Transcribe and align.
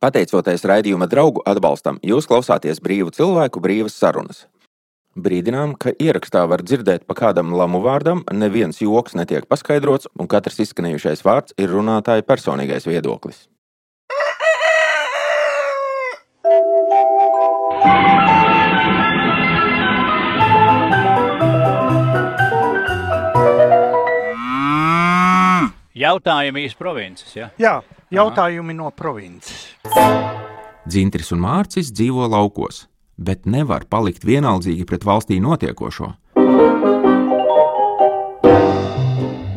Pateicoties 0.00 0.62
raidījuma 0.64 1.04
draugu 1.12 1.42
atbalstam, 1.44 1.98
jūs 2.00 2.24
klausāties 2.24 2.78
brīvu 2.80 3.12
cilvēku 3.12 3.60
brīvas 3.60 3.98
sarunas. 4.00 4.46
Brīdinām, 5.12 5.74
ka 5.76 5.92
ierakstā 5.92 6.46
var 6.48 6.64
dzirdēt 6.64 7.04
pa 7.04 7.18
kādam 7.18 7.52
lamu 7.52 7.82
vārdam, 7.84 8.22
neviens 8.32 8.80
joks 8.80 9.18
netiek 9.18 9.44
paskaidrots, 9.44 10.08
un 10.16 10.30
katrs 10.30 10.62
izskanējušais 10.64 11.20
vārds 11.26 11.52
ir 11.60 11.68
runātāja 11.76 12.24
personīgais 12.24 12.88
viedoklis. 12.88 13.49
Jautājumi 26.00 26.62
iz 26.64 26.72
provinces. 26.78 27.32
Ja? 27.36 27.50
Jā, 27.60 27.74
jautājumi 28.14 28.72
no 28.72 28.88
provinces. 28.96 29.66
Dzintris 30.88 31.28
un 31.34 31.42
Mārcis 31.44 31.90
dzīvo 31.92 32.24
laukos, 32.30 32.86
bet 33.20 33.44
nevar 33.44 33.84
palikt 33.90 34.24
vienaldzīgi 34.24 34.86
pret 34.88 35.04
valstī 35.04 35.36
notiekošo. 35.44 36.14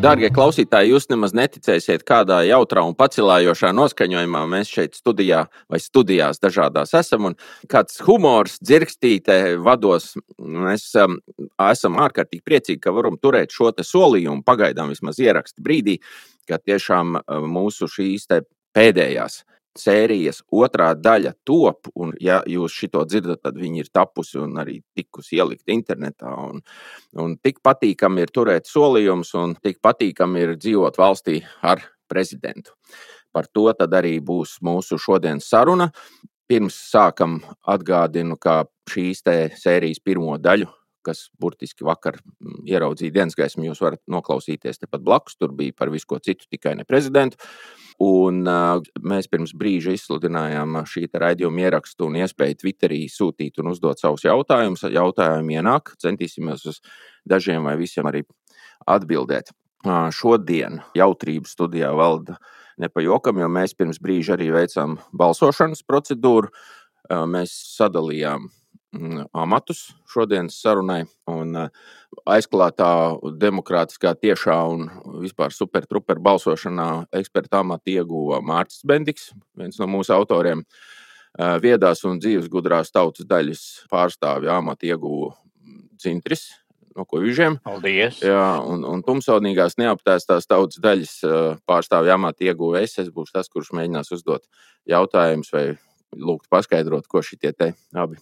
Darbie 0.04 0.28
klausītāji, 0.36 0.90
jūs 0.92 1.06
nemaz 1.08 1.32
neticēsiet, 1.32 2.02
kādā 2.04 2.42
jautrā 2.44 2.82
un 2.84 2.96
pacilājošā 3.00 3.70
noskaņojumā 3.72 4.42
mēs 4.52 4.72
šeit 4.76 4.98
studijā 5.00 5.46
vai 5.72 5.80
studijās 5.80 6.42
dažādās 6.44 6.92
esam. 7.00 7.30
Un 7.30 7.38
kāds 7.72 8.02
humors, 8.04 8.58
dzirkstīte 8.60 9.38
vados. 9.64 10.10
Mēs 10.44 10.90
um, 11.00 11.16
esam 11.70 11.96
ārkārtīgi 12.04 12.44
priecīgi, 12.44 12.82
ka 12.84 12.92
varam 12.92 13.16
turēt 13.16 13.56
šo 13.56 13.72
solījumu, 13.80 14.44
pagaidām 14.44 14.92
vismaz 14.92 15.24
ierakstu 15.24 15.64
brīdī, 15.64 16.02
ka 16.52 16.60
tiešām 16.60 17.22
uh, 17.22 17.48
mūsu 17.48 17.88
šīs 17.88 18.28
pēdējās 18.76 19.46
sērijas 19.80 20.42
otrā 20.54 20.92
daļa 20.98 21.34
top, 21.48 21.90
un, 21.96 22.14
ja 22.22 22.42
jūs 22.50 22.76
šo 22.78 23.04
dzirdat, 23.10 23.42
tad 23.46 23.58
viņi 23.58 23.84
ir 23.84 23.90
tapusi 23.94 24.40
un 24.42 24.58
arī 24.62 24.80
tikusi 24.96 25.40
ielikt 25.40 25.70
internetā. 25.74 26.34
Un, 26.50 26.62
un 27.20 27.38
tik 27.42 27.62
patīkami 27.66 28.26
ir 28.26 28.34
turēt 28.34 28.70
solījumus, 28.70 29.34
un 29.40 29.56
tik 29.62 29.82
patīkami 29.84 30.46
ir 30.46 30.56
dzīvot 30.60 31.00
valstī 31.00 31.42
ar 31.62 31.82
prezidentu. 32.10 32.76
Par 33.34 33.50
to 33.50 33.72
arī 33.74 34.20
būs 34.22 34.60
mūsu 34.62 35.00
šodienas 35.02 35.50
saruna. 35.50 35.90
Pirms 36.48 36.76
sākam 36.92 37.40
atgādinu, 37.66 38.38
ka 38.38 38.66
šīs 38.92 39.24
sērijas 39.58 40.04
pirmo 40.04 40.38
daļu 40.38 40.68
kas 41.06 41.28
burtiski 41.40 41.86
vakar 41.88 42.18
mm, 42.22 42.64
ieraudzīja 42.70 43.14
dienas 43.16 43.38
gaismu, 43.38 43.68
jūs 43.68 43.82
varat 43.84 44.02
noklausīties 44.12 44.82
tepat 44.82 45.04
blakus. 45.06 45.38
Tur 45.40 45.54
bija 45.56 45.76
par 45.78 45.92
visu 45.94 46.10
ko 46.10 46.20
citu, 46.24 46.48
tikai 46.52 46.76
ne 46.80 46.88
prezidentu. 46.88 47.40
Un, 48.02 48.42
uh, 48.50 48.82
mēs 49.06 49.30
pirms 49.32 49.54
brīža 49.58 49.94
izsludinājām 49.94 50.80
šī 50.90 51.06
raidījuma 51.14 51.68
ierakstu 51.68 52.08
un 52.08 52.18
iespēju 52.24 52.60
Twitterī 52.64 53.04
sūtīt 53.12 53.62
un 53.62 53.70
uzdot 53.74 54.02
savus 54.02 54.26
jautājumus. 54.26 54.88
Jautājumi 54.94 55.60
ienāk, 55.60 55.94
centīsimies 56.02 56.66
uz 56.72 56.82
dažiem 57.30 57.70
vai 57.70 57.78
visiem 57.80 58.10
arī 58.10 58.24
atbildēt. 58.90 59.54
Uh, 59.84 60.08
šodien 60.16 60.80
jautrību 60.96 61.50
studijā 61.50 61.92
valda 61.96 62.38
nepajokam, 62.80 63.42
jo 63.44 63.50
mēs 63.52 63.76
pirms 63.78 64.00
brīža 64.02 64.38
arī 64.38 64.50
veicām 64.56 64.98
balsošanas 65.14 65.84
procedūru. 65.86 66.50
Uh, 67.12 67.26
mēs 67.30 67.54
sadalījām 67.76 68.48
amatus 69.34 69.92
šodienas 70.10 70.58
sarunai. 70.62 71.04
Un 71.30 71.56
eh, 71.58 71.70
aizklātā, 72.30 73.18
demokrātiskā, 73.42 74.14
tiešā 74.20 74.58
un 74.70 74.88
vispār 75.24 75.54
supertruper 75.56 76.22
balsošanā 76.24 77.08
eksperta 77.20 77.64
amatu 77.64 77.94
ieguva 77.96 78.42
Mārcis 78.46 78.86
Bendiks, 78.88 79.32
viens 79.58 79.80
no 79.82 79.90
mūsu 79.90 80.14
autoriem. 80.16 80.64
Eh, 81.40 81.56
viedās 81.64 82.04
un 82.06 82.20
dzīves 82.22 82.50
gudrās 82.52 82.94
tautas 82.94 83.26
daļas 83.26 83.64
pārstāvja 83.92 84.60
amatu 84.60 84.92
ieguva 84.92 85.34
Cintris, 86.02 86.52
no 86.98 87.08
ko 87.10 87.22
viņiem. 87.24 87.58
Paldies! 87.64 88.20
Jā, 88.22 88.60
un, 88.68 88.84
un 88.86 89.02
tumsaudīgās 89.06 89.80
neaptēstās 89.82 90.50
tautas 90.50 90.82
daļas 90.84 91.16
eh, 91.26 91.40
pārstāvja 91.70 92.20
amatu 92.20 92.46
ieguva 92.50 92.84
es. 92.84 93.00
Es 93.02 93.10
būšu 93.14 93.40
tas, 93.40 93.50
kurš 93.50 93.74
mēģinās 93.74 94.14
uzdot 94.14 94.46
jautājumus 94.90 95.50
vai 95.56 95.66
lūgt 96.14 96.46
paskaidrot, 96.54 97.10
ko 97.10 97.24
šitie 97.26 97.56
te 97.58 97.74
abi 97.98 98.22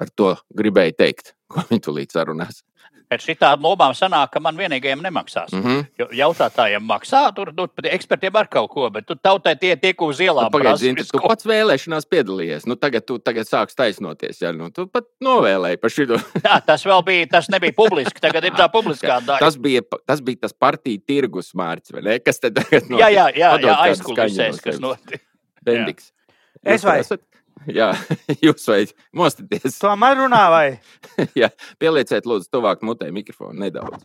Ar 0.00 0.10
to 0.16 0.34
gribēju 0.58 0.98
teikt, 0.98 1.34
ko 1.50 1.66
viņi 1.70 1.84
tulīt 1.88 2.14
sarunās. 2.14 2.62
Pēc 3.04 3.26
šitām 3.28 3.62
lomām 3.62 3.92
sanāk, 3.94 4.30
ka 4.32 4.40
man 4.42 4.56
vienīgajam 4.56 5.02
nemaksās. 5.04 5.52
Mm 5.52 5.62
-hmm. 5.62 5.80
Jo 6.00 6.06
jautājumiem 6.18 6.86
maksā, 6.88 7.20
tur 7.36 7.52
nu, 7.56 7.66
ekspertiem 7.84 8.36
ar 8.40 8.48
kaut 8.48 8.70
ko, 8.70 8.88
bet 8.90 9.06
tu 9.06 9.14
tautai 9.14 9.54
tie 9.60 9.76
tiek 9.76 10.02
uz 10.02 10.20
ielām. 10.20 10.48
Nu, 10.48 10.50
Pagaidiet, 10.50 11.04
tu 11.12 11.20
pats 11.20 11.46
vēlēšanās 11.46 12.08
piedalījies. 12.10 12.66
Nu, 12.66 12.76
tagad 12.76 13.04
tu 13.06 13.18
tagad 13.18 13.46
sāks 13.46 13.76
taisnoties. 13.76 14.40
Ja? 14.40 14.52
Nu, 14.52 14.70
tu 14.70 14.86
pat 14.86 15.04
novēlēji 15.20 15.76
par 15.76 15.90
šo. 15.90 16.18
Jā, 16.48 16.60
tas 16.66 16.86
vēl 16.86 17.04
bija, 17.04 17.26
tas 17.26 17.48
nebija 17.48 17.76
publiski. 17.76 18.20
Tagad 18.20 18.44
ir 18.44 18.56
tā 18.56 18.68
publiskā 18.72 19.20
daļa. 19.20 19.38
tas, 19.38 19.56
bija, 19.56 19.82
tas 20.06 20.20
bija 20.20 20.36
tas 20.40 20.52
partiju 20.52 21.04
tirgus 21.06 21.52
mārts, 21.54 21.92
vai 21.92 22.02
ne? 22.02 22.18
Kas 22.18 22.40
tad 22.40 22.54
tagad 22.54 22.88
notiek? 22.88 23.04
Jā, 23.04 23.08
jā, 23.12 23.28
jā, 23.36 23.52
jā 23.60 23.76
aizkulisēs, 23.90 24.60
kas 24.64 24.80
notiek. 24.80 25.22
Bendiks. 25.62 26.10
Es 26.64 26.84
vai? 26.84 26.98
Esat? 27.04 27.20
Jā, 27.78 27.90
jūs 28.42 28.66
vajag 28.68 28.94
mostieties. 29.16 29.78
Tomēr 29.80 30.18
runā, 30.24 30.44
vai? 30.52 30.66
Jā, 31.40 31.50
pielieciet, 31.80 32.28
lūdzu, 32.28 32.50
tuvāk 32.52 32.84
mutē 32.86 33.10
mikrofonu 33.14 33.56
nedaudz. 33.64 34.04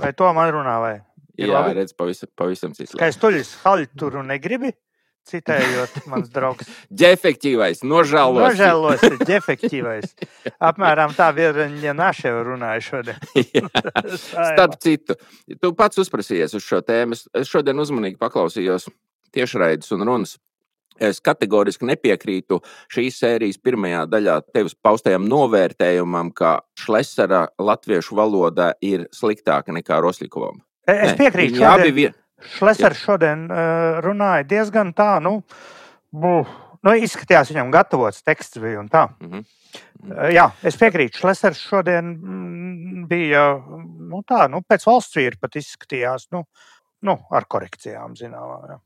Vai 0.00 0.12
tomēr 0.16 0.54
runā, 0.56 0.78
vai? 0.82 0.94
Ir 1.38 1.48
Jā, 1.48 1.60
labi? 1.60 1.76
redz, 1.80 1.94
pavisam, 1.96 2.30
pavisam 2.36 2.72
cits. 2.76 2.96
Kā 2.98 3.08
es 3.12 3.20
tuļus 3.20 3.54
haļu 3.62 3.92
tur 3.98 4.18
un 4.20 4.32
negribi? 4.32 4.72
Citējot, 5.22 6.00
mans 6.10 6.26
draugs. 6.34 6.66
Ģefektīvais, 7.02 7.84
nožēlos. 7.86 8.42
Nožēlos, 8.42 9.04
ģefektīvais. 9.28 10.16
Apmēram 10.58 11.14
tā 11.14 11.28
bija 11.36 11.94
Naševa 11.94 12.42
runāja 12.48 12.82
šodien. 12.82 13.70
Starp 14.18 14.74
citu, 14.82 15.14
tu 15.62 15.70
pats 15.78 16.02
uzprasījies 16.02 16.56
uz 16.58 16.66
šo 16.66 16.82
tēmu. 16.82 17.14
Es 17.38 17.52
šodien 17.52 17.78
uzmanīgi 17.78 18.18
paklausījos 18.18 18.88
tiešraidus 19.32 19.94
un 19.94 20.02
runas 20.10 20.34
Es 21.00 21.20
kategoriski 21.24 21.86
nepiekrītu 21.88 22.58
šīs 22.92 23.20
sērijas 23.22 23.60
pirmajā 23.64 24.04
daļā 24.12 24.38
tevis 24.52 24.74
paustajam 24.74 25.24
novērtējumam, 25.30 26.32
ka 26.36 26.58
Šlesera 26.78 27.46
latviešu 27.58 28.18
valoda 28.18 28.72
ir 28.84 29.06
sliktāka 29.14 29.72
nekā 29.72 30.00
Roslikovam. 30.04 30.60
E, 30.86 30.92
es 31.06 31.16
piekrītu. 31.18 31.56
Viņi 31.56 31.68
abi 31.68 31.94
vien... 31.96 32.18
Šlesers 32.42 32.98
šodien 32.98 33.46
uh, 33.46 34.00
runāja 34.02 34.42
diezgan 34.50 34.90
tā, 34.98 35.20
nu, 35.22 35.38
buh, 36.10 36.48
nu, 36.82 36.94
izskatījās 37.06 37.52
viņam 37.52 37.70
gatavots 37.70 38.24
teksts 38.26 38.58
bija 38.62 38.80
un 38.80 38.88
tā. 38.90 39.06
Mm 39.20 39.30
-hmm. 39.30 39.44
Jā, 40.34 40.50
es 40.66 40.76
piekrītu. 40.76 41.20
Šlesers 41.22 41.60
šodien 41.62 42.08
mm, 42.18 43.04
bija 43.08 43.44
nu, 43.62 44.22
tā, 44.26 44.48
nu, 44.50 44.60
pēc 44.68 44.86
valsts 44.86 45.16
vīra 45.16 45.38
pat 45.40 45.56
izskatījās, 45.56 46.26
nu, 46.34 46.42
nu 47.02 47.18
ar 47.30 47.46
korekcijām 47.48 48.16
zināmām. 48.18 48.80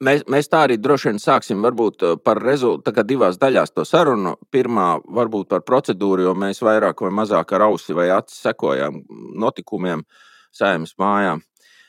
Mēs, 0.00 0.22
mēs 0.32 0.48
tā 0.48 0.62
arī 0.64 0.78
droši 0.80 1.10
vien 1.10 1.18
sāksim 1.20 1.60
eh, 2.08 2.14
par 2.24 2.38
rezultātu, 2.40 3.02
divās 3.04 3.36
daļās 3.36 3.74
to 3.76 3.84
sarunu. 3.84 4.38
Pirmā 4.50 4.94
varbūt 5.04 5.50
par 5.50 5.60
procedūru, 5.60 6.24
jo 6.24 6.32
mēs 6.34 6.62
vairāk 6.64 7.02
vai 7.04 7.10
mazāk 7.12 7.52
ar 7.52 7.66
ausi 7.68 7.92
vai 7.92 8.08
aci 8.14 8.38
sekojām 8.38 9.02
notikumiem 9.36 10.06
saimnes 10.56 10.96
mājā. 10.96 11.36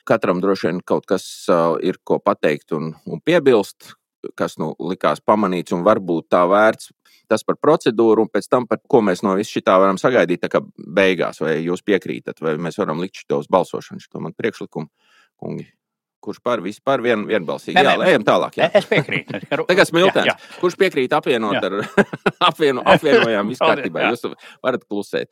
Katram 0.03 0.41
droši 0.43 0.67
vien 0.67 0.83
kaut 0.83 1.07
kas 1.07 1.23
uh, 1.47 1.77
ir 1.79 2.01
ko 2.03 2.19
pateikt 2.19 2.75
un, 2.75 2.91
un 3.07 3.23
piebilst, 3.23 3.93
kas 4.35 4.57
nu 4.59 4.73
likās 4.91 5.23
pamanīts 5.23 5.71
un 5.71 5.85
varbūt 5.87 6.27
tā 6.35 6.43
vērts. 6.51 6.91
Tas 7.31 7.45
par 7.47 7.55
procedūru, 7.63 8.25
un 8.25 8.31
pēc 8.33 8.49
tam 8.51 8.67
par 8.67 8.81
ko 8.91 8.99
mēs 9.07 9.23
no 9.23 9.37
visu 9.39 9.55
šī 9.55 9.69
varam 9.71 9.95
sagaidīt, 10.01 10.49
kā 10.51 10.59
beigās, 10.75 11.39
vai 11.39 11.61
jūs 11.63 11.85
piekrītat, 11.87 12.43
vai 12.43 12.57
mēs 12.59 12.81
varam 12.81 12.99
likt 12.99 13.23
šo 13.23 13.39
uz 13.39 13.47
balsošanu, 13.47 14.03
šo 14.03 14.19
man 14.19 14.35
priekšlikumu, 14.35 14.91
kungi. 15.39 15.71
Kurš 16.21 16.37
par 16.45 16.61
vispār 16.61 17.01
vien, 17.01 17.23
vienbalsīgi? 17.25 17.73
Nē, 17.73 17.83
jā, 17.87 17.97
nē, 17.97 18.07
ejam 18.11 18.25
tālāk. 18.27 18.57
Jā. 18.59 18.69
Es 18.77 18.85
piekrītu. 18.89 19.41
Tagad 19.71 19.89
smiltens. 19.89 20.47
Kurš 20.61 20.77
piekrīt 20.77 21.13
apvienot 21.17 21.57
jā. 21.57 21.63
ar 21.65 22.05
apvieno, 22.51 22.85
apvienojām 22.93 23.49
visu 23.51 23.65
kārtībā? 23.65 24.11
Jūs 24.11 24.27
varat 24.61 24.85
klusēt. 24.85 25.31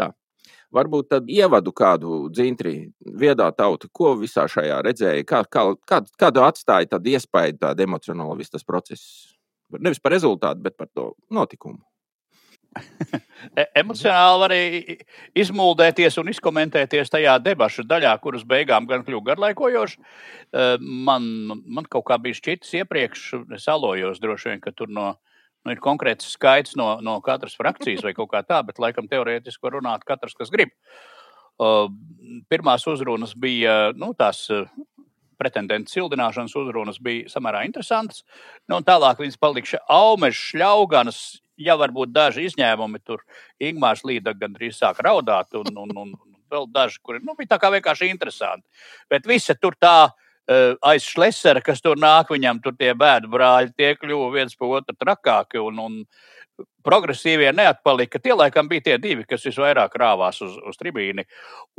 Tā. 0.00 0.08
Varbūt 0.74 1.10
tad 1.12 1.28
ievadu 1.30 1.74
kādu 1.76 2.24
dzintri, 2.32 2.74
viedā 3.20 3.50
tautu, 3.56 3.92
ko 3.92 4.14
visā 4.20 4.48
šajā 4.50 4.80
redzēja, 4.88 5.28
kā, 5.28 5.44
kā, 5.44 5.68
kā, 5.84 6.00
kādu 6.24 6.46
atstāja 6.48 6.94
tādu 6.96 7.12
iespēju, 7.12 7.60
tādu 7.60 7.84
emocionālu 7.84 8.40
visu 8.40 8.56
tas 8.56 8.64
process. 8.64 9.34
Nevis 9.76 10.00
par 10.00 10.16
rezultātu, 10.16 10.64
bet 10.64 10.78
par 10.80 10.88
to 10.96 11.12
notikumu. 11.34 11.82
E, 13.54 13.66
emocionāli 13.76 14.44
arī 14.46 14.94
izmuldēties 15.36 16.16
un 16.22 16.30
izkomentēties 16.32 17.12
tajā 17.12 17.34
debašu 17.44 17.84
daļā, 17.86 18.14
kuras 18.22 18.42
beigām 18.48 18.86
gan 18.88 19.04
kļuva 19.04 19.28
garlaikojoši. 19.28 19.98
E, 20.00 20.64
man, 20.80 21.26
man 21.68 21.86
kaut 21.92 22.06
kā 22.08 22.16
bija 22.22 22.38
šķitis 22.38 22.72
iepriekš, 22.80 23.26
es 23.58 23.68
alojos 23.68 24.22
droši 24.22 24.48
vien, 24.48 24.62
ka 24.64 24.72
tur 24.72 24.88
no, 24.88 25.10
nu, 25.60 25.74
ir 25.74 25.82
konkrēts 25.84 26.32
skaits 26.34 26.78
no, 26.80 26.88
no 27.04 27.18
katras 27.26 27.58
frakcijas 27.60 28.02
vai 28.06 28.14
kaut 28.16 28.32
kā 28.32 28.40
tā, 28.48 28.62
bet 28.64 28.80
laikam 28.82 29.10
teorētiski 29.12 29.68
var 29.68 29.76
runāt 29.76 30.08
katrs, 30.08 30.34
kas 30.38 30.52
grib. 30.54 30.72
Pirmās 32.50 32.88
uzrunas 32.90 33.36
bija 33.38 33.92
nu, 33.94 34.14
tās 34.18 34.46
pretendentu 35.38 35.92
sildināšanas 35.92 36.54
uzrunas 36.58 37.00
bija 37.02 37.30
samērā 37.32 37.64
interesantas. 37.68 38.24
Nu, 38.70 38.80
tālāk 38.86 39.22
viņas 39.22 39.40
palika 39.40 39.80
aumežs, 39.92 40.42
šļauganas, 40.50 41.22
ja 41.60 41.78
varbūt 41.78 42.12
daži 42.14 42.48
izņēmumi 42.48 43.02
tur 43.06 43.22
Ingūns 43.62 44.04
Līta 44.06 44.34
gandrīz 44.38 44.80
sāk 44.80 45.02
raudāt, 45.04 45.54
un, 45.58 45.70
un, 45.84 45.96
un 46.04 46.12
vēl 46.50 46.68
daži, 46.70 47.00
kuri 47.02 47.22
nu, 47.22 47.36
bija 47.38 47.54
tā 47.54 47.60
kā 47.62 47.70
vienkārši 47.74 48.10
interesanti. 48.10 48.66
Bet 49.10 49.26
visi 49.26 49.54
tur 49.60 49.76
tā 49.80 49.96
uh, 50.10 50.74
aiz 50.82 51.06
šlesera, 51.06 51.62
kas 51.64 51.82
tur 51.82 52.00
nāk, 52.00 52.34
viņam 52.34 52.62
tur 52.64 52.76
tie 52.78 52.92
bēdu 52.98 53.30
brāļi, 53.32 53.74
tie 53.78 53.94
kļuva 53.98 54.30
viens 54.34 54.56
pa 54.58 54.70
otru 54.78 54.96
trakāki. 54.98 55.62
Un, 55.62 55.82
un, 55.82 56.00
progresīvie 56.84 57.50
neatpalika. 57.56 58.20
Tie 58.22 58.34
laikam 58.36 58.68
bija 58.70 58.88
tie 58.88 58.98
divi, 59.02 59.24
kas 59.28 59.46
visvairāk 59.48 59.96
rāvās 60.00 60.40
uz, 60.44 60.56
uz 60.68 60.78
tribīni. 60.80 61.24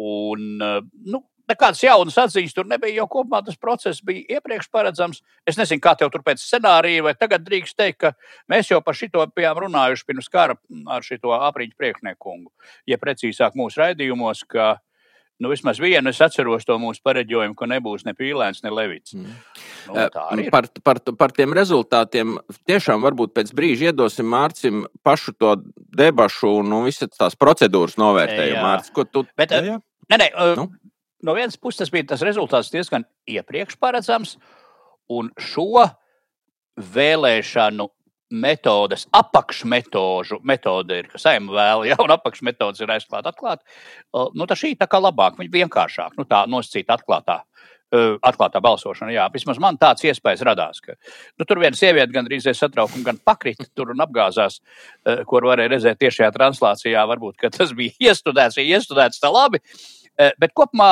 Un, 0.01 0.47
eh, 0.61 0.79
nu, 1.13 1.21
nekādas 1.49 1.83
jaunas 1.83 2.17
atziņas 2.25 2.55
tur 2.55 2.69
nebija, 2.69 2.95
jo 3.01 3.07
kopumā 3.11 3.41
tas 3.45 3.57
process 3.59 4.03
bija 4.05 4.37
iepriekš 4.37 4.69
paredzams. 4.73 5.21
Es 5.47 5.59
nezinu, 5.59 5.83
kā 5.83 5.95
tev 5.99 6.11
tur 6.13 6.23
pēc 6.25 6.41
scenārija, 6.41 7.03
vai 7.05 7.15
tagad 7.17 7.45
drīkst 7.45 7.77
teikt, 7.77 7.99
ka 8.03 8.13
mēs 8.51 8.71
jau 8.71 8.81
par 8.85 8.97
šito 8.97 9.25
bijām 9.35 9.65
runājuši 9.65 10.07
pirms 10.07 10.31
kara 10.31 10.57
ar 10.91 11.05
šo 11.05 11.35
apriņķu 11.35 11.77
priekšnieku. 11.77 12.35
Ja 12.89 12.99
precīzāk 13.01 13.57
mūsu 13.59 13.83
raidījumos, 13.83 14.45
ka 14.49 14.75
Nu, 15.39 15.49
vismaz 15.51 15.79
vienu 15.83 16.09
es 16.09 16.21
atceros 16.23 16.63
to 16.63 16.77
mūsu 16.79 17.01
pareģojumu, 17.03 17.57
ka 17.59 17.67
nebūs 17.67 18.05
ne 18.07 18.13
pīlēns, 18.15 18.61
ne 18.63 18.71
levits. 18.71 19.17
Mm. 19.17 19.33
Nu, 19.91 20.45
par, 20.53 20.69
par, 20.79 21.01
par 21.19 21.33
tiem 21.35 21.51
rezultātiem 21.57 22.37
tiešām 22.69 23.03
varbūt 23.03 23.33
pēc 23.35 23.51
brīža 23.57 23.89
iedosim 23.89 24.29
Mārcim 24.31 24.85
pašu 25.03 25.35
to 25.35 25.57
debašu 25.99 26.53
un 26.61 26.71
nu, 26.71 26.79
visas 26.87 27.11
tās 27.19 27.35
procedūras 27.35 27.99
novērtējumu. 27.99 28.63
Mārcis, 28.63 28.95
ko 28.95 29.03
tu? 29.03 29.25
Bet, 29.35 29.51
jā, 29.51 29.75
jā. 29.75 29.77
Nē, 30.13 30.21
nē, 30.23 30.31
nu? 30.55 30.69
No 31.25 31.33
vienas 31.33 31.57
puses 31.57 31.81
tas 31.81 31.91
bija 31.93 32.05
tas 32.13 32.23
rezultāts 32.25 32.69
diezgan 32.73 33.07
iepriekš 33.25 33.79
paredzams, 33.81 34.35
un 35.09 35.31
šo 35.41 35.87
vēlēšanu 36.95 37.87
metodes, 38.35 39.05
apakšmetožu 39.13 40.39
metode 40.43 40.99
ir, 41.01 41.09
ka 41.09 41.21
saima 41.21 41.53
vēl, 41.55 41.85
ja, 41.91 41.97
un 42.01 42.13
apakšmetodas 42.15 42.81
ir 42.81 42.93
aizklāta, 42.95 43.31
atklāta. 43.31 43.65
Nu, 44.35 44.47
tā 44.49 44.57
šī 44.57 44.73
tā 44.79 44.89
kā 44.89 44.99
labāk, 45.01 45.37
viņa 45.39 45.53
vienkāršāk, 45.53 46.15
nu, 46.19 46.25
tā 46.29 46.45
nosacīta 46.49 46.97
atklātā. 46.99 47.41
Atklātā 48.25 48.59
balsošana, 48.65 49.13
jā, 49.13 49.25
vismaz 49.31 49.59
man 49.61 49.77
tāds 49.79 50.03
iespējas 50.03 50.41
radās, 50.43 50.81
ka 50.83 50.95
nu, 50.97 51.45
tur 51.45 51.61
viena 51.61 51.77
sieviete 51.77 52.11
gandrīz 52.11 52.47
satraukuma, 52.57 53.05
gan 53.05 53.19
pakrita 53.23 53.69
tur 53.77 53.93
un 53.93 54.01
apgāzās, 54.03 54.57
ko 55.29 55.43
varēja 55.45 55.71
redzēt 55.71 56.01
tiešajā 56.01 56.31
translācijā. 56.35 57.05
Varbūt 57.13 57.45
tas 57.55 57.71
bija 57.77 57.93
iestudēts, 58.09 58.57
ja 58.59 58.65
iestudēts 58.75 59.21
tā 59.21 59.31
labi, 59.31 59.61
bet 60.15 60.53
kopumā 60.55 60.91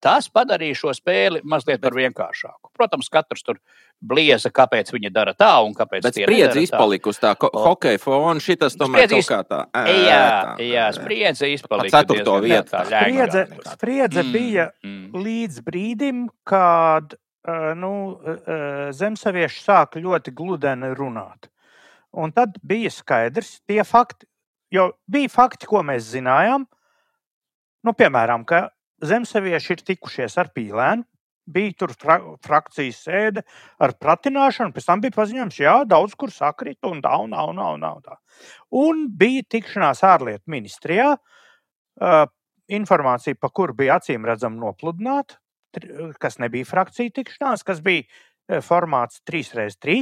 tas 0.00 0.30
padarīja 0.32 0.78
šo 0.78 0.94
spēli 0.96 1.42
mazliet 1.44 1.82
par 1.82 1.94
vienkāršāku. 1.96 2.70
Protams, 2.76 3.10
katrs 3.12 3.44
tur 3.44 3.58
blieza, 4.00 4.48
kāpēc 4.54 4.94
viņi 4.94 5.12
dara 5.12 5.34
tā 5.36 5.52
un 5.64 5.74
kāpēc 5.76 6.06
tā. 6.06 6.12
Spriedzi 6.16 6.64
izpalika 6.64 7.12
uz 7.12 7.20
tā 7.20 7.34
ho 7.36 7.50
hokeja 7.66 8.00
fona, 8.00 8.40
šitas 8.40 8.78
tomēr 8.80 9.10
spriedzi, 9.10 9.28
kaut 9.28 9.30
kā 9.32 9.40
tā. 9.44 9.60
Ē, 9.76 9.96
jā, 10.06 10.22
tā, 10.30 10.68
jā, 10.70 10.86
spriedzi 10.96 11.52
izpalika. 11.56 12.00
Ceturto 12.00 12.38
vietu. 12.44 12.80
Spriedze, 12.88 13.44
spriedze 13.74 14.24
mm, 14.24 14.32
bija 14.32 14.70
mm. 14.80 15.24
līdz 15.26 15.60
brīdim, 15.68 16.24
kad 16.48 17.18
nu, 17.76 17.92
zemsavieši 18.96 19.64
sāka 19.64 20.00
ļoti 20.02 20.34
gludeni 20.36 20.92
runāt. 20.96 21.48
Un 22.20 22.32
tad 22.34 22.56
bija 22.66 22.90
skaidrs, 22.90 23.60
tie 23.68 23.84
fakti, 23.86 24.26
jo 24.74 24.90
bija 25.10 25.30
fakti, 25.30 25.68
ko 25.70 25.84
mēs 25.86 26.08
zinājām. 26.10 26.66
Nu, 27.86 27.94
piemēram, 27.96 28.44
ka 28.48 28.68
zemsavieši 29.06 29.76
ir 29.76 29.84
tikušies 29.92 30.36
ar 30.40 30.50
pīlēnu, 30.56 31.06
bija 31.50 31.74
tur 31.82 31.92
fra 31.98 32.18
frakcijas 32.44 33.00
sēde 33.06 33.42
ar 33.82 33.94
pratināšanu, 33.98 34.74
pēc 34.74 34.86
tam 34.86 35.02
bija 35.02 35.16
paziņojums, 35.16 35.60
jā, 35.62 35.76
daudz 35.88 36.14
kur 36.18 36.32
sakrit 36.34 36.78
un 36.86 37.00
tā 37.02 37.16
un 37.24 37.34
tā 37.34 37.46
un 37.50 37.58
tā. 37.58 37.70
Un, 37.72 38.04
tā, 38.04 38.18
un, 38.82 39.06
bija 39.18 39.46
tikšanās 39.56 40.04
ārlietu 40.06 40.52
ministrijā, 40.52 41.14
uh, 41.16 42.24
informācija, 42.70 43.38
pa 43.40 43.50
kuru 43.50 43.74
bija 43.80 43.98
acīm 43.98 44.26
redzama 44.28 44.60
nopludināta, 44.62 45.40
kas 46.22 46.38
nebija 46.42 46.66
frakcija 46.66 47.14
tikšanās, 47.14 47.64
kas 47.66 47.82
bija 47.82 48.60
formāts 48.66 49.22
3x3, 49.28 50.00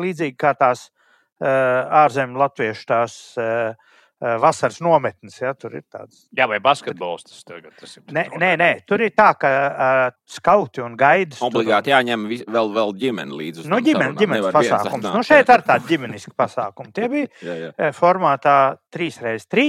līdzīgi 0.00 0.36
kā 0.40 0.54
tās 0.58 0.88
uh, 0.88 2.04
ārzemju 2.04 2.40
latviešu 2.40 2.86
tās 2.88 3.16
uh, 3.40 3.76
vasaras 4.20 4.80
nometnes. 4.80 5.36
Ja, 5.40 5.52
tur 5.58 5.74
ir 5.76 5.84
tāds. 5.90 6.24
Jā, 6.36 6.46
vai 6.50 6.60
basketbols 6.62 7.26
tas 7.26 7.42
tagad 7.46 7.74
tas 7.80 7.96
ir? 7.96 8.04
Nē, 8.14 8.26
nē, 8.40 8.50
nē, 8.60 8.70
tur 8.88 9.02
ir 9.04 9.12
tā, 9.16 9.30
ka 9.40 9.50
uh, 9.50 10.04
skauti 10.30 10.82
un 10.84 10.96
gaidas. 10.98 11.42
Obligāti 11.44 11.90
tur... 11.90 11.96
jāņem 11.96 12.26
vis, 12.30 12.44
vēl, 12.46 12.72
vēl 12.76 12.94
ģimene 13.02 13.38
līdzi. 13.40 13.66
Nu, 13.70 13.80
ģimene, 13.84 14.14
ģimenes 14.20 14.48
pasākums. 14.54 15.08
Nu, 15.10 15.24
šeit 15.26 15.50
ar 15.52 15.64
tādu 15.66 15.90
ģimenisku 15.90 16.34
pasākumu. 16.38 16.94
Tie 16.94 17.08
bija 17.12 17.28
jā, 17.42 17.58
jā. 17.66 17.70
Eh, 17.76 17.94
formātā 17.96 18.58
3x3, 18.94 19.66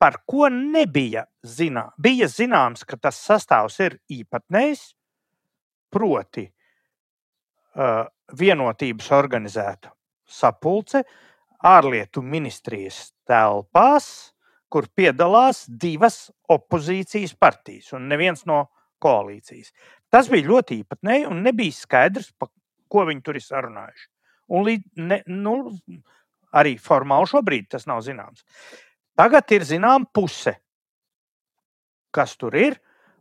par 0.00 0.20
ko 0.28 0.48
nebija 0.52 1.26
zināms. 1.46 1.96
Bija 2.00 2.30
zināms, 2.32 2.86
ka 2.88 2.98
tas 3.00 3.20
sastāvs 3.20 3.78
ir 3.84 3.98
īpatnējs, 4.18 4.88
proti 5.92 6.44
uh, 6.48 8.04
vienotības 8.36 9.12
organizēta 9.16 9.92
sapulce, 10.28 11.02
ārlietu 11.64 12.22
ministrijas 12.22 13.08
telpās, 13.26 14.34
kur 14.68 14.86
piedalās 14.94 15.64
divas 15.68 16.28
opozīcijas 16.48 17.34
partijas 17.40 17.92
un 17.96 18.08
neviens 18.10 18.44
no 18.46 18.66
koalīcijas. 19.02 19.72
Tas 20.12 20.28
bija 20.30 20.48
ļoti 20.48 20.82
īpatnēji 20.82 21.26
un 21.28 21.42
nebija 21.44 21.74
skaidrs, 21.74 22.30
pa 22.38 22.48
ko 22.88 23.04
viņi 23.08 23.24
tur 23.24 23.38
ir 23.38 23.44
sarunājuši. 23.44 24.06
Un 24.48 24.64
līdz, 24.64 24.84
ne, 25.04 25.22
nu, 25.28 25.54
arī 26.56 26.76
formāli 26.80 27.28
šobrīd 27.28 27.68
tas 27.74 27.86
nav 27.88 28.00
zināms. 28.06 28.44
Tagad 29.18 29.50
ir 29.52 29.66
zināma 29.68 30.08
puse, 30.14 30.54
kas 32.14 32.36
tur 32.40 32.56
ir, 32.56 32.78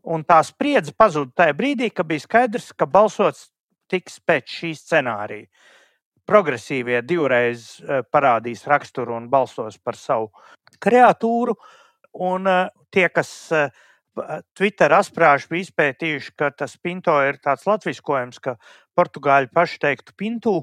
un 0.08 0.24
tā 0.24 0.40
spriedze 0.48 0.94
pazuda 0.96 1.44
tajā 1.44 1.56
brīdī, 1.58 1.90
kad 1.92 2.08
bija 2.08 2.24
skaidrs, 2.24 2.70
ka 2.72 2.88
balsots 2.88 3.50
tiks 3.92 4.22
pēc 4.24 4.54
šī 4.60 4.72
scenārija 4.78 5.48
progresīvie 6.28 7.02
divreiz 7.08 7.78
eh, 7.82 8.04
parādīs 8.12 8.66
raksturu 8.68 9.16
un 9.18 9.30
balsos 9.32 9.80
par 9.80 9.98
savu 10.00 10.30
kreatūru. 10.84 11.56
Un 12.28 12.50
eh, 12.52 12.64
tie, 12.94 13.08
kas 13.14 13.32
eh, 13.56 13.70
Twitter 14.58 14.96
asprāši 14.98 15.52
bija 15.52 15.68
izpētījuši, 15.68 16.34
ka 16.40 16.52
tas 16.58 16.78
pinto 16.82 17.16
ir 17.26 17.40
tāds 17.44 17.68
latviskojums, 17.70 18.42
ka 18.44 18.58
portugāļi 18.98 19.52
paši 19.54 19.82
teiktu 19.86 20.18
pintu, 20.18 20.58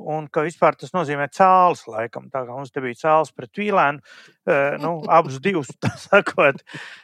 un 0.00 0.26
ka 0.32 0.44
vispār 0.46 0.76
tas 0.78 0.92
nozīmē 0.94 1.26
cēlus, 1.34 1.84
laikam. 1.90 2.28
Tā 2.32 2.44
kā 2.46 2.54
mums 2.54 2.72
te 2.72 2.80
bija 2.84 2.98
cēlus 3.02 3.32
pret 3.36 3.60
vīlēnu, 3.60 4.00
nu, 4.82 4.92
abus 5.12 5.38
divus, 5.44 5.70
tā 5.82 5.92
sakot, 6.00 6.62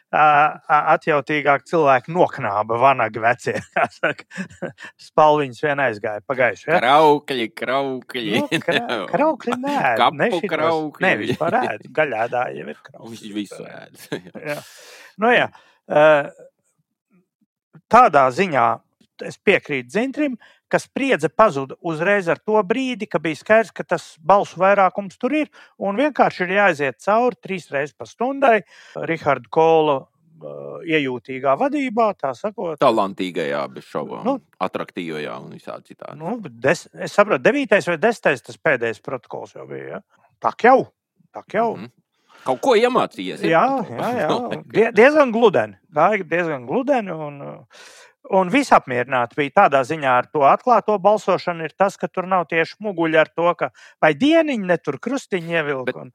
atjautīgāk 0.08 1.66
cilvēki 1.68 2.14
noknāba 2.16 2.78
vanagi 2.80 3.22
vecie. 3.22 3.56
Spalviņas 5.08 5.62
vien 5.66 5.84
aizgāja 5.84 6.24
pagājuši. 6.28 6.68
Ja? 6.70 6.80
Kraukļi, 6.80 7.48
kraukļi. 7.60 8.34
Nu, 8.40 8.62
kra, 8.64 8.82
kraukļi 9.12 9.60
nē, 9.66 9.78
ne 10.16 10.30
šitos, 10.32 10.50
kraukļi. 10.54 11.04
Nē, 11.04 11.14
vispār 11.22 11.60
ēd. 11.60 11.88
Gaļādā 12.00 12.48
jau 12.56 12.68
ir 12.72 12.82
kraukļi. 12.88 13.32
Visu 13.36 13.64
ēd. 13.68 14.04
jā. 14.48 14.60
Nu, 15.20 15.32
jā. 15.34 15.50
Tādā 17.88 18.28
ziņā 18.36 18.68
es 19.28 19.38
piekrītu 19.44 19.92
Zintrim, 19.92 20.36
ka 20.68 20.80
spriedze 20.82 21.30
pazuda 21.32 21.76
uzreiz 21.80 22.28
ar 22.28 22.38
to 22.38 22.60
brīdi, 22.66 23.08
kad 23.10 23.24
bija 23.24 23.38
skaidrs, 23.40 23.72
ka 23.74 23.86
tas 23.86 24.10
balsu 24.20 24.60
vairākums 24.60 25.18
tur 25.20 25.34
ir. 25.36 25.50
Un 25.78 25.98
vienkārši 26.00 26.44
ir 26.46 26.54
jāiziet 26.58 27.00
cauri 27.04 27.40
trīs 27.42 27.68
reizes 27.72 27.96
pa 27.96 28.08
stundai 28.08 28.60
Riharda 29.08 29.50
Kola 29.52 29.98
uh, 30.02 30.80
iejūtīgā 30.86 31.54
vadībā, 31.60 32.10
tā 32.20 32.34
sakot. 32.38 32.78
Talantīgajā, 32.82 33.62
bez 33.74 33.88
šaubām. 33.90 34.24
Nu, 34.26 34.38
Atraktīvajā 34.64 35.38
un 35.44 35.54
visādi 35.56 35.94
citādi. 35.94 36.18
Nu, 36.20 36.36
des, 36.48 36.86
es 36.94 37.16
saprotu, 37.16 37.44
devītais 37.48 37.88
vai 37.90 37.98
desmitais 38.00 38.44
tas 38.44 38.60
pēdējais 38.68 39.02
protokols 39.04 39.56
jau 39.58 39.66
bija. 39.70 39.98
Ja? 39.98 40.28
Tā 40.42 40.54
jau, 40.68 40.82
tā 41.34 41.44
jau. 41.54 41.72
Mm 41.76 41.84
-hmm. 41.84 41.96
Kaut 42.46 42.60
ko 42.64 42.74
iemācījies. 42.78 43.42
Jā, 43.54 43.64
jā, 43.90 44.10
jā. 44.22 44.28
Die, 44.72 44.86
diezgan 44.96 45.32
gludeni. 45.34 45.78
Gāja 45.94 46.24
diezgan 46.24 46.66
gludeni. 46.68 47.12
Un, 47.12 47.40
Un 48.28 48.50
visapmierināti 48.52 49.38
bija 49.38 49.54
tādā 49.62 49.80
ziņā 49.88 50.14
ar 50.20 50.26
to 50.28 50.42
atklāto 50.44 50.98
balsošanu, 51.00 51.64
ir 51.64 51.72
tas, 51.72 51.96
ka 51.96 52.10
tur 52.12 52.26
nav 52.28 52.44
tieši 52.50 52.76
muguļi 52.84 53.16
ar 53.20 53.30
to, 53.32 53.48
ka 53.56 53.70
vai 54.04 54.12
dieniņi 54.18 54.68
ne 54.68 54.76
tur 54.76 54.98
krustiņi 55.00 55.54
ievilka. 55.56 55.94
Bet... 55.94 56.02
Un, 56.02 56.10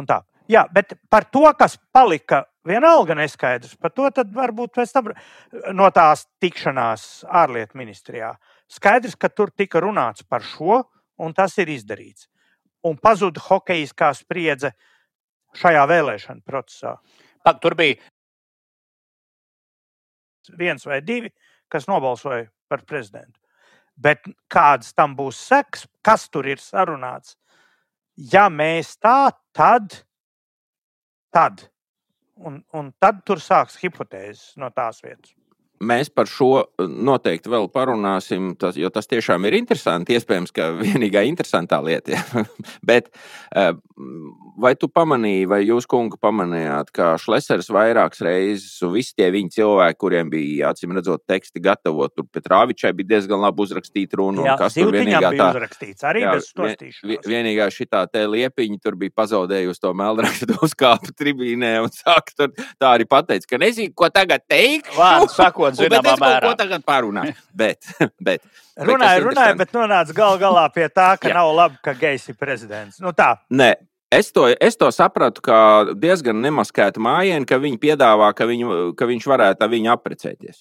un 0.00 0.08
tā. 0.08 0.22
Jā, 0.50 0.66
bet 0.72 0.96
par 1.08 1.24
to, 1.32 1.44
kas 1.56 1.78
palika 1.94 2.42
vienalga 2.66 3.14
neskaidrs, 3.16 3.76
par 3.80 3.94
to 3.94 4.10
varbūt 4.34 4.74
pēc 4.74 4.92
tam 4.92 5.12
no 5.72 5.88
tās 5.94 6.26
tikšanās 6.42 7.24
ārlietu 7.30 7.78
ministrijā. 7.80 8.34
Skaidrs, 8.68 9.14
ka 9.16 9.30
tur 9.30 9.52
tika 9.54 9.80
runāts 9.80 10.26
par 10.28 10.42
šo, 10.44 10.82
un 11.22 11.32
tas 11.36 11.54
ir 11.62 11.70
izdarīts. 11.72 12.28
Un 12.84 12.98
pazuda 13.00 13.40
hokeja 13.40 14.12
spriedze 14.12 14.74
šajā 15.56 15.86
vēlēšana 15.88 16.42
procesā. 16.44 16.98
Tur 17.62 17.76
bija 17.78 17.96
viens 20.58 20.84
vai 20.84 21.00
divi, 21.00 21.30
kas 21.72 21.88
nobalsoja 21.90 22.48
par 22.68 22.84
prezidentu. 22.88 23.38
Bet 23.96 24.26
kādas 24.50 24.94
tam 24.94 25.14
būs 25.16 25.38
sekas, 25.38 25.86
kas 26.02 26.26
tur 26.28 26.48
ir 26.50 26.62
sarunāts? 26.62 27.36
Ja 28.16 28.48
mēs 28.50 28.96
tā, 28.98 29.30
tad, 29.54 30.02
tad. 31.34 31.68
Un, 32.34 32.58
un 32.74 32.90
tad 32.98 33.22
tur 33.26 33.38
sāks 33.42 33.78
hipotēzes 33.78 34.56
no 34.58 34.70
tās 34.74 34.98
vietas. 35.04 35.34
Mēs 35.84 36.10
par 36.14 36.30
šo 36.30 36.50
eh, 36.64 36.88
noteikti 36.88 37.52
vēl 37.52 37.68
parunāsim, 37.74 38.54
tas, 38.60 38.78
jo 38.80 38.90
tas 38.94 39.10
tiešām 39.10 39.44
ir 39.48 39.58
interesanti. 39.60 40.16
Iespējams, 40.18 40.54
ka 40.54 40.70
vienīgā 40.84 41.24
interesantā 41.28 41.80
lieta. 41.84 42.16
Ja? 42.16 42.44
Bet 42.90 43.10
eh, 43.54 43.72
vai 44.60 44.74
tu 44.78 44.88
pamanīji, 44.90 45.46
vai 45.50 45.60
jūs, 45.64 45.86
kungu, 45.90 46.18
pamanījāt, 46.22 46.90
ka 46.94 47.14
Šlesers 47.20 47.70
vairākas 47.74 48.22
reizes, 48.24 48.76
un 48.84 48.94
visi 48.94 49.14
tie 49.18 49.28
viņa 49.34 49.54
cilvēki, 49.54 49.98
kuriem 50.00 50.30
bija 50.32 50.72
acīm 50.72 50.94
redzot 50.96 51.22
teksti 51.30 51.62
gatavot, 51.62 52.12
tur 52.14 52.26
Petrāvičai 52.34 52.92
bija 52.96 53.14
diezgan 53.14 53.42
labi 53.42 53.64
uzrakstīta 53.64 54.18
runa. 54.20 54.44
Jā, 54.48 54.56
kas 54.60 54.78
tur 54.78 54.92
vienīgā 54.94 55.32
tā 55.38 55.48
uzrakstīts, 55.54 56.06
arī 56.10 56.24
jā, 56.24 56.34
bez 56.36 56.48
stostīšanas. 56.50 57.28
Vienīgā 57.28 57.68
šitā 57.74 58.04
te 58.10 58.24
liepiņa 58.30 58.80
tur 58.82 58.98
bija 59.00 59.14
pazaudējusi 59.22 59.84
to 59.84 59.94
meldrakstu 59.98 60.58
uzkāpu 60.66 61.14
tribīnē 61.18 61.76
un 61.84 61.92
saka, 61.94 62.36
tur 62.38 62.54
tā 62.80 62.94
arī 62.94 63.08
pateica, 63.10 63.54
ka 63.54 63.62
nezinu, 63.62 63.94
ko 63.96 64.10
tagad 64.14 64.46
teikt. 64.50 64.90
Vārdu 64.98 65.30
sakot, 65.34 65.73
zināmā 65.78 66.14
mērā. 66.20 66.50
Ko 66.50 66.58
tagad 66.58 66.84
parunāt? 66.86 67.40
bet, 67.62 67.88
bet. 68.18 68.44
Runāju, 68.74 69.28
runāju, 69.30 69.58
bet 69.62 69.74
nonāca 69.76 70.16
gal 70.16 70.38
galā 70.42 70.68
pie 70.74 70.88
tā, 70.90 71.14
ka 71.20 71.32
nav 71.34 71.52
labi, 71.54 71.80
ka 71.84 71.96
Gejs 71.98 72.30
ir 72.32 72.38
prezidents. 72.40 73.02
Nu 73.02 73.14
tā. 73.16 73.34
Nē, 73.50 73.74
Es 74.14 74.28
to, 74.30 74.44
es 74.62 74.76
to 74.78 74.86
sapratu, 74.94 75.42
kā 75.42 75.56
diezgan 75.98 76.38
nemaskētu 76.38 77.02
mājiņu, 77.02 77.48
ka 77.50 77.56
viņi 77.58 77.80
piedāvā, 77.82 78.28
ka, 78.38 78.46
viņu, 78.46 78.92
ka 78.94 79.08
viņš 79.10 79.26
varētu 79.26 79.66
ar 79.66 79.72
viņu 79.72 79.90
apprecēties 79.90 80.60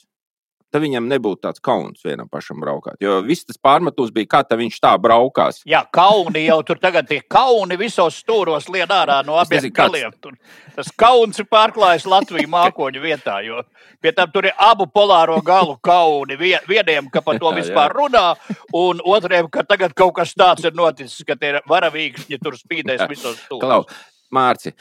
tad 0.74 0.82
viņam 0.82 1.06
nebūtu 1.12 1.44
tāds 1.46 1.62
kauns 1.64 2.02
vienam 2.06 2.30
pašam 2.32 2.62
braukāt. 2.64 2.98
Jo 3.04 3.20
viss 3.26 3.46
tas 3.46 3.60
pārmetums 3.62 4.12
bija, 4.14 4.30
kā 4.34 4.58
viņš 4.58 4.80
tā 4.82 4.94
braukās. 5.02 5.62
Jā, 5.70 5.84
kauni 5.94 6.48
jau 6.48 6.60
tur 6.66 6.82
tagad 6.82 7.12
ir 7.14 7.24
kauni 7.30 7.78
visos 7.78 8.18
stūros 8.24 8.70
lien 8.74 8.90
ārā 8.90 9.20
no 9.26 9.38
abiem 9.42 9.70
galiem. 9.74 10.16
Tur, 10.22 10.34
tas 10.76 10.90
kauns 10.98 11.40
ir 11.40 11.48
pārklājis 11.52 12.08
Latviju 12.10 12.50
mākoņu 12.50 13.04
vietā, 13.04 13.38
jo 13.46 13.62
pie 14.02 14.16
tam 14.18 14.32
tur 14.34 14.50
ir 14.50 14.58
abu 14.58 14.88
polāro 14.90 15.38
galu 15.46 15.78
kauni. 15.84 16.40
Vieniem, 16.68 17.12
ka 17.14 17.22
par 17.22 17.38
to 17.42 17.54
vispār 17.60 17.94
runā, 17.94 18.34
un 18.74 19.04
otriem, 19.06 19.52
ka 19.54 19.66
tagad 19.68 19.94
kaut 19.94 20.16
kas 20.18 20.34
tāds 20.34 20.66
ir 20.66 20.74
noticis, 20.74 21.22
ka 21.28 21.38
tie 21.38 21.60
varavīkšņi 21.70 22.42
tur 22.42 22.58
spīdēs 22.58 23.06
visos 23.12 23.38
stūros. 23.46 24.02
Mārci, 24.34 24.72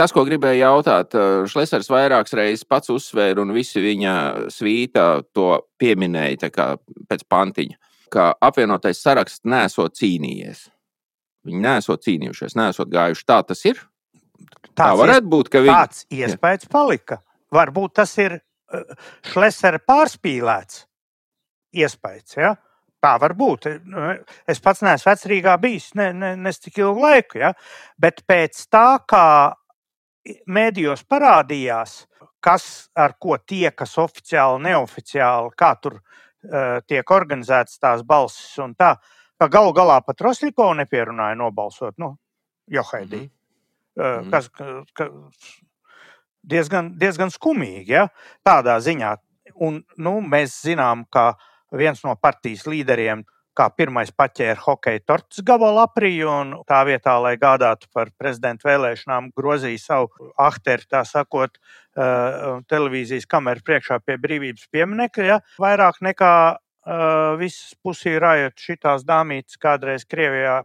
Tas, 0.00 0.14
ko 0.16 0.22
gribēju 0.24 0.62
jautāt, 0.62 1.12
eh, 1.12 1.42
Šlesers 1.50 1.90
vairākas 1.92 2.32
reizes 2.38 2.64
pats 2.64 2.88
uzsvēra, 2.88 3.42
un 3.42 3.52
visi 3.52 3.82
viņa 3.84 4.14
svīta 4.48 5.22
to 5.36 5.58
pieminēja 5.76 6.48
pēc 7.10 7.26
pantiņa, 7.28 7.76
ka 8.08 8.30
apvienotais 8.40 9.02
saraksts 9.02 9.44
nesot 9.44 9.98
cīnījies. 10.00 10.70
Viņi 11.44 11.60
nesot 11.66 12.00
cīnījušies, 12.06 12.56
nesot 12.56 12.88
gājuši. 12.88 13.26
Tā 13.28 13.42
tas 13.44 13.64
ir. 13.68 13.82
Tāds 14.72 14.80
Tā 14.80 14.88
varētu 14.96 15.28
būt, 15.28 15.52
ka 15.52 15.64
viņi... 15.66 15.74
tāds 15.74 16.06
iespējas 16.08 16.72
palika. 16.72 17.20
Varbūt 17.52 17.98
tas 18.00 18.16
ir 18.24 18.38
eh, 18.40 18.96
Šlesera 19.34 19.84
pārspīlēts 19.84 20.86
iespējas. 21.76 22.40
Ja? 22.40 22.56
Tā 23.04 23.18
var 23.20 23.36
būt. 23.36 23.68
Es 24.48 24.64
pats 24.64 24.80
neesmu 24.80 25.12
vecrīgā 25.12 25.60
bijis 25.60 25.92
ne, 25.92 26.12
ne, 26.16 26.36
ne 26.40 26.52
tik 26.56 26.80
ilgu 26.80 27.04
laiku, 27.04 27.44
ja? 27.44 27.52
bet 28.00 28.24
pēc 28.24 28.64
tā, 28.72 29.00
kā 29.04 29.26
mēdījos 30.46 31.04
parādījās, 31.08 32.04
kas 32.40 32.90
ar 32.96 33.16
ko 33.20 33.36
tiekas 33.38 33.96
oficiāli, 34.00 34.62
neoficiāli, 34.68 35.52
kā 35.56 35.74
tur 35.82 36.00
uh, 36.00 36.80
tiek 36.86 37.10
organizētas 37.10 37.78
tās 37.80 38.04
balsis 38.06 38.56
tā, 38.78 38.94
ka 39.40 39.48
galu 39.48 39.72
galā 39.76 40.00
pat 40.04 40.20
Rosļiko 40.20 40.72
nepierunāja 40.82 41.38
nobalsot, 41.40 41.96
nu, 41.98 42.16
Johaidī. 42.70 43.26
Mm 43.96 44.02
-hmm. 44.02 44.26
uh, 44.26 44.30
kas, 44.30 44.48
ka, 44.94 45.08
diezgan, 46.42 46.94
diezgan 46.98 47.30
skumīgi, 47.30 47.92
ja, 47.92 48.08
tādā 48.46 48.78
ziņā. 48.80 49.16
Un, 49.60 49.82
nu, 49.98 50.20
mēs 50.20 50.60
zinām, 50.62 51.04
ka 51.10 51.34
viens 51.72 52.04
no 52.04 52.16
partijas 52.16 52.66
līderiem 52.66 53.24
kā 53.58 53.66
pirmais 53.74 54.12
paķēra 54.14 54.58
hokeja 54.62 55.02
tortes 55.06 55.42
gabalu 55.46 55.82
aprīju 55.82 56.30
un 56.30 56.54
tā 56.68 56.80
vietā, 56.88 57.16
lai 57.22 57.34
gādātu 57.40 57.90
par 57.94 58.12
prezidenta 58.18 58.68
vēlēšanām, 58.70 59.30
grozīja 59.36 59.82
savu 59.82 60.30
ahteri, 60.40 60.86
tā 60.90 61.02
sakot, 61.08 61.58
uh, 61.58 62.60
televīzijas 62.70 63.28
kameru 63.30 63.64
priekšā 63.66 64.00
pie 64.06 64.18
brīvības 64.22 64.70
pieminekļa, 64.72 65.28
ja, 65.28 65.40
vairāk 65.60 66.00
nekā 66.06 66.32
uh, 66.54 67.36
visas 67.40 67.74
pusī 67.82 68.16
rājot 68.22 68.56
šitās 68.58 69.04
dāmītes 69.08 69.60
kādreiz 69.60 70.06
Krievijā. 70.08 70.62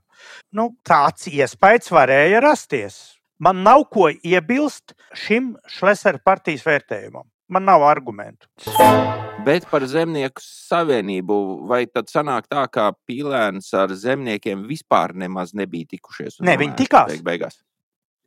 Nu, 0.55 0.71
tāds 0.85 1.29
iespējas 1.31 1.91
varēja 1.93 2.43
rasties. 2.45 2.99
Man 3.41 3.65
nav 3.65 3.89
ko 3.91 4.07
iebilst 4.13 4.95
šim 5.25 5.55
Šlesera 5.67 6.21
partijas 6.23 6.63
vērtējumam. 6.63 7.27
Man 7.47 7.67
nav 7.67 7.83
argumentu. 7.85 8.49
Bet 9.45 9.67
par 9.69 9.83
zemnieku 9.85 10.41
savienību, 10.41 11.35
vai 11.69 11.83
tad 11.85 12.09
sanāk 12.09 12.47
tā, 12.49 12.63
ka 12.73 12.87
pīlēns 13.05 13.69
ar 13.77 13.93
zemniekiem 13.93 14.63
vispār 14.65 15.13
nemaz 15.13 15.53
nebija 15.53 15.91
tikušies? 15.93 16.39
Nē, 16.41 16.57
viņi 16.57 16.77
tikās. 16.79 17.11
Beig 17.13 17.25
beigās. 17.27 17.59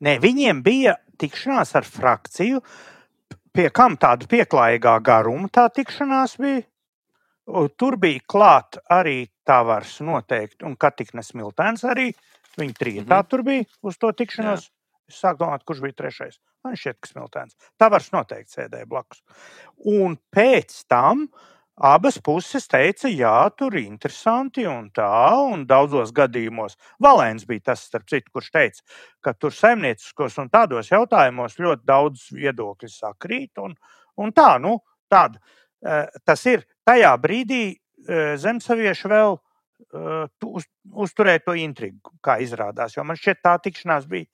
Nē, 0.06 0.20
viņiem 0.22 0.62
bija 0.62 0.94
tikšanās 1.18 1.74
ar 1.80 1.88
frakciju, 1.88 2.62
pie 3.50 3.66
kam 3.74 3.98
tāda 3.98 4.28
pieklājīgā 4.30 4.94
garuma 5.02 5.50
tā 5.50 5.66
tikšanās 5.74 6.38
bija. 6.38 6.62
Tur 7.80 7.96
bija 7.98 8.22
klāt 8.28 8.78
arī 8.92 9.22
Tavars 9.48 9.98
noteikti, 10.04 10.62
un 10.68 10.76
Katiknes 10.76 11.32
Miltēns 11.34 11.82
arī. 11.88 12.12
Viņi 12.58 12.74
trijotā 12.74 13.06
mm 13.06 13.22
-hmm. 13.22 13.28
tur 13.30 13.42
bija 13.42 13.64
uz 13.82 13.98
to 13.98 14.12
tikšanos. 14.12 14.68
Jā. 14.68 14.77
Es 15.08 15.20
sāku 15.22 15.44
domāt, 15.44 15.64
kurš 15.64 15.80
bija 15.84 15.96
trešais. 16.02 16.40
Man 16.64 16.76
šķiet, 16.76 16.98
ka 17.00 17.08
smiltēns. 17.12 17.56
Tā 17.80 17.88
var 17.92 18.04
noteikti 18.12 18.58
sēdēja 18.58 18.88
blakus. 18.88 19.22
Un 19.88 20.18
pēc 20.34 20.74
tam 20.90 21.28
abas 21.78 22.18
puses 22.24 22.66
teica, 22.68 23.08
jā, 23.08 23.34
tur 23.56 23.76
ir 23.78 23.86
interesanti 23.86 24.66
un 24.68 24.90
tā, 24.94 25.08
un 25.48 25.64
daudzos 25.68 26.12
gadījumos. 26.14 26.76
Valēns 27.02 27.46
bija 27.48 27.70
tas, 27.70 27.86
starp 27.88 28.08
citu, 28.10 28.32
kurš 28.34 28.50
teica, 28.54 28.82
ka 29.24 29.32
tur 29.32 29.54
saimnieciskos 29.54 30.38
un 30.42 30.50
tādos 30.52 30.90
jautājumos 30.92 31.58
ļoti 31.62 31.86
daudz 31.88 32.28
viedokļu 32.34 32.92
sakrīt. 32.92 33.62
Un, 33.62 33.78
un 34.18 34.34
tā, 34.34 34.50
nu, 34.62 34.76
tāda, 35.10 35.40
e, 35.80 36.02
tas 36.26 36.44
ir 36.50 36.66
tajā 36.88 37.14
brīdī 37.22 37.62
e, 37.70 37.78
zemsavieši 38.42 39.12
vēl 39.14 39.38
e, 39.38 40.20
uz, 40.50 40.68
uzturēja 41.06 41.46
to 41.46 41.56
intrigu, 41.62 42.18
kā 42.20 42.40
izrādās. 42.42 42.98
Jo 42.98 43.06
man 43.06 43.16
šķiet, 43.16 43.44
tā 43.46 43.56
tikšanās 43.62 44.10
bija 44.10 44.26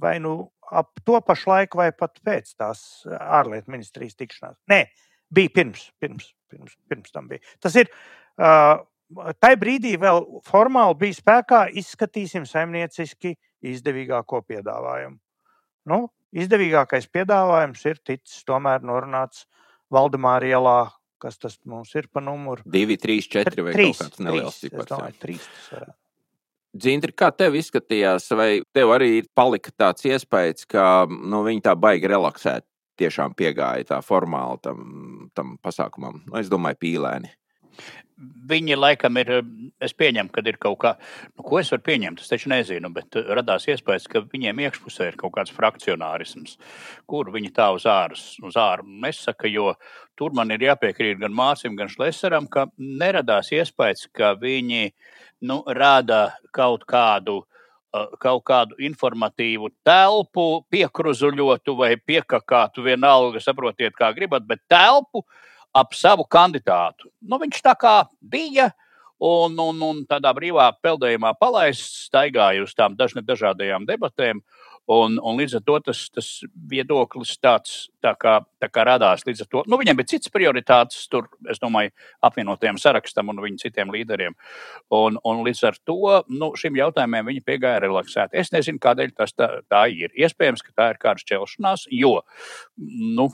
vai 0.00 0.18
nu 0.22 0.34
ap 0.70 1.02
to 1.04 1.18
pašu 1.26 1.50
laiku, 1.50 1.80
vai 1.82 1.90
pat 1.92 2.20
pēc 2.24 2.54
tās 2.58 2.84
ārlietu 3.10 3.72
ministrijas 3.74 4.16
tikšanās. 4.18 4.58
Nē, 4.70 4.84
bija 5.34 5.52
pirms, 5.56 5.88
pirms, 6.00 6.30
pirms, 6.50 6.78
pirms 6.90 7.16
tam 7.16 7.28
bija. 7.32 7.44
Tas 7.62 7.76
ir. 7.80 7.92
Uh, 8.40 8.80
Tai 9.10 9.56
brīdī 9.58 9.96
vēl 9.98 10.20
formāli 10.46 10.94
bija 11.00 11.16
spēkā, 11.16 11.64
izskatīsim 11.80 12.44
saimnieciski 12.46 13.32
izdevīgāko 13.66 14.38
piedāvājumu. 14.46 15.18
Nu, 15.90 15.98
izdevīgākais 16.30 17.08
piedāvājums 17.10 17.82
ir 17.90 17.98
ticis 18.06 18.44
tomēr 18.46 18.84
norunāts 18.86 19.48
Valdemāra 19.90 20.46
ielā, 20.46 20.78
kas 21.18 21.40
tas 21.42 21.58
mums 21.66 21.90
ir 21.98 22.06
pa 22.12 22.22
numuru? 22.22 22.62
2, 22.70 23.00
3, 23.02 23.26
4 23.34 23.66
vai 23.66 23.74
3, 23.74 23.88
kaut 23.88 24.04
kāds 24.04 24.22
neliels 24.22 24.60
cipars. 24.62 24.86
Es 24.86 24.92
domāju, 24.94 25.18
3 25.26 25.42
tas 25.48 25.72
varētu. 25.74 25.99
Dzintri, 26.70 27.12
kā 27.16 27.32
tev 27.34 27.56
izskatījās, 27.58 28.28
vai 28.38 28.60
tev 28.76 28.92
arī 28.94 29.24
palika 29.34 29.72
tāds 29.74 30.06
iespējas, 30.06 30.68
ka 30.70 30.84
nu, 31.10 31.42
viņi 31.46 31.64
tā 31.66 31.74
baigi 31.74 32.10
relaksēt, 32.10 32.66
tiešām 33.00 33.34
piegāja 33.34 33.88
tā 33.88 33.98
formāli 34.04 34.60
tam, 34.62 34.84
tam 35.34 35.56
pasākumam? 35.64 36.20
Nu, 36.28 36.38
es 36.38 36.50
domāju, 36.52 36.78
pīlēni. 36.84 37.32
Viņi 38.20 38.76
laikam 38.76 39.16
ir, 39.16 39.30
es 39.80 39.94
pieņemu, 39.96 40.28
ka 40.34 40.42
ir 40.44 40.58
kaut 40.60 40.76
kā, 40.82 40.90
nu, 41.38 41.44
ko 41.46 41.56
es 41.60 41.70
varu 41.72 41.86
pieņemt, 41.86 42.20
es 42.20 42.28
taču 42.28 42.50
nezinu, 42.52 42.90
bet 42.92 43.16
radās 43.16 43.64
iespējas, 43.72 44.08
ka 44.12 44.20
viņiem 44.28 44.60
iekšpusē 44.66 45.06
ir 45.08 45.16
kaut 45.20 45.32
kāds 45.38 45.54
frakcionārisms, 45.56 46.58
kur 47.08 47.30
viņi 47.32 47.52
tā 47.56 47.70
uz 47.72 47.86
ārus, 47.88 48.24
uz 48.44 48.58
āru 48.60 48.84
nesaka, 49.06 49.48
jo 49.48 49.72
tur 50.20 50.36
man 50.36 50.52
ir 50.52 50.66
jāpiekrīt 50.68 51.22
gan 51.22 51.32
Mācim, 51.32 51.78
gan 51.80 51.88
Šlesaram, 51.88 52.50
ka 52.52 52.66
neradās 52.76 53.54
iespējas, 53.56 54.10
ka 54.12 54.34
viņi 54.42 54.90
nu, 55.48 55.62
rada 55.66 56.26
kaut 56.52 56.84
kādu 56.90 57.46
kaut 58.22 58.44
kādu 58.46 58.76
informatīvu 58.86 59.72
telpu, 59.82 60.60
piekruzuļotu 60.70 61.72
vai 61.74 61.96
piekakātu, 61.98 62.84
vienalga, 62.86 63.40
saprotiet, 63.42 63.96
kā 63.98 64.12
gribat, 64.14 64.44
bet 64.46 64.60
telpu, 64.70 65.24
uh, 65.24 65.48
ap 65.76 65.94
savu 65.94 66.26
kandidātu. 66.30 67.10
Nu, 67.20 67.38
viņš 67.42 67.62
tā 67.64 67.76
kā 67.78 67.96
bija. 68.20 68.70
Un, 69.20 69.52
un, 69.60 69.76
un 69.84 69.98
tādā 70.08 70.30
brīvā 70.32 70.70
peldējumā 70.80 71.34
palaists, 71.36 72.06
staigāja 72.06 72.62
uz 72.64 72.72
tām 72.72 72.94
dažādajām 72.96 73.84
debatēm. 73.84 74.40
Un, 74.90 75.18
un 75.22 75.36
līdz 75.38 75.58
ar 75.58 75.62
to 75.68 75.76
tas, 75.86 75.98
tas 76.10 76.28
viedoklis 76.70 77.36
tāds 77.38 77.74
tā 78.02 78.10
kā, 78.18 78.38
tā 78.58 78.70
kā 78.72 78.84
radās. 78.88 79.22
To, 79.22 79.62
nu, 79.68 79.78
viņiem 79.78 79.98
bija 80.00 80.14
citas 80.14 80.32
prioritātes, 80.34 81.04
tur, 81.12 81.28
es 81.52 81.60
domāju, 81.62 81.92
apvienotajam 82.26 82.80
sarakstam 82.80 83.30
un 83.30 83.42
viņu 83.44 83.60
citiem 83.60 83.92
līderiem. 83.94 84.34
Un, 84.96 85.20
un 85.20 85.44
līdz 85.46 85.62
ar 85.68 85.78
to 85.86 86.16
nu, 86.32 86.50
šim 86.58 86.80
jautājumiem 86.80 87.30
viņi 87.30 87.44
piegāja 87.46 87.84
relaksēti. 87.84 88.40
Es 88.40 88.50
nezinu, 88.56 88.80
kādēļ 88.82 89.14
tas 89.20 89.36
tā, 89.36 89.52
tā 89.70 89.84
ir. 89.92 90.10
Iespējams, 90.16 90.64
ka 90.66 90.74
tā 90.74 90.90
ir 90.94 91.00
kāda 91.04 91.22
šķelšanās, 91.22 91.86
jo 91.94 92.16
nu, 92.80 93.28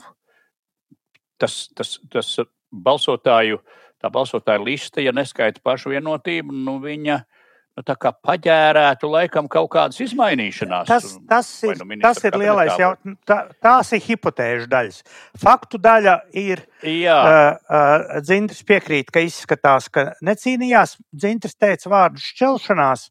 tas, 1.41 1.67
tas, 1.77 1.97
tas 2.13 2.31
balsotāju, 2.71 3.61
tā 4.01 4.11
balsotāju 4.13 4.65
liste, 4.67 5.01
ja 5.05 5.13
neskaita 5.15 5.63
pašu 5.63 5.93
vienotību, 5.93 6.53
nu, 6.53 6.77
viņa 6.83 7.17
ir 7.17 7.36
nu, 7.77 8.11
paģērētu 8.27 9.09
laikam 9.11 9.47
kaut 9.51 9.69
kādas 9.75 9.99
izmainīšanās. 10.01 10.87
Tas, 10.89 11.11
tas 11.29 11.49
ir, 11.67 11.77
nu 11.83 11.97
tas 12.01 12.19
ir 12.25 12.37
lielais 12.39 12.73
jautājums. 12.73 13.19
Tā, 13.27 13.37
tās 13.63 13.91
ir 13.93 14.01
hipotēžu 14.07 14.69
daļas. 14.71 15.03
Faktu 15.43 15.79
daļa 15.81 16.15
ir. 16.37 16.63
Jā. 16.85 17.17
Uh, 17.17 17.59
uh, 17.69 18.17
Dzintris 18.25 18.63
piekrīt, 18.67 19.11
ka 19.13 19.21
izskatās, 19.25 19.89
ka 19.93 20.11
necīnījās. 20.25 20.97
Dzintris 21.13 21.57
teica 21.57 21.93
vārdu 21.93 22.21
šķelšanās. 22.21 23.07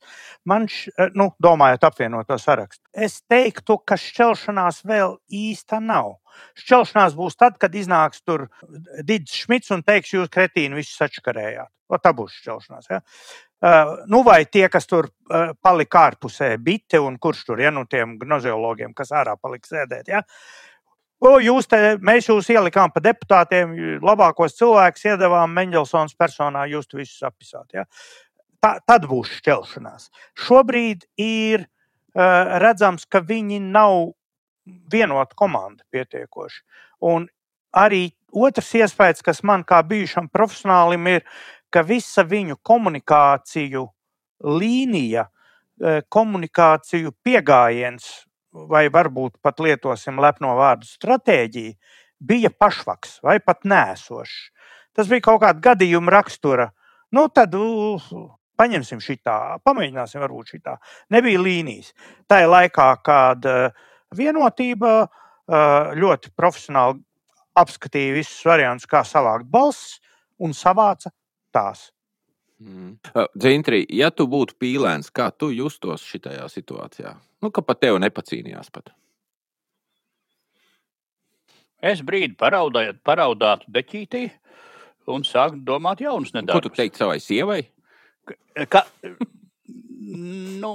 Man, 0.47 0.69
š, 0.71 1.11
nu, 1.19 1.31
domājot 1.43 1.87
apvienoto 1.89 2.39
sarakstu, 2.39 2.85
es 2.95 3.21
teiktu, 3.27 3.79
ka 3.87 3.99
šķelšanās 3.99 4.83
vēl 4.87 5.17
īsta 5.31 5.81
nav. 5.83 6.19
Šķelšanās 6.61 7.17
būs 7.17 7.39
tad, 7.39 7.57
kad 7.61 7.75
iznāks 7.75 8.23
tur 8.27 8.49
Digis 9.07 9.45
Šmits 9.45 9.73
un 9.75 9.83
teiks, 9.87 10.13
jūs 10.15 10.31
kretīni 10.33 10.79
visu 10.79 10.95
sačakarējāt. 10.99 11.71
O, 11.87 11.99
tā 12.03 12.11
būs 12.17 12.35
šķelšanās. 12.41 12.89
Ja? 12.91 13.01
Uh, 13.57 14.05
nu, 14.13 14.21
vai 14.23 14.45
tie, 14.45 14.67
kas 14.69 14.85
tur 14.85 15.07
uh, 15.09 15.55
palika 15.63 16.03
ārpusē, 16.11 16.51
bite 16.61 17.01
un 17.01 17.15
kurš 17.17 17.45
tur, 17.49 17.61
ja 17.65 17.71
nu 17.73 17.87
tiem 17.89 18.19
gnozeologiem, 18.21 18.93
kas 18.97 19.15
ārā 19.17 19.33
palika 19.41 19.71
sēdēt. 19.71 20.11
Ja? 20.13 20.21
O, 21.25 21.39
jūs 21.41 21.65
te, 21.71 21.79
mēs 22.05 22.29
jūs 22.29 22.51
ielikām 22.53 22.93
pa 22.93 23.01
deputātiem, 23.01 23.73
labākos 24.05 24.59
cilvēkus 24.59 25.07
iedavām 25.09 25.57
Mendelsons 25.57 26.13
personā, 26.21 26.67
jūs 26.69 26.91
to 26.91 27.01
visu 27.01 27.17
sapisāt. 27.17 27.73
Ja? 27.73 27.87
Tā, 28.61 28.75
tad 28.85 29.09
būs 29.09 29.33
šķelšanās. 29.39 30.11
Šobrīd 30.45 31.09
ir 31.17 31.65
uh, 31.65 32.61
redzams, 32.61 33.09
ka 33.09 33.25
viņi 33.25 33.63
nav 33.65 34.13
vienota 34.93 35.33
komanda 35.39 35.85
pietiekoši. 35.97 36.61
Un 37.09 37.25
arī 37.77 38.11
otrs 38.37 38.73
iespējas, 38.77 39.25
kas 39.25 39.43
man 39.47 39.65
kā 39.65 39.81
bijušam 39.87 40.29
profesionālim 40.33 41.09
ir, 41.09 41.25
ka 41.73 41.83
visa 41.87 42.25
viņu 42.27 42.59
komunikāciju 42.65 43.85
līnija, 44.47 45.27
e, 45.27 46.01
komunikāciju 46.09 47.13
pieejams, 47.25 48.09
vai 48.71 48.87
varbūt 48.89 49.37
pat 49.45 49.61
lietosim 49.61 50.21
lepno 50.23 50.55
vārdu 50.57 50.89
stratēģija, 50.89 51.77
bija 52.21 52.51
pašvaks 52.51 53.21
vai 53.27 53.39
pat 53.45 53.67
nēsošs. 53.69 54.37
Tas 54.97 55.11
bija 55.13 55.27
kaut 55.29 55.43
kāda 55.43 55.61
gadījuma 55.61 56.15
rakstura. 56.15 56.71
Nu, 57.13 57.29
tad 57.29 57.53
uh, 57.55 58.07
paņemsim 58.57 59.03
šitā, 59.05 59.59
pamēģināsim, 59.67 60.23
varbūt 60.25 60.55
šitā. 60.55 60.77
Nebija 61.13 61.43
līnijas. 61.43 61.93
Tā 62.29 62.43
ir 62.45 62.51
laikā, 62.51 62.89
kad 63.05 63.45
vienotība 64.17 64.95
ļoti 66.01 66.33
profesionāli 66.35 67.03
apskatīja 67.57 68.17
visus 68.17 68.41
variantus, 68.49 68.89
kā 68.91 69.03
savākt 69.07 69.49
balsis 69.51 70.01
un 70.43 70.53
savāca 70.57 71.13
tās. 71.57 71.89
Mm. 72.61 72.95
Dzintri, 73.37 73.83
ja 73.93 74.09
tu 74.13 74.25
būtu 74.33 74.57
pīlēns, 74.61 75.11
kā 75.13 75.29
tu 75.33 75.51
justos 75.53 76.05
šajā 76.09 76.47
situācijā? 76.53 77.17
Nu, 77.45 77.53
ka 77.53 77.65
pat 77.65 77.83
tevi 77.85 78.01
nepacīnījās 78.01 78.73
pat. 78.73 78.95
Es 81.85 82.01
brīdi 82.01 82.35
paraudāju, 82.41 82.97
paraudātu 83.05 83.69
deķītī 83.73 84.25
un 85.13 85.25
sāku 85.27 85.61
domāt 85.67 86.01
jaunus 86.03 86.33
nedarbus. 86.35 86.65
Ko 86.65 86.73
tu 86.73 86.81
teiktu 86.81 87.03
savai 87.03 87.19
sievai? 87.23 87.61
Ka, 88.27 88.65
ka, 88.73 88.83
nu, 90.63 90.73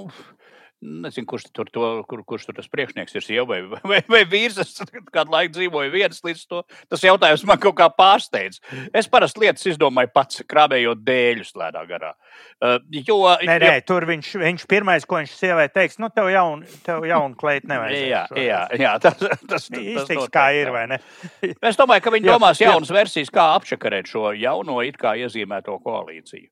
Nezinu, 0.81 1.27
kurš 1.29 1.43
tur, 1.53 1.67
to, 1.69 1.87
kur, 2.09 2.23
kurš 2.25 2.47
tur 2.47 2.55
tas 2.57 2.69
priekšnieks 2.71 3.13
ir, 3.13 3.21
sieva 3.21 3.45
vai, 3.45 3.59
vai, 3.91 3.99
vai 4.09 4.21
vīrs. 4.25 4.57
Es 4.63 4.79
kādu 5.13 5.33
laiku 5.33 5.53
dzīvoju 5.53 5.91
viens 5.93 6.23
līdz 6.25 6.41
to. 6.49 6.61
Tas 6.89 7.05
jautājums 7.05 7.43
man 7.45 7.59
kaut 7.61 7.75
kā 7.77 7.85
pārsteidz. 7.93 8.57
Es 8.97 9.09
parasti 9.11 9.43
lietas 9.43 9.67
izdomāju 9.69 10.09
pats, 10.15 10.41
krāpējot 10.49 11.03
dēļus 11.05 11.53
lēnā 11.61 11.83
garā. 11.89 12.15
Uh, 12.57 12.79
jo, 12.97 13.19
nē, 13.45 13.59
nē, 13.61 13.75
jo... 13.77 13.85
tur 13.91 14.07
viņš, 14.09 14.31
viņš 14.41 14.65
pirmais, 14.73 15.05
ko 15.05 15.21
viņš 15.21 15.37
sievai 15.37 15.67
teiks, 15.69 15.99
nu, 16.01 16.09
tev 16.15 16.31
jaunu, 16.33 16.65
tev 16.87 17.05
jaunu 17.05 17.37
kleitu 17.37 17.69
nevajag. 17.69 18.01
jā, 18.09 18.25
jā, 18.41 18.63
jā, 18.81 18.97
tas, 19.05 19.21
tas, 19.21 19.45
tas 19.53 19.69
iztiks 19.69 20.33
kā 20.33 20.49
ir, 20.57 20.73
vai 20.73 20.87
ne? 20.95 21.01
es 21.69 21.77
domāju, 21.77 22.07
ka 22.07 22.17
viņi 22.17 22.33
domās 22.33 22.61
jaunas 22.63 22.93
versijas, 22.93 23.29
kā 23.33 23.51
apšakarēt 23.59 24.09
šo 24.09 24.33
jauno 24.33 24.81
it 24.87 24.97
kā 25.01 25.13
iezīmēto 25.21 25.77
koalīciju. 25.85 26.49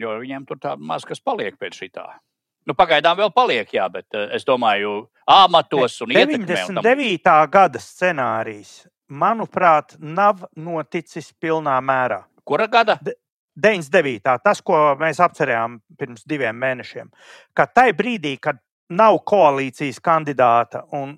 Jo 0.00 0.18
viņiem 0.18 0.46
tur 0.48 0.58
tā 0.58 0.78
maz 0.80 1.04
kas 1.06 1.20
paliek 1.22 1.54
pēc 1.60 1.84
šitā. 1.84 2.08
Nu, 2.64 2.74
pagaidām 2.76 3.18
vēl 3.18 3.32
paliek, 3.34 3.68
jā, 3.76 3.88
bet 3.92 4.16
uh, 4.16 4.28
es 4.36 4.46
domāju, 4.48 5.04
amatos 5.28 5.98
un 6.04 6.14
99. 6.14 6.80
Ietekmē, 7.04 7.34
gada 7.52 7.82
scenārijs, 7.82 8.86
manuprāt, 9.12 9.98
nav 10.00 10.46
noticis 10.56 11.32
pilnā 11.40 11.76
mērā. 11.84 12.22
Kura 12.44 12.68
gada? 12.72 12.96
De 13.04 13.16
99. 13.56 14.38
Tas, 14.42 14.62
ko 14.64 14.78
mēs 15.00 15.20
apcerējām 15.22 15.78
pirms 15.98 16.24
diviem 16.28 16.56
mēnešiem, 16.58 17.10
ka 17.54 17.68
tajā 17.68 17.94
brīdī, 17.96 18.36
kad 18.40 18.58
nav 18.90 19.20
koalīcijas 19.28 20.00
kandidāta 20.04 20.84
un 20.96 21.14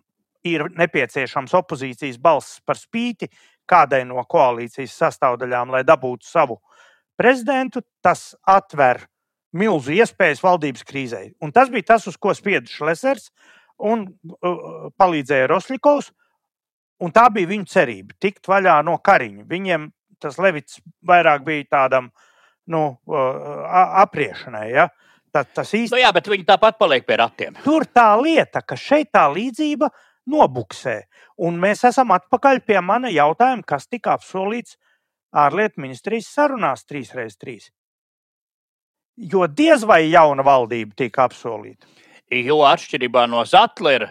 ir 0.46 0.66
nepieciešams 0.78 1.54
opozīcijas 1.58 2.18
balss 2.22 2.60
par 2.66 2.78
spīti 2.78 3.30
kādai 3.66 4.04
no 4.06 4.22
koalīcijas 4.28 4.94
sastāvdaļām, 5.00 5.72
lai 5.74 5.82
dabūtu 5.86 6.26
savu 6.26 6.60
prezidentu, 7.18 7.82
tas 8.02 8.34
atver 8.46 9.06
milzu 9.56 9.94
iespējas 9.96 10.42
valdības 10.44 10.84
krīzē. 10.86 11.22
Un 11.42 11.52
tas 11.54 11.70
bija 11.72 11.92
tas, 11.94 12.06
uz 12.10 12.18
ko 12.20 12.34
spieda 12.36 12.68
Šlesers 12.70 13.30
un 13.82 14.06
uh, 14.06 14.88
palīdzēja 14.98 15.50
Rosļikovs. 15.52 16.12
Un 17.04 17.12
tā 17.12 17.26
bija 17.32 17.50
viņa 17.50 17.68
cerība 17.68 18.16
tikt 18.20 18.48
vaļā 18.48 18.78
no 18.86 18.96
kariņa. 19.04 19.44
Viņiem 19.50 19.90
tas 20.22 20.38
Levits 20.40 20.80
vairāk 21.04 21.44
bija 21.44 21.66
tādam 21.76 22.08
nu, 22.72 22.86
uh, 23.10 23.66
apriešanai. 24.04 24.66
Ja? 24.72 24.88
Tā, 25.32 25.44
tas 25.44 25.74
īsti... 25.76 25.92
nu 25.92 26.00
jā, 26.00 26.10
bet 26.16 26.30
viņi 26.32 26.48
tāpat 26.48 26.78
paliek 26.80 27.04
pie 27.06 27.20
ratiem. 27.20 27.58
Tur 27.64 27.84
tā 27.84 28.08
lieta, 28.20 28.64
ka 28.64 28.78
šeit 28.80 29.12
tā 29.12 29.26
līdzība 29.32 29.90
nobuksē. 30.32 31.02
Un 31.44 31.60
mēs 31.60 31.84
esam 31.84 32.14
atpakaļ 32.16 32.62
pie 32.64 32.80
mana 32.80 33.12
jautājuma, 33.12 33.66
kas 33.68 33.90
tika 33.92 34.16
apsolīts 34.16 34.78
ārlietu 35.36 35.84
ministrijas 35.84 36.30
sarunās 36.32 36.86
3x3 36.88 37.68
jo 39.16 39.46
diez 39.46 39.84
vai 39.86 40.06
jauna 40.10 40.44
valdība 40.44 40.94
tika 40.96 41.26
apsolīta. 41.26 41.86
Jo 42.30 42.60
atšķirībā 42.66 43.26
no 43.30 43.44
Zatlera, 43.46 44.10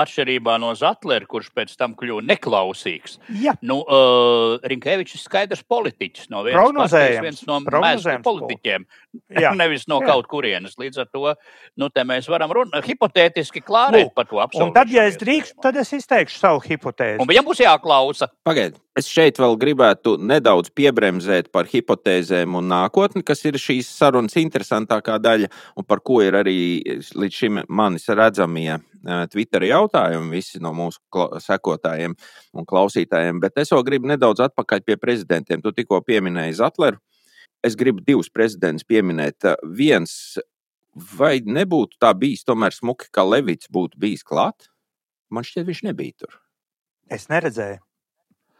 atšķirībā 0.00 0.56
no 0.62 0.72
Zatlera, 0.78 1.26
kurš 1.28 1.50
pēc 1.56 1.74
tam 1.78 1.96
kļuva 1.98 2.24
neklausīgs. 2.28 3.18
Ja. 3.42 3.54
Nu, 3.64 3.80
uh, 3.82 4.56
Rinkēvičs 4.72 5.16
ir 5.18 5.22
skaidrs 5.22 5.64
politiķis 5.68 6.30
no 6.32 6.44
vienas 6.46 6.72
puses, 6.76 7.18
viens 7.24 7.42
no 7.48 7.60
mēslu 7.66 8.18
politiķiem, 8.24 8.86
Jā. 9.42 9.54
nevis 9.58 9.88
no 9.90 10.00
Jā. 10.02 10.12
kaut 10.12 10.30
kurienes. 10.30 10.78
Līdz 10.80 11.04
ar 11.04 11.10
to 11.12 11.34
nu, 11.80 11.90
mēs 12.12 12.30
varam 12.32 12.54
runāt 12.54 12.88
hipotētiski 12.88 13.64
klārēt 13.64 14.08
Lūk. 14.08 14.14
par 14.16 14.30
to 14.30 14.40
apsolījumu. 14.44 14.76
Tad, 14.76 14.94
ja 14.94 15.06
es 15.10 15.18
drīkstu, 15.20 15.58
tad 15.62 15.78
es 15.80 15.92
izteikšu 15.96 16.40
savu 16.40 16.62
hipotēzi. 16.64 17.20
Un 17.22 17.30
viņam 17.30 17.48
būs 17.48 17.62
jāklausa. 17.64 18.30
Pagaidiet. 18.46 18.80
Es 18.98 19.06
šeit 19.08 19.38
vēl 19.40 19.54
gribētu 19.56 20.18
nedaudz 20.20 20.68
piebremzēt 20.76 21.48
par 21.54 21.64
hipotēzēm 21.70 22.58
un 22.58 22.66
nākotni, 22.68 23.22
kas 23.24 23.40
ir 23.48 23.56
šīs 23.56 23.88
sarunas 23.88 24.36
interesantākā 24.36 25.16
daļa, 25.22 25.48
un 25.80 25.86
par 25.88 26.02
ko 26.04 26.20
ir 26.20 26.36
arī 26.36 26.56
līdz 27.16 27.38
šim 27.38 27.62
manis 27.72 28.04
redzamie 28.12 28.74
eh, 28.74 28.82
Twitter 29.32 29.64
jautājumi, 29.66 30.30
visi 30.36 30.60
no 30.62 30.72
mūsu 30.76 31.00
sekotājiem 31.42 32.14
un 32.54 32.68
klausītājiem. 32.68 33.40
Bet 33.42 33.58
es 33.62 33.72
vēl 33.74 33.84
gribu 33.86 34.10
nedaudz 34.10 34.44
atpakaļ 34.46 34.84
pie 34.86 34.98
prezidentiem. 35.00 35.62
Tu 35.62 35.74
tikko 35.74 36.02
pieminēji 36.06 36.58
Zatleru. 36.60 37.00
Es 37.62 37.76
gribu 37.78 38.02
divus 38.02 38.30
prezidentus 38.30 38.86
pieminēt. 38.86 39.46
Viens, 39.78 40.14
vai 41.18 41.36
nebūtu 41.46 41.98
tā 42.02 42.10
bijis 42.18 42.46
tomēr 42.46 42.74
smuki, 42.74 43.10
ka 43.14 43.26
Levits 43.26 43.70
būtu 43.72 44.00
bijis 44.02 44.26
klāt? 44.26 44.70
Man 45.32 45.46
šķiet, 45.46 45.68
viņš 45.70 45.86
nebija 45.88 46.24
tur. 46.24 46.38
Es 47.12 47.28
neredzēju. 47.30 47.80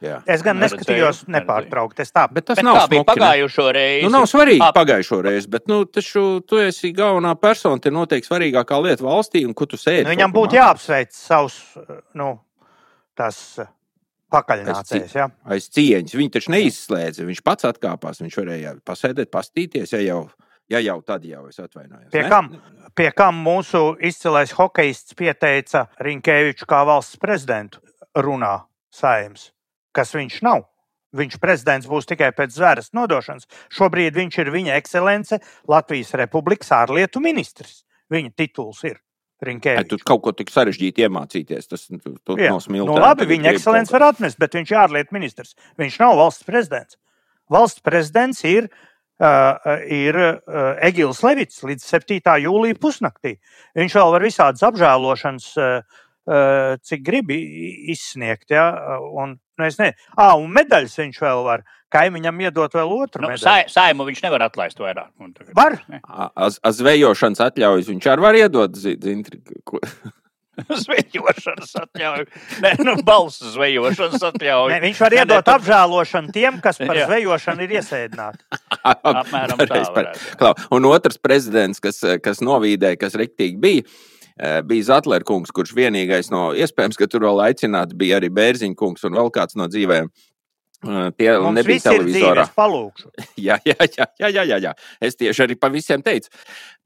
Jā. 0.02 0.18
Es 0.34 0.42
gan 0.42 0.58
neskatījos 0.58 1.22
nepārtraukti. 1.30 2.06
Tā, 2.10 2.26
bet 2.32 2.48
tas 2.48 2.58
bet 2.58 2.66
nav 2.66 2.80
smuki, 2.84 3.06
pagājušo 3.12 3.66
reizi. 3.76 4.06
Nu, 4.06 4.12
nav 4.16 4.26
svarīgi 4.30 4.64
Ap... 4.66 4.74
pagājušo 4.76 5.20
reizi, 5.22 5.50
bet 5.52 5.68
nu, 5.70 5.82
taču, 5.86 6.24
tu 6.46 6.58
esi 6.62 6.90
galvenā 6.96 7.36
persona. 7.40 7.78
Te 7.82 7.92
noteikti 7.94 8.30
svarīgākā 8.30 8.80
lieta 8.82 9.06
valstī, 9.06 9.44
un 9.46 9.54
kur 9.58 9.70
tu 9.70 9.78
sēdi. 9.80 10.06
Nu, 10.08 10.14
viņam 10.16 10.34
būtu 10.34 10.58
jāapsveic 10.58 11.14
savus 11.14 11.60
nu, 12.18 12.34
tās 13.18 13.38
pakaļnācējs. 14.32 15.16
Ja? 15.20 15.28
Aiz 15.46 15.70
cieņas. 15.70 16.18
Viņš 16.18 16.36
taču 16.38 16.54
neizslēdza. 16.56 17.28
Viņš 17.28 17.42
pats 17.46 17.68
atkāpās. 17.68 18.22
Viņš 18.24 18.38
varēja 18.42 18.76
pasēdēt, 18.86 19.30
pastīties, 19.32 19.94
ja 19.94 20.02
jau, 20.02 20.22
Ja 20.72 20.80
jau 20.80 21.02
tad 21.04 21.24
jau 21.28 21.46
es 21.50 21.58
atvainojos. 21.60 22.08
Pie 22.14 22.22
kam, 22.30 22.46
pie 22.96 23.10
kam 23.12 23.40
mūsu 23.44 23.92
izcilais 24.00 24.54
hokejists 24.56 25.16
pieteica 25.18 25.86
Rinkēviču 26.00 26.68
kā 26.70 26.80
valsts 26.88 27.18
prezidentu 27.20 27.82
runā 28.16 28.54
saimnes, 28.92 29.50
kas 29.92 30.14
viņš 30.16 30.40
nav. 30.46 30.64
Viņš 31.12 31.37
prezidents 31.42 31.87
būs 31.90 32.07
tikai 32.09 32.31
pēc 32.33 32.55
zvēras 32.57 32.92
nodošanas. 32.96 33.44
Šobrīd 33.76 34.16
viņš 34.16 34.38
ir 34.40 34.50
viņa 34.55 34.76
ekscelence 34.81 35.38
Latvijas 35.68 36.14
Republikas 36.16 36.70
ārlietu 36.72 37.20
ministrs. 37.20 37.83
Viņa 38.12 38.33
tituls 38.37 38.81
ir. 38.88 38.96
Rinkēvičs. 39.42 39.88
Tu 39.90 39.98
kaut 40.07 40.22
ko 40.22 40.31
tik 40.38 40.52
sarežģītu 40.55 41.02
iemācīties. 41.02 41.66
Tas 41.66 41.88
tu, 41.90 42.12
tu 42.22 42.37
Jā. 42.38 42.52
nav 42.55 42.61
smilts. 42.62 42.87
Nu, 42.87 42.94
labi, 43.02 43.26
viņa 43.26 43.50
ekscelence 43.57 43.90
var 43.92 44.05
atmest, 44.12 44.38
bet 44.38 44.55
viņš 44.55 44.70
ir 44.70 44.78
ārlietu 44.85 45.16
ministrs. 45.16 45.57
Viņš 45.83 45.96
nav 45.98 46.14
valsts 46.20 46.46
prezidents. 46.46 46.94
Valsts 47.50 47.83
prezidents 47.83 48.44
ir, 48.46 48.68
uh, 49.18 49.74
ir 49.90 50.14
uh, 50.14 50.78
Egils 50.87 51.24
Levits 51.26 51.59
līdz 51.66 51.83
7. 51.90 52.20
jūlijā 52.46 52.78
pusnaktī. 52.78 53.35
Viņš 53.74 53.98
vēl 53.98 54.14
var 54.14 54.22
visādas 54.31 54.62
apžēlošanas, 54.70 55.50
uh, 55.59 55.83
uh, 56.31 56.78
cik 56.87 57.02
grib 57.02 57.35
i- 57.35 57.90
izsniegt. 57.96 58.46
Ja? 58.55 58.70
Un, 59.11 59.40
es 59.66 59.79
nezinu, 59.79 59.94
ah, 60.16 60.35
un 60.37 60.51
medaļas 60.55 60.98
viņš 60.98 61.20
vēl 61.22 61.44
var. 61.44 61.64
Kaimiņam 61.92 62.38
iedot 62.40 62.72
vēl 62.72 62.88
otru 63.05 63.20
Nu, 63.27 63.37
sai, 63.37 63.66
saimu 63.68 64.07
viņš 64.09 64.22
nevar 64.25 64.46
atlaist 64.46 64.79
vairāk. 64.81 65.11
Un 65.20 65.35
tagad- 65.37 65.53
Var. 65.55 65.77
Az, 66.37 66.59
az 66.64 66.79
zvejošanas 66.81 67.42
atļaujas 67.51 67.90
viņš 67.92 68.07
arī 68.14 68.20
var 68.25 68.35
iedot. 68.35 68.75
zi- 68.75 68.96
Zintri, 68.96 69.42
ko- 69.64 69.81
Zvejošanas 70.85 71.72
atļauju. 71.81 72.27
Nē, 72.64 72.72
nu, 72.85 72.94
balss 73.07 73.40
zvejošanas 73.55 74.22
atļauju. 74.31 74.70
Ne, 74.72 74.81
viņš 74.85 75.01
var 75.01 75.11
Nē, 75.11 75.16
nē, 75.16 75.25
iedot 75.25 75.44
tu- 75.46 75.53
apžēlošanu 75.57 76.33
tiem, 76.33 76.61
kas 76.64 76.79
par 76.81 76.96
Jā. 77.01 77.07
zvejošanu 77.09 77.64
ir 77.66 77.75
iesēdināti. 77.79 78.40
Apmēram 78.85 79.62
tā 79.64 79.83
varētu. 79.96 80.37
Klau, 80.40 80.55
Un 80.77 80.88
otrs 80.90 81.18
prezidents, 81.20 81.81
kas, 81.81 82.01
kas 82.25 82.40
novīdēja, 82.44 82.98
kas 83.01 83.16
rektīgi 83.20 83.61
bija. 83.61 83.85
eh, 83.85 84.12
Bija 84.66 84.88
Zetlers 84.88 85.26
kungs, 85.28 85.52
kurš 85.55 85.70
vienīgais 85.76 86.33
no 86.35 86.50
iespējams, 86.59 86.98
ka 86.98 87.07
tur 87.07 87.28
vēl 87.28 87.44
aicināts, 87.44 87.94
bija 87.94 88.18
arī 88.18 88.33
Bērziņa 88.35 88.78
kungs 88.78 89.07
un 89.07 89.14
vēl 89.18 89.31
kāds 89.35 89.59
no 89.59 89.68
dzīvēm. 89.70 90.11
Tie 90.83 91.28
Mums 91.38 91.55
nebija 91.61 91.85
televizorā. 91.85 92.48
Jā, 93.46 93.61
jā, 93.62 93.76
jā, 93.87 94.07
jā, 94.18 94.42
jā, 94.42 94.57
jā. 94.64 94.72
Es 94.98 95.14
tieši 95.14 95.44
arī 95.44 95.55
pa 95.59 95.70
visiem 95.70 96.02
teicu. 96.02 96.33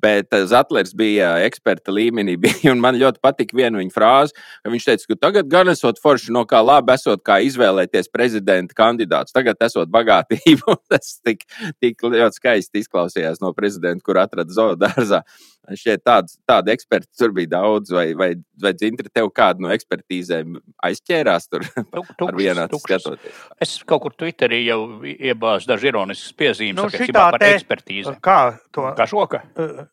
Bet 0.02 0.34
eh, 0.36 0.44
Zetlers 0.50 0.92
bija 0.96 1.30
eksperta 1.46 1.92
līmenī, 1.94 2.34
bija, 2.44 2.72
un 2.74 2.82
man 2.84 2.98
ļoti 3.00 3.22
patika 3.24 3.56
viena 3.56 3.80
viņa 3.80 3.94
frāze. 3.94 4.36
ka 4.62 4.72
Viņš 4.74 4.86
teica, 4.90 5.08
ka 5.12 5.18
tagad 5.28 5.48
gan 5.52 5.70
esot 5.72 6.00
forši, 6.02 6.34
no 6.36 6.44
kā 6.48 6.60
labi 6.64 6.92
esot, 6.92 7.22
kā 7.24 7.38
izvēlēties 7.46 8.10
prezidenta 8.12 8.76
kandidātus. 8.76 9.32
Tagad 9.36 9.56
esot 9.64 9.88
bagātību. 9.94 10.76
Tas 10.92 11.16
tik, 11.24 11.46
tik 11.80 12.04
ļoti 12.04 12.36
skaisti 12.42 12.84
izklausījās 12.84 13.40
no 13.40 13.54
prezidenta, 13.56 14.04
kur 14.04 14.20
atrada 14.20 14.52
zoodārzā. 14.52 15.22
Šķiet, 15.66 16.04
tāds, 16.06 16.36
tāda 16.46 16.70
eksperta 16.76 17.08
tur 17.18 17.32
bija 17.34 17.56
daudz, 17.56 17.90
vai, 17.90 18.04
vai, 18.14 18.28
vai 18.62 18.70
dzintri 18.76 19.08
tev 19.10 19.32
kādu 19.34 19.64
no 19.64 19.72
ekspertīzēm 19.74 20.52
aizķērās 20.86 21.48
tur 21.50 21.64
Tuk- 21.96 22.04
ar 22.06 22.14
tukšs, 22.20 22.36
vienā 22.38 22.68
skatoties. 22.70 23.40
Es 23.66 23.72
kaut 23.82 24.04
kur 24.04 24.14
Twitterī 24.14 24.60
jau 24.68 24.78
iebāzu 25.02 25.66
dažas 25.72 25.88
ironiskas 25.90 26.36
piezīmes 26.38 26.78
Nu, 26.78 26.86
šitā 26.94 27.26
par 27.34 27.42
te- 27.42 27.50
ekspertīzi. 27.56 28.14
Kā 28.22 28.38
to 28.70 28.86
Kā 28.94 29.08
šoka? 29.10 29.42
uh, 29.58 29.85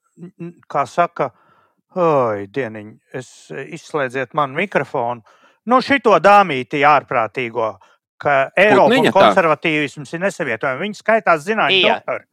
kā 0.70 0.86
saka, 0.90 1.32
oi, 1.96 2.48
dieniņ, 2.54 2.92
es 3.14 3.30
izslēdziet 3.52 4.34
manu 4.38 4.60
mikrofonu. 4.62 5.24
Nu, 5.70 5.80
šito 5.80 6.16
dāmīti 6.20 6.82
ārprātīgo, 6.84 7.70
ka 8.20 8.50
Eiropa 8.60 8.98
un 9.00 9.12
konservatīvisms 9.16 10.12
ir 10.16 10.24
nesavietojami. 10.26 10.82
Viņi 10.88 11.00
skaitās 11.00 11.46
zinātnē, 11.46 11.80
Jā. 11.80 12.00
doktori. 12.02 12.28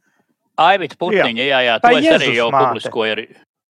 Aivita 0.60 0.98
Putniņa, 1.00 1.44
jā, 1.46 1.60
jā, 1.64 1.76
Tā 1.80 1.92
es 1.96 2.08
arī 2.18 2.34
jau 2.36 2.50
publiskoju. 2.52 3.14
Arī. 3.14 3.28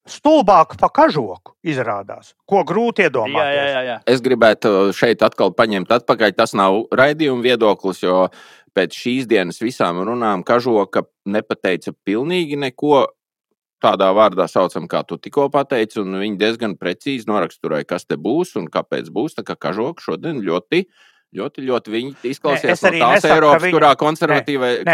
Stulbāk 0.08 0.78
pa 0.80 0.88
kažoku 0.88 1.58
izrādās, 1.68 2.32
ko 2.48 2.62
grūti 2.64 3.04
iedomāties. 3.04 3.58
jā, 3.58 3.66
jā, 3.74 3.82
jā. 3.90 3.98
Es 4.08 4.22
gribētu 4.24 4.94
šeit 4.96 5.26
atkal 5.26 5.52
paņemt 5.52 5.92
atpakaļ. 5.92 6.32
Tas 6.38 6.54
nav 6.56 6.86
raidījuma 6.96 7.44
viedoklis, 7.44 8.00
jo 8.06 8.30
pēc 8.78 8.96
šīs 8.96 9.28
dienas 9.28 9.60
visām 9.60 10.00
runām 10.08 10.46
Kažoka 10.48 11.04
nepateica 11.26 11.92
pilnīgi 12.08 12.56
neko. 12.56 13.08
Tādā 13.84 14.08
vārdā 14.18 14.48
saucam, 14.50 14.88
kā 14.90 15.04
tu 15.06 15.20
tikko 15.22 15.52
pateici, 15.54 16.00
un 16.02 16.18
viņi 16.18 16.40
diezgan 16.42 16.74
precīzi 16.82 17.30
noraksturēja, 17.30 17.86
kas 17.86 18.08
te 18.10 18.18
būs 18.18 18.56
un 18.58 18.66
kāpēc 18.74 19.12
būs. 19.14 19.38
Tā 19.38 19.44
kā 19.46 19.54
Kažoka 19.68 20.02
šodien 20.02 20.40
ļoti, 20.42 20.88
ļoti, 21.38 21.66
ļoti 21.68 21.94
viņi 21.94 22.16
es 22.26 22.42
no 22.42 22.56
tās 22.56 22.82
nesaku, 22.82 23.36
Eiropas, 23.36 23.62
viņi- 23.62 23.76
kurā 23.76 23.92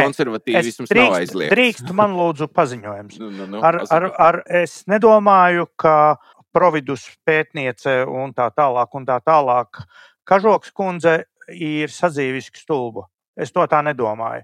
konservatīvisms 0.04 0.91
nav 1.00 1.15
aizliegts. 1.22 1.56
drīkst 1.56 1.93
man 1.96 2.17
lūdzu 2.19 2.50
paziņojums. 2.52 3.17
Nu, 3.24 3.30
nu, 3.32 3.48
nu, 3.56 3.62
Ar, 3.63 3.80
ar, 3.89 4.10
ar, 4.19 4.41
es 4.50 4.84
nedomāju, 4.91 5.69
ka 5.80 6.17
providus 6.54 7.08
pētniece 7.26 8.04
un 8.06 8.34
tā 8.34 8.50
tālāk, 8.52 8.91
un 8.93 9.06
tā 9.06 9.19
tālāk, 9.24 9.86
Kažoks 10.24 10.72
kundze 10.72 11.26
ir 11.52 11.91
sadzīviski 11.91 12.62
stulba. 12.62 13.10
Es 13.36 13.52
to 13.52 13.63
tā 13.67 13.82
nedomāju. 13.84 14.43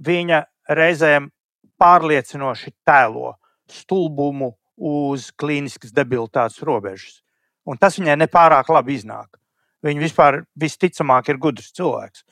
Viņa 0.00 0.44
reizēm 0.72 1.28
pārliecinoši 1.80 2.72
tēlo 2.86 3.34
stulbumu 3.72 4.52
uz 4.78 5.30
klīniskas 5.38 5.92
debilitātes 5.94 6.62
robežas. 6.64 7.20
Un 7.68 7.78
tas 7.80 7.98
viņai 7.98 8.16
nepārāk 8.22 8.70
labi 8.72 8.94
iznāk. 8.96 9.36
Viņa 9.84 10.02
vispār 10.02 10.42
visticamāk 10.58 11.28
ir 11.30 11.38
gudrs 11.42 11.72
cilvēks. 11.76 12.24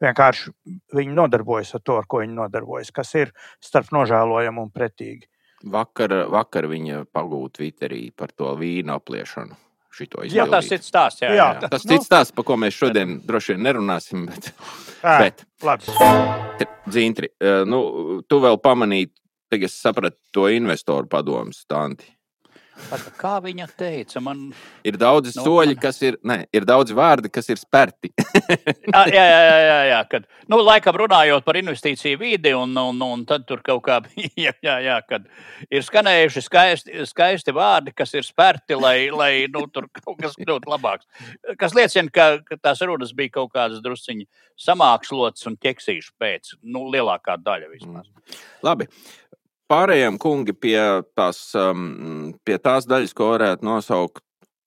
Vienkārši 0.00 0.52
viņi 0.96 1.16
nodarbojas 1.16 1.72
ar 1.76 1.82
to, 1.84 1.96
ar 1.96 2.06
ko 2.08 2.20
viņi 2.20 2.36
nodarbojas, 2.36 2.92
kas 2.92 3.14
ir 3.16 3.32
starp 3.64 3.88
nožēlojamu 3.96 4.66
un 4.66 4.72
pretīgi. 4.72 5.24
Vakar, 5.72 6.12
vakar 6.30 6.68
viņa 6.68 7.06
pagūta 7.16 7.62
Twitterī 7.62 8.10
par 8.16 8.32
to 8.36 8.52
vīnu 8.60 8.92
apliešanu. 8.92 9.56
Šito 9.96 10.26
Jā, 10.28 10.44
tas 10.52 10.68
ir 10.68 10.82
stāsts. 10.84 11.22
Jā, 11.24 11.30
Jā. 11.32 11.46
jā. 11.56 11.68
Tas 11.72 11.86
Nu. 11.86 11.94
cits 11.94 12.04
stāsts, 12.10 12.34
par 12.36 12.44
ko 12.44 12.58
mēs 12.60 12.76
šodien 12.76 13.16
droši 13.24 13.54
vien 13.54 13.64
nerunāsim. 13.64 14.26
Bet, 14.28 14.50
Ā, 15.00 15.18
bet 15.22 15.44
eh, 17.40 17.64
nu, 17.64 17.80
tu 18.28 18.40
vēl 18.44 18.60
pamanīji, 18.60 19.08
ka 19.50 19.62
es 19.68 19.78
sapratu 19.80 20.18
to 20.34 20.48
investoru 20.52 21.08
padomu 21.10 21.54
stāstu. 21.54 22.12
Kā 23.16 23.38
viņa 23.40 23.66
teica, 23.72 24.20
man. 24.20 24.50
Ir 24.84 24.98
daudz 25.00 25.32
Nu, 25.38 25.42
soļi, 25.46 25.72
man- 25.74 25.80
kas 25.80 25.96
ir, 26.04 26.18
ne, 26.22 26.44
ir 26.52 26.66
daudz 26.68 26.92
vārdi, 26.92 27.30
kas 27.32 27.48
ir 27.48 27.56
spērti. 27.56 28.10
Jā, 28.92 29.02
jā, 29.08 29.22
jā, 29.24 29.56
jā, 29.66 29.78
jā 29.90 30.00
kad, 30.10 30.26
nu, 30.52 30.58
laikam 30.62 30.94
runājot 31.00 31.42
par 31.46 31.56
investīciju 31.58 32.18
vidi, 32.20 32.52
un, 32.54 32.76
un, 32.78 33.00
un 33.02 33.24
tad 33.26 33.46
tur 33.48 33.62
kaut 33.64 33.80
kā 33.88 33.96
bija, 34.06 34.52
jā, 34.62 34.76
jā, 34.84 34.98
kad 35.08 35.24
ir 35.72 35.82
skanējuši 35.82 36.42
skaisti, 36.44 37.06
skaisti 37.08 37.54
vārdi, 37.56 37.94
kas 37.96 38.12
ir 38.14 38.28
spērti, 38.28 38.76
lai, 38.78 39.08
lai 39.10 39.32
nu, 39.50 39.64
tur 39.72 39.88
kaut 39.96 40.20
kas 40.20 40.36
kļūtu 40.38 40.70
labāks. 40.70 41.08
Kas 41.58 41.74
liecina, 41.74 42.12
ka, 42.12 42.28
ka 42.46 42.60
tās 42.60 42.84
runas 42.86 43.16
bija 43.16 43.38
kaut 43.40 43.54
kādas 43.56 43.80
drusciņi 43.82 44.28
samākslotas 44.68 45.48
un 45.48 45.56
ķeksīšu 45.64 46.14
pēc, 46.20 46.58
nu, 46.62 46.86
lielākā 46.92 47.40
daļa 47.40 47.72
vismaz. 47.72 48.12
Labi. 48.64 48.86
Pārējām 49.70 50.16
kungi 50.22 50.54
pie 50.54 50.78
tās, 51.18 51.40
um, 51.58 52.34
pie 52.46 52.58
tās 52.62 52.86
daļas, 52.86 53.14
ko 53.18 53.32
varētu 53.34 53.66
nosaukt. 53.66 54.22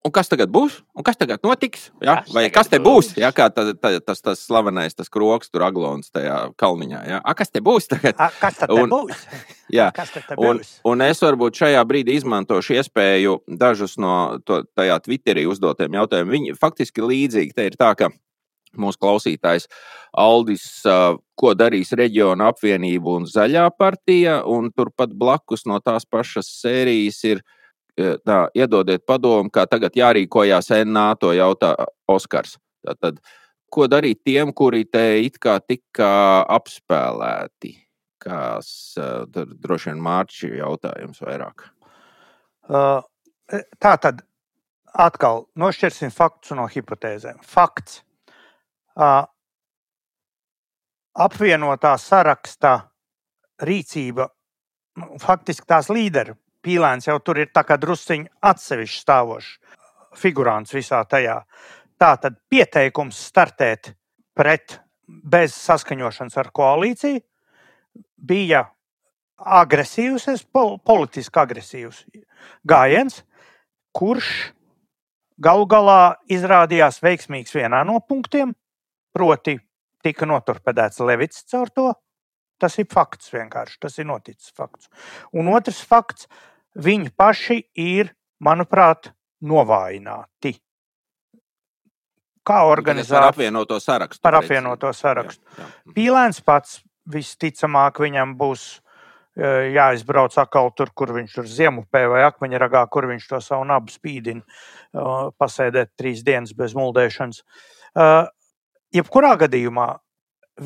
Un 0.07 0.13
kas 0.15 0.29
tagad 0.31 0.47
būs? 0.47 0.77
Un 0.95 1.03
kas 1.03 1.17
tagad 1.19 1.41
notiks? 1.43 1.89
Ja? 1.99 2.21
Kas 2.23 2.31
Vai 2.31 2.45
tagad 2.45 2.53
kas 2.55 2.69
te 2.71 2.77
būs? 2.79 3.09
būs? 3.11 3.17
Ja, 3.19 3.33
kā 3.35 3.49
ta, 3.51 3.65
ta, 3.75 3.91
tas, 3.99 4.21
tas 4.23 4.39
slavenais, 4.47 4.95
tas 4.95 5.11
kroks, 5.11 5.51
tur 5.51 5.65
aglons 5.67 6.07
tajā 6.15 6.37
kalniņā. 6.59 7.01
Ja? 7.07 7.17
A, 7.19 7.33
kas 7.35 7.51
te 7.51 7.59
būs 7.63 7.87
tagad? 7.91 8.15
A, 8.15 8.29
Kas 8.39 8.61
tad 8.61 8.71
Un- 8.71 8.87
būs? 8.91 9.25
Jā. 9.79 9.89
Kas 9.95 10.15
tad 10.15 10.39
Un, 10.39 10.61
un 10.87 11.03
es 11.03 11.19
varbūt 11.23 11.59
šajā 11.59 11.83
brīdī 11.87 12.15
izmantošu 12.15 12.77
iespēju 12.79 13.41
dažus 13.59 13.97
no 13.99 14.39
to, 14.47 14.63
tajā 14.79 14.99
Twitterī 15.03 15.43
uzdotiem 15.51 15.99
jautājumiem. 15.99 16.31
Viņi 16.31 16.55
faktiski 16.59 17.03
līdzīgi. 17.03 17.53
Te 17.59 17.67
ir 17.67 17.75
tā, 17.79 17.91
ka 17.99 18.09
mūsu 18.77 18.99
klausītājs 19.01 19.67
Aldis, 20.19 20.65
uh, 20.89 21.17
ko 21.37 21.53
darīs 21.57 21.93
reģiona 21.97 22.49
apvienība 22.53 23.15
un 23.19 23.27
zaļā 23.29 23.67
partija, 23.77 24.39
un 24.45 24.71
turpat 24.75 25.13
blakus 25.17 25.65
no 25.69 25.79
tās 25.79 26.05
pašas 26.05 26.49
sērijas 26.61 27.23
ir. 27.29 27.43
uh, 27.99 28.15
Tā, 28.25 28.45
iedodiet 28.55 29.03
padomu, 29.03 29.51
kā 29.51 29.65
tagad 29.67 29.97
jārīkojās 29.97 30.69
NA, 30.87 31.09
to 31.19 31.33
jautā 31.35 31.73
Oskars. 32.07 32.55
Tātad, 32.85 33.17
ko 33.67 33.89
darīt 33.91 34.21
tiem, 34.23 34.53
kuri 34.55 34.85
te 34.85 35.19
it 35.25 35.35
kā 35.41 35.57
tika 35.59 36.45
apspēlēti? 36.47 37.75
Kas 38.23 38.95
uh, 38.99 39.27
tur 39.33 39.51
droši 39.51 39.91
vien 39.91 40.01
mārķi 40.03 40.53
jautājums 40.61 41.19
vairāk? 41.25 41.67
Uh, 42.69 43.03
Tā 43.81 43.95
tad 43.97 44.21
atkal 44.93 45.47
nošķirsim 45.57 46.13
faktus 46.13 46.53
no 46.57 46.67
hipotēzēm. 46.69 47.41
Fakts. 47.45 48.03
Apvienotā 51.19 51.93
saraksta 51.99 52.73
rīcība, 53.63 54.27
nu, 54.99 55.17
faktiski 55.19 55.67
tās 55.67 55.89
līderu 55.91 56.35
pīlēns 56.63 57.07
jau 57.07 57.17
tur 57.23 57.39
ir 57.39 57.51
drusciņš 57.53 58.29
atsevišķi 58.41 59.01
stāvošs 59.01 59.57
figurants 60.19 60.73
visā 60.73 61.03
tajā. 61.07 61.41
Tā 61.99 62.11
tad 62.17 62.39
pieteikums 62.49 63.17
startēt 63.29 63.93
pret 64.35 64.79
bez 65.07 65.53
saskaņošanas 65.55 66.37
ar 66.37 66.51
koalīciju 66.51 67.21
bija 68.15 68.65
agresīvs, 69.39 70.45
pol 70.51 70.77
politiski 70.83 71.39
agresīvs 71.39 72.05
gājiens, 72.67 73.23
kurš 73.95 74.53
galu 75.39 75.65
galā 75.65 76.15
izrādījās 76.27 76.99
veiksmīgs 77.03 77.55
vienā 77.55 77.83
no 77.87 77.99
punktiem, 78.03 78.53
proti, 79.15 79.57
tika 80.03 80.27
noturpedēts 80.29 81.01
Levits 81.03 81.43
caur 81.49 81.71
to. 81.73 81.89
Tas 82.59 82.75
ir 82.81 82.89
fakts 82.91 83.31
vienkārši, 83.31 83.77
tas 83.79 83.95
ir 84.01 84.07
noticis 84.09 84.51
fakts. 84.55 84.89
Un 85.31 85.47
otrs 85.53 85.79
fakts, 85.87 86.27
viņi 86.75 87.13
paši 87.15 87.61
ir, 87.79 88.11
manuprāt, 88.43 89.13
novājināti. 89.39 90.57
Kā 92.43 92.65
organizēt? 92.67 93.15
Par 93.15 93.29
apvienoto 93.29 93.79
sarakstu. 93.79 94.23
Par 94.25 94.39
apvienoto 94.41 94.91
sarakstu. 94.95 95.43
Jā, 95.55 95.63
jā. 95.63 95.95
Pīlēns 95.95 96.43
pats 96.43 96.79
visticamāk 97.09 98.01
viņam 98.03 98.35
būs 98.39 98.67
jāizbrauc 99.39 100.35
atkal 100.41 100.71
tur, 100.75 100.89
kur 100.91 101.13
viņš 101.15 101.35
tur 101.37 101.47
ziemupē 101.47 102.01
vai 102.11 102.23
akmeņragā, 102.27 102.81
kur 102.91 103.07
viņš 103.07 103.27
to 103.29 103.39
savu 103.43 103.67
nabu 103.69 103.93
spīdina, 103.93 104.41
pasēdēt 105.39 105.93
trīs 105.99 106.23
dienas 106.27 106.51
bez 106.57 106.75
muldēšanas. 106.75 107.43
Jebkurā 108.95 109.35
gadījumā 109.37 109.89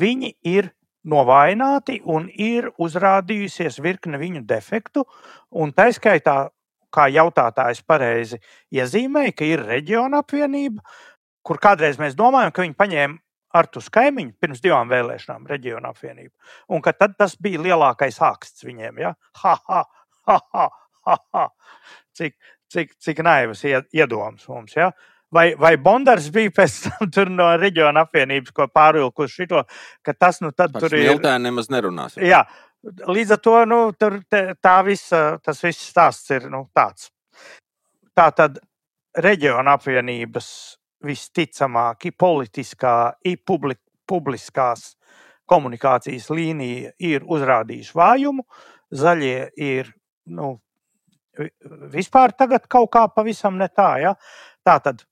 viņi 0.00 0.34
ir 0.48 0.70
novājināti 1.04 1.98
un 2.08 2.30
ir 2.30 2.70
uzrādījusies 2.80 3.80
virkne 3.84 4.20
viņu 4.20 4.44
defektu, 4.48 5.04
un 5.52 5.74
tā 5.76 5.90
skaitā, 5.92 6.48
kā 6.94 7.08
jautātājs 7.10 7.82
pareizi 7.84 8.38
iezīmēja, 8.72 9.34
ka 9.36 9.48
ir 9.48 9.64
reģiona 9.66 10.22
apvienība, 10.22 10.80
kur 11.44 11.60
kādreiz 11.60 11.98
mēs 12.00 12.16
domājam, 12.16 12.54
ka 12.54 12.64
viņi 12.64 12.78
paņēma 12.78 13.20
Artus 13.54 13.86
kaimiņu 13.94 14.34
pirms 14.42 14.62
divām 14.64 14.88
vēlēšanām, 14.90 15.44
reģiona 15.46 15.92
apvienību. 15.94 16.32
Un 16.74 16.82
ka 16.82 16.90
tad 16.96 17.14
tas 17.18 17.36
bija 17.38 17.60
lielākais 17.62 18.18
āksts 18.26 18.64
viņiem. 18.66 18.98
Ja? 19.04 19.12
Ha, 19.42 19.52
ha, 19.68 19.82
ha, 20.26 20.38
ha, 20.50 20.64
ha, 21.06 21.16
ha. 21.36 21.44
Cik, 22.18 22.34
cik, 22.72 22.96
cik 22.98 23.22
naivas 23.22 23.62
iedomas 23.68 24.48
mums. 24.50 24.74
Ja? 24.74 24.90
Vai, 25.34 25.48
vai 25.58 25.72
Bondars 25.82 26.28
bija 26.34 26.52
pēc 26.54 26.76
tam 26.86 27.32
no 27.34 27.48
reģiona 27.58 28.04
apvienības, 28.06 28.54
ko 28.54 28.68
pārvilkus 28.70 29.34
šito, 29.34 29.64
ka 30.04 30.14
tas 30.14 30.38
nu 30.44 30.52
tad 30.54 30.74
Par 30.76 30.86
tur 30.86 30.94
ir. 30.98 31.16
Tā 31.22 31.34
nemaz 31.42 31.70
nerunās. 31.72 32.14
Jā, 32.22 32.44
līdz 32.84 33.34
ar 33.34 33.42
to 33.42 33.56
nu, 33.66 33.80
tur, 33.98 34.20
te, 34.30 34.44
tā 34.62 34.76
visa, 34.86 35.24
tas 35.42 35.62
viss 35.64 35.88
stāsts 35.90 36.30
ir 36.36 36.46
nu, 36.52 36.66
tāds. 36.76 37.10
Tā 38.14 38.28
tad 38.36 38.60
reģiona 39.18 39.74
apvienības 39.78 40.48
visticamāk, 41.04 42.06
politiskā, 42.18 42.94
publik, 43.46 43.80
publiskās 44.08 44.92
komunikācijas 45.50 46.30
līnija 46.32 46.94
ir 46.98 47.24
uzrādījusi 47.28 47.96
vājumu, 47.96 48.44
zaļie 48.94 49.50
ir 49.60 49.90
nu, 50.30 50.54
vispār 51.92 52.32
tagad 52.38 52.68
kaut 52.70 52.90
kā 52.94 53.06
pavisam 53.12 53.58
ne 53.60 53.68
tā. 53.68 53.90
Ja? 54.02 54.14
Tā 54.64 54.78
tad 54.84 55.04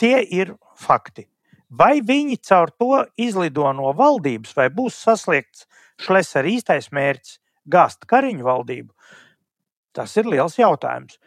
tie 0.00 0.22
ir 0.24 0.54
fakti. 0.80 1.26
Vai 1.70 2.00
viņi 2.02 2.40
caur 2.48 2.72
to 2.74 3.04
izlido 3.20 3.68
no 3.76 3.92
valdības, 3.94 4.56
vai 4.56 4.66
būs 4.74 4.96
sasniegts 5.04 5.68
šlēsas 6.02 6.48
īstais 6.50 6.90
mērķis 6.90 7.38
gāzt 7.70 8.08
kariņu 8.10 8.46
valdību? 8.48 8.90
Tas 9.94 10.16
ir 10.18 10.26
liels 10.30 10.58
jautājums 10.58 11.18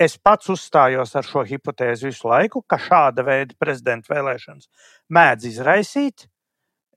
es 0.00 0.16
pats 0.16 0.48
uzstājos 0.52 1.12
ar 1.18 1.26
šo 1.26 1.44
hipotēzi 1.46 2.08
visu 2.08 2.30
laiku, 2.30 2.62
ka 2.62 2.78
šāda 2.80 3.24
veida 3.26 3.56
prezidenta 3.60 4.14
vēlēšanas 4.14 4.70
mēdz 5.12 5.50
izraisīt. 5.50 6.26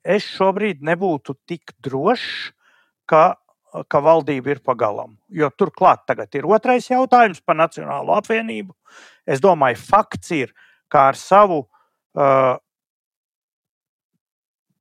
Es 0.04 0.28
šobrīd 0.38 0.84
nebūtu 0.86 1.36
tik 1.50 1.74
drošs, 1.84 2.54
ka, 3.10 3.36
ka 3.92 4.02
valdība 4.04 4.56
ir 4.56 4.62
pagalam. 4.64 5.18
Jo 5.28 5.52
turklāt 5.52 6.06
tagad 6.08 6.34
ir 6.40 6.48
otrais 6.48 6.88
jautājums 6.90 7.44
par 7.44 7.60
Nacionālo 7.60 8.16
apvienību. 8.16 8.74
Es 9.30 9.42
domāju, 9.44 9.78
fakts 9.78 10.32
ir, 10.34 10.54
ka 10.90 11.10
ar 11.12 11.18
savu 11.20 11.60
uh, 11.62 12.56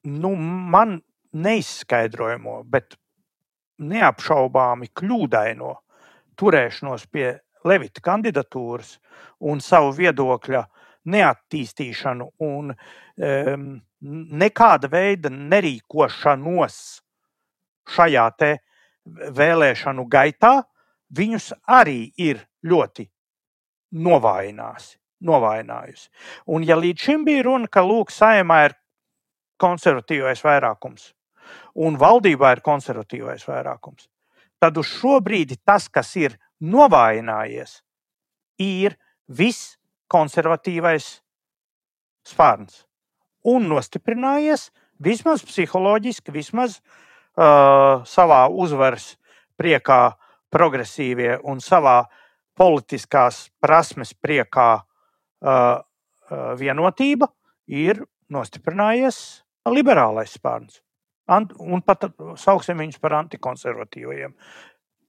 nu, 0.08 0.30
man 0.36 0.96
neizskaidrojamo, 1.36 2.62
bet 2.64 2.96
neapšaubāmi 3.78 4.88
kļūdaino 4.96 5.74
turēšanos 6.38 7.06
pie 7.12 7.34
Levita 7.68 8.00
kandidatūras 8.00 8.94
un 9.50 9.60
savu 9.60 9.90
viedokļa 9.98 10.62
neattīstīšanu 11.10 12.28
un 12.46 12.70
um, 12.72 13.68
nekāda 14.42 14.90
veida 14.92 15.32
nerīkošanos 15.34 16.78
šajā 17.96 18.26
vēlēšanu 19.34 20.06
gaitā, 20.08 20.54
viņus 21.10 21.52
arī 21.66 22.00
ir 22.16 22.44
ļoti 22.62 23.08
novājinājusi. 23.92 24.96
novājinājusi. 25.18 26.10
Un, 26.46 26.62
ja 26.62 26.76
līdz 26.78 27.02
šim 27.02 27.24
bija 27.26 27.42
runa, 27.42 27.66
ka 27.66 27.82
Lūk, 27.82 28.12
saimā 28.14 28.58
ir 28.68 28.74
konservatīvais 29.58 30.44
vairākums 30.46 31.12
un 31.74 31.96
valdībā 31.98 32.52
ir 32.54 32.62
konservatīvais 32.62 33.42
vairākums, 33.48 34.06
tad 34.60 34.78
uz 34.78 34.86
šo 34.86 35.18
brīdi 35.24 35.58
tas, 35.64 35.88
kas 35.88 36.14
ir 36.16 36.36
novājinājies, 36.60 37.80
ir 38.62 38.94
viss 39.26 39.76
konservatīvais 40.06 41.08
spārns 42.26 42.84
un 43.48 43.68
nostiprinājies 43.70 44.68
vismaz 45.02 45.44
psiholoģiski, 45.46 46.34
vismaz 46.34 46.78
uh, 46.78 48.04
savā 48.08 48.46
uzvaras 48.50 49.16
priekā 49.58 50.16
progresīvie 50.52 51.38
un 51.44 51.62
savā 51.62 52.02
politiskās 52.58 53.46
prasmes 53.62 54.14
priekā 54.14 54.70
uh, 54.78 55.80
vienotība 56.58 57.30
ir 57.68 58.02
nostiprinājies 58.32 59.18
liberālais 59.68 60.34
spārns. 60.36 60.80
Un 61.28 61.82
pat 61.84 62.08
sauksim 62.40 62.80
viņus 62.80 63.00
par 63.02 63.18
antikonservatīviem. 63.18 64.32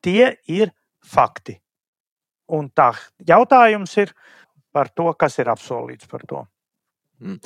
Tie 0.03 0.25
ir 0.51 0.73
fakti. 1.05 1.55
Un 2.55 2.67
tā 2.75 2.91
jautājums 3.27 3.93
ir 4.01 4.11
par 4.75 4.89
to, 4.91 5.07
kas 5.19 5.39
ir 5.39 5.51
apsolīts 5.51 6.09
par 6.09 6.25
to. 6.27 6.43
Mm. 7.23 7.39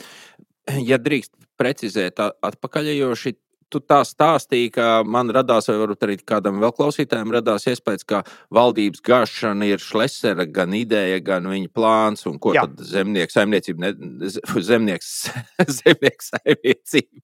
Ja 0.87 0.97
drīkst 1.01 1.33
precizēt, 1.59 2.19
atpakaļ, 2.19 2.89
jo 2.95 3.11
šī 3.19 3.35
tu 3.73 3.81
tā 3.81 3.99
stāstīji, 4.07 4.71
ka 4.75 4.87
man 5.07 5.31
radās, 5.33 5.67
vai 5.69 5.75
varbūt 5.81 6.05
arī 6.05 6.17
kādam 6.21 6.59
vēl 6.61 6.73
klausītājam 6.77 7.33
radās 7.33 7.67
iespējas, 7.71 8.05
ka 8.07 8.21
valdības 8.53 9.03
gāšana 9.05 9.69
ir 9.71 9.83
šlesera 9.83 10.45
gan 10.45 10.75
ideja, 10.77 11.21
gan 11.25 11.49
viņa 11.49 11.71
plāns, 11.73 12.27
un 12.29 12.39
ko 12.43 12.53
Jā. 12.55 12.67
tad 12.67 12.83
zemnieks 12.87 13.37
saimniecība, 13.37 13.87
ne, 13.87 14.31
zemnieks, 14.69 15.13
zemnieks 15.79 16.31
saimniecība, 16.35 17.23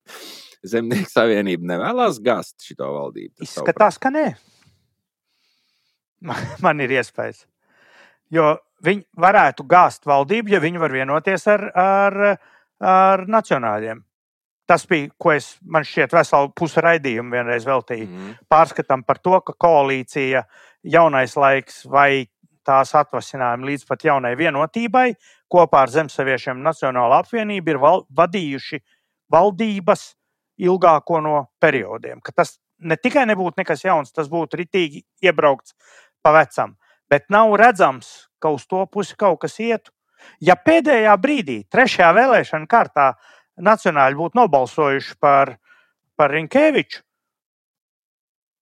zemnieks 0.74 1.16
savienība 1.16 1.76
nevēlas 1.76 2.22
gāzt 2.26 2.58
šito 2.66 2.90
valdību. 2.96 3.46
Izskatās, 3.46 4.02
ka 4.02 4.12
nē. 4.14 4.26
man 6.66 6.84
ir 6.84 6.98
iespējas. 7.00 7.46
Jo 8.34 8.58
viņi 8.86 9.06
varētu 9.20 9.66
gāzt 9.70 10.06
valdību, 10.10 10.54
ja 10.54 10.62
viņi 10.64 10.82
var 10.82 10.94
vienoties 10.94 11.48
ar, 11.52 11.66
ar, 11.74 12.20
ar 12.80 13.26
nacionāļiem. 13.28 14.04
Tas 14.70 14.84
bija, 14.86 15.10
ko 15.18 15.34
es 15.34 15.56
man 15.66 15.86
šķiet, 15.88 16.14
veselu 16.14 16.52
pusi 16.54 16.82
raidījumu 16.86 17.34
vienreiz 17.34 17.66
veltīju. 17.66 18.06
Mm. 18.06 18.34
Pārskatām 18.52 19.02
par 19.08 19.18
to, 19.18 19.40
ka 19.42 19.56
koalīcija, 19.58 20.44
jaunais 20.86 21.34
laiks 21.40 21.82
vai 21.90 22.28
tās 22.70 22.94
atvasinājumi 23.00 23.72
līdz 23.72 23.88
pat 23.90 24.06
jaunai 24.06 24.36
vienotībai 24.38 25.08
kopā 25.50 25.84
ar 25.86 25.94
Zemsaviešiem 25.94 26.62
Nacionālo 26.62 27.18
apvienību 27.18 27.74
ir 27.74 27.82
val, 27.82 28.04
vadījuši 28.14 28.82
valdības 29.34 30.06
ilgāko 30.60 31.22
no 31.24 31.36
periodiem. 31.62 32.22
Ka 32.22 32.36
tas 32.36 32.58
ne 32.80 32.98
tikai 33.00 33.26
nebūtu 33.30 33.62
nekas 33.62 33.84
jauns, 33.86 34.14
tas 34.14 34.30
būtu 34.32 34.62
ritīgi 34.62 35.04
iebraukts 35.26 35.76
pa 36.24 36.34
vecam, 36.36 36.76
bet 37.10 37.28
nav 37.34 37.56
redzams, 37.60 38.30
ka 38.40 38.52
uz 38.54 38.68
to 38.68 38.86
pusi 38.92 39.18
kaut 39.20 39.42
kas 39.44 39.58
ietu. 39.64 39.92
Ja 40.44 40.58
pēdējā 40.60 41.14
brīdī, 41.16 41.62
trešajā 41.72 42.10
vēlēšana 42.16 42.68
kārtā, 42.68 43.14
nacionāļi 43.66 44.20
būtu 44.20 44.40
nobalsojuši 44.40 45.18
par, 45.22 45.56
par 46.20 46.34
Rinkēviču, 46.36 47.02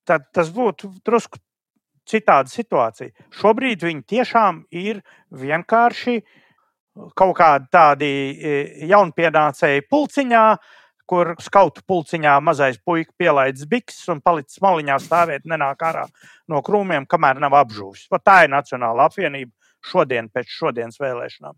tad 0.07 0.27
tas 0.33 0.49
būtu 0.53 0.91
drusku 1.05 1.41
citāda 2.07 2.49
situācija. 2.51 3.11
Šobrīd 3.35 3.83
viņi 3.83 4.03
tiešām 4.07 4.63
ir 4.71 5.01
vienkārši 5.35 6.21
kaut 7.17 7.35
kādi 7.37 7.69
tādi 7.73 8.09
e, 8.09 8.53
jaunpienācēji 8.89 9.85
pulciņā, 9.91 10.43
kur 11.07 11.35
skautu 11.39 11.83
pulciņā 11.87 12.33
mazais 12.43 12.79
puika 12.83 13.13
pielaidis 13.19 13.67
bikses 13.69 14.07
un 14.11 14.19
palicis 14.23 14.59
maliņā 14.63 14.97
stāvēt, 15.03 15.45
nenāk 15.47 15.83
ārā 15.87 16.03
no 16.51 16.59
krūmiem, 16.65 17.07
kamēr 17.07 17.39
nav 17.43 17.55
apžūvis. 17.61 18.07
Tā 18.25 18.41
ir 18.43 18.51
Nacionāla 18.51 19.07
apvienība 19.07 19.53
šodien 19.87 20.27
pēc 20.33 20.51
šodienas 20.51 20.99
vēlēšanām. 20.99 21.55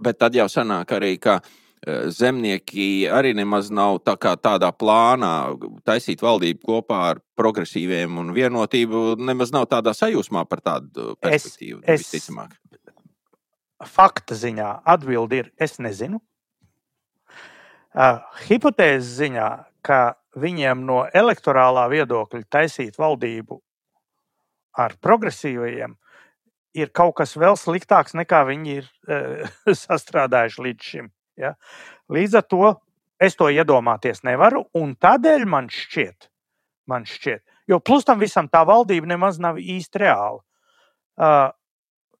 Bet 0.00 0.20
tad 0.22 0.36
jau 0.38 0.46
sanāk 0.48 0.94
arī, 0.96 1.16
ka 1.20 1.40
zemnieki 1.86 3.08
arī 3.12 3.34
nemaz 3.38 3.70
nav 3.70 4.00
tā 4.06 4.16
tādā 4.18 4.70
plānā 4.74 5.32
taisīt 5.86 6.22
valdību 6.24 6.64
kopā 6.66 7.00
ar 7.12 7.20
progresīviem 7.38 8.18
un 8.18 8.32
vienotību. 8.36 9.18
Nemaz 9.22 9.52
nav 9.54 9.68
tādā 9.70 9.94
sajūsmā 9.96 10.44
par 10.50 10.62
tādu 10.64 11.14
perspektīvu. 11.22 11.82
Es, 11.84 12.00
es, 12.00 12.08
visticamāk. 12.08 12.56
fakta 13.86 14.34
ziņā 14.34 14.72
atbildi 14.84 15.44
ir: 15.44 15.52
es 15.58 15.78
nezinu. 15.78 16.20
Uh, 17.98 18.20
hipotēzes 18.46 19.14
ziņā, 19.18 19.48
ka 19.82 20.18
viņiem 20.38 20.84
no 20.86 21.04
elektorālā 21.14 21.86
viedokļa 21.90 22.44
taisīt 22.50 22.98
valdību 23.00 23.62
ar 24.78 24.94
progresīvajiem 25.02 25.96
ir 26.78 26.90
kaut 26.94 27.16
kas 27.18 27.34
vēl 27.38 27.56
sliktāks 27.58 28.14
nekā 28.18 28.44
viņi 28.50 28.76
ir 28.82 28.90
uh, 29.08 29.48
sastrādājuši 29.86 30.66
līdz 30.68 30.90
šim. 30.90 31.08
Ja? 31.38 31.54
Līdz 32.12 32.40
ar 32.40 32.48
to 32.50 32.72
es 33.22 33.38
to 33.38 33.48
iedomāties 33.50 34.24
nevaru, 34.26 34.64
un 34.78 34.94
tādēļ 34.98 35.46
man 35.48 35.70
šķiet, 35.72 36.28
man 36.90 37.06
šķiet 37.08 37.42
jo 37.68 37.78
plus 37.80 38.06
tam 38.08 38.20
visam 38.20 38.48
tā 38.48 38.64
valdība 38.66 39.12
nemaz 39.12 39.38
nav 39.42 39.60
īsti 39.60 40.02
reāla. 40.02 40.40
Uh, 41.18 41.50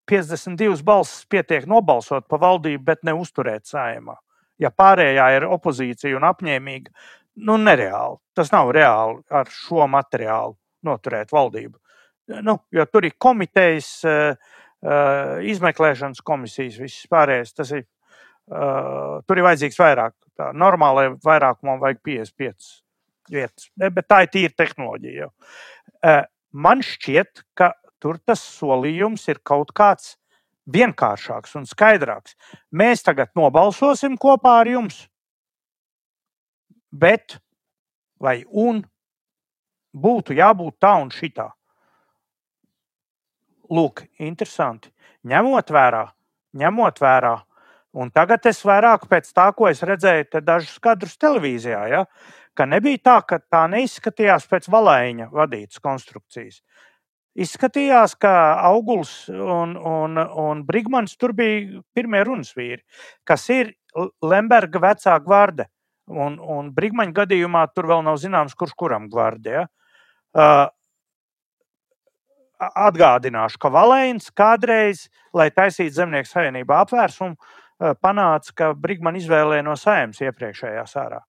52 0.08 0.82
balsis 0.84 1.26
pietiek 1.28 1.66
nobalsot 1.68 2.28
par 2.28 2.40
valdību, 2.42 2.82
bet 2.84 3.04
neuzturēt 3.04 3.68
saimā. 3.68 4.16
Ja 4.58 4.70
pārējā 4.74 5.26
ir 5.36 5.46
opozīcija 5.48 6.16
un 6.16 6.24
apņēmīga, 6.28 6.94
nu, 7.44 7.58
nereāli. 7.60 8.16
Tas 8.34 8.50
nav 8.50 8.72
reāli 8.74 9.20
ar 9.30 9.50
šo 9.52 9.84
materiālu 9.90 10.56
noturēt 10.88 11.34
valdību. 11.34 11.76
Nu, 12.44 12.56
jo 12.72 12.86
tur 12.88 13.06
ir 13.06 13.14
komitejas, 13.20 13.92
izmeklēšanas 15.52 16.24
komisijas, 16.24 16.80
viss 16.80 17.06
pārējais. 17.12 17.54
Tas 17.60 17.70
ir 17.76 17.84
Uh, 18.48 19.18
tur 19.28 19.40
ir 19.40 19.44
vajadzīgs 19.44 19.76
vairāk. 19.80 20.14
Tā 20.38 20.52
normālai 20.56 21.10
vairākumam 21.24 21.82
vajag 21.82 21.98
55 22.06 22.68
vietas, 23.28 23.68
bet 23.76 24.06
tā 24.08 24.22
ir 24.24 24.30
tīra 24.32 24.54
tehnoloģija. 24.56 25.28
Uh, 25.98 26.22
man 26.56 26.80
šķiet, 26.84 27.42
ka 27.58 27.74
tur 28.00 28.20
tas 28.24 28.40
solījums 28.40 29.26
ir 29.28 29.42
kaut 29.44 29.74
kāds 29.76 30.14
vienkāršāks 30.68 31.56
un 31.58 31.66
skaidrāks. 31.68 32.36
Mēs 32.72 33.04
tagad 33.04 33.32
nobalsosim 33.36 34.16
kopā 34.20 34.58
ar 34.62 34.70
jums, 34.70 35.02
bet 36.92 37.38
vai 38.20 38.42
un 38.48 38.82
būtu 39.92 40.36
jābūt 40.36 40.78
tā 40.80 40.94
un 41.02 41.12
šitā. 41.14 41.50
Lūk, 43.68 44.06
interesanti. 44.24 44.88
Ņemot 45.28 45.70
vērā, 45.74 46.06
ņemot 46.56 47.00
vērā 47.04 47.34
Un 47.98 48.12
tagad 48.14 48.44
es 48.46 48.60
vairāk 48.66 49.08
pēc 49.10 49.30
tā, 49.34 49.48
ko 49.56 49.66
es 49.70 49.82
redzēju 49.82 50.42
dažus 50.46 50.76
kadrus 50.82 51.16
televīzijā, 51.18 51.80
ja, 51.90 52.04
ka 52.54 52.66
nebija 52.66 53.00
tā, 53.10 53.16
ka 53.26 53.40
tā 53.42 53.64
neizskatījās 53.72 54.46
pēc 54.50 54.68
valēņa 54.70 55.30
vadītas 55.34 55.82
konstrukcijas. 55.82 56.60
Izskatījās, 57.38 58.16
ka 58.18 58.32
Auguls 58.66 59.12
un, 59.30 59.76
un, 59.76 60.18
un 60.18 60.62
Brigmans 60.66 61.14
tur 61.18 61.34
bija 61.38 61.82
pirmie 61.94 62.22
runas 62.26 62.50
vīri, 62.56 62.82
kas 63.26 63.46
ir 63.54 63.74
Lemberga 64.22 64.80
vecā 64.82 65.18
gvarde. 65.22 65.68
Un, 66.08 66.38
un 66.40 66.72
Brigmaņa 66.72 67.14
gadījumā 67.20 67.66
tur 67.74 67.90
vēl 67.90 68.02
nav 68.06 68.16
zināms, 68.18 68.56
kurš 68.58 68.72
kuram 68.80 69.10
gvardē. 69.12 69.58
Ja? 69.60 69.66
Atgādināšu, 72.58 73.60
ka 73.60 73.70
Valēns 73.70 74.32
kādreiz, 74.34 75.06
lai 75.36 75.50
taisītu 75.54 75.94
zemnieku 76.00 76.30
savienību 76.30 76.74
apvērsumu, 76.74 77.36
panāca, 77.78 78.54
ka 78.54 78.72
Brigmanu 78.74 79.20
izvēlēja 79.20 79.64
no 79.66 79.76
saimnes 79.78 80.20
iepriekšējā 80.22 80.84
sārā, 80.88 81.20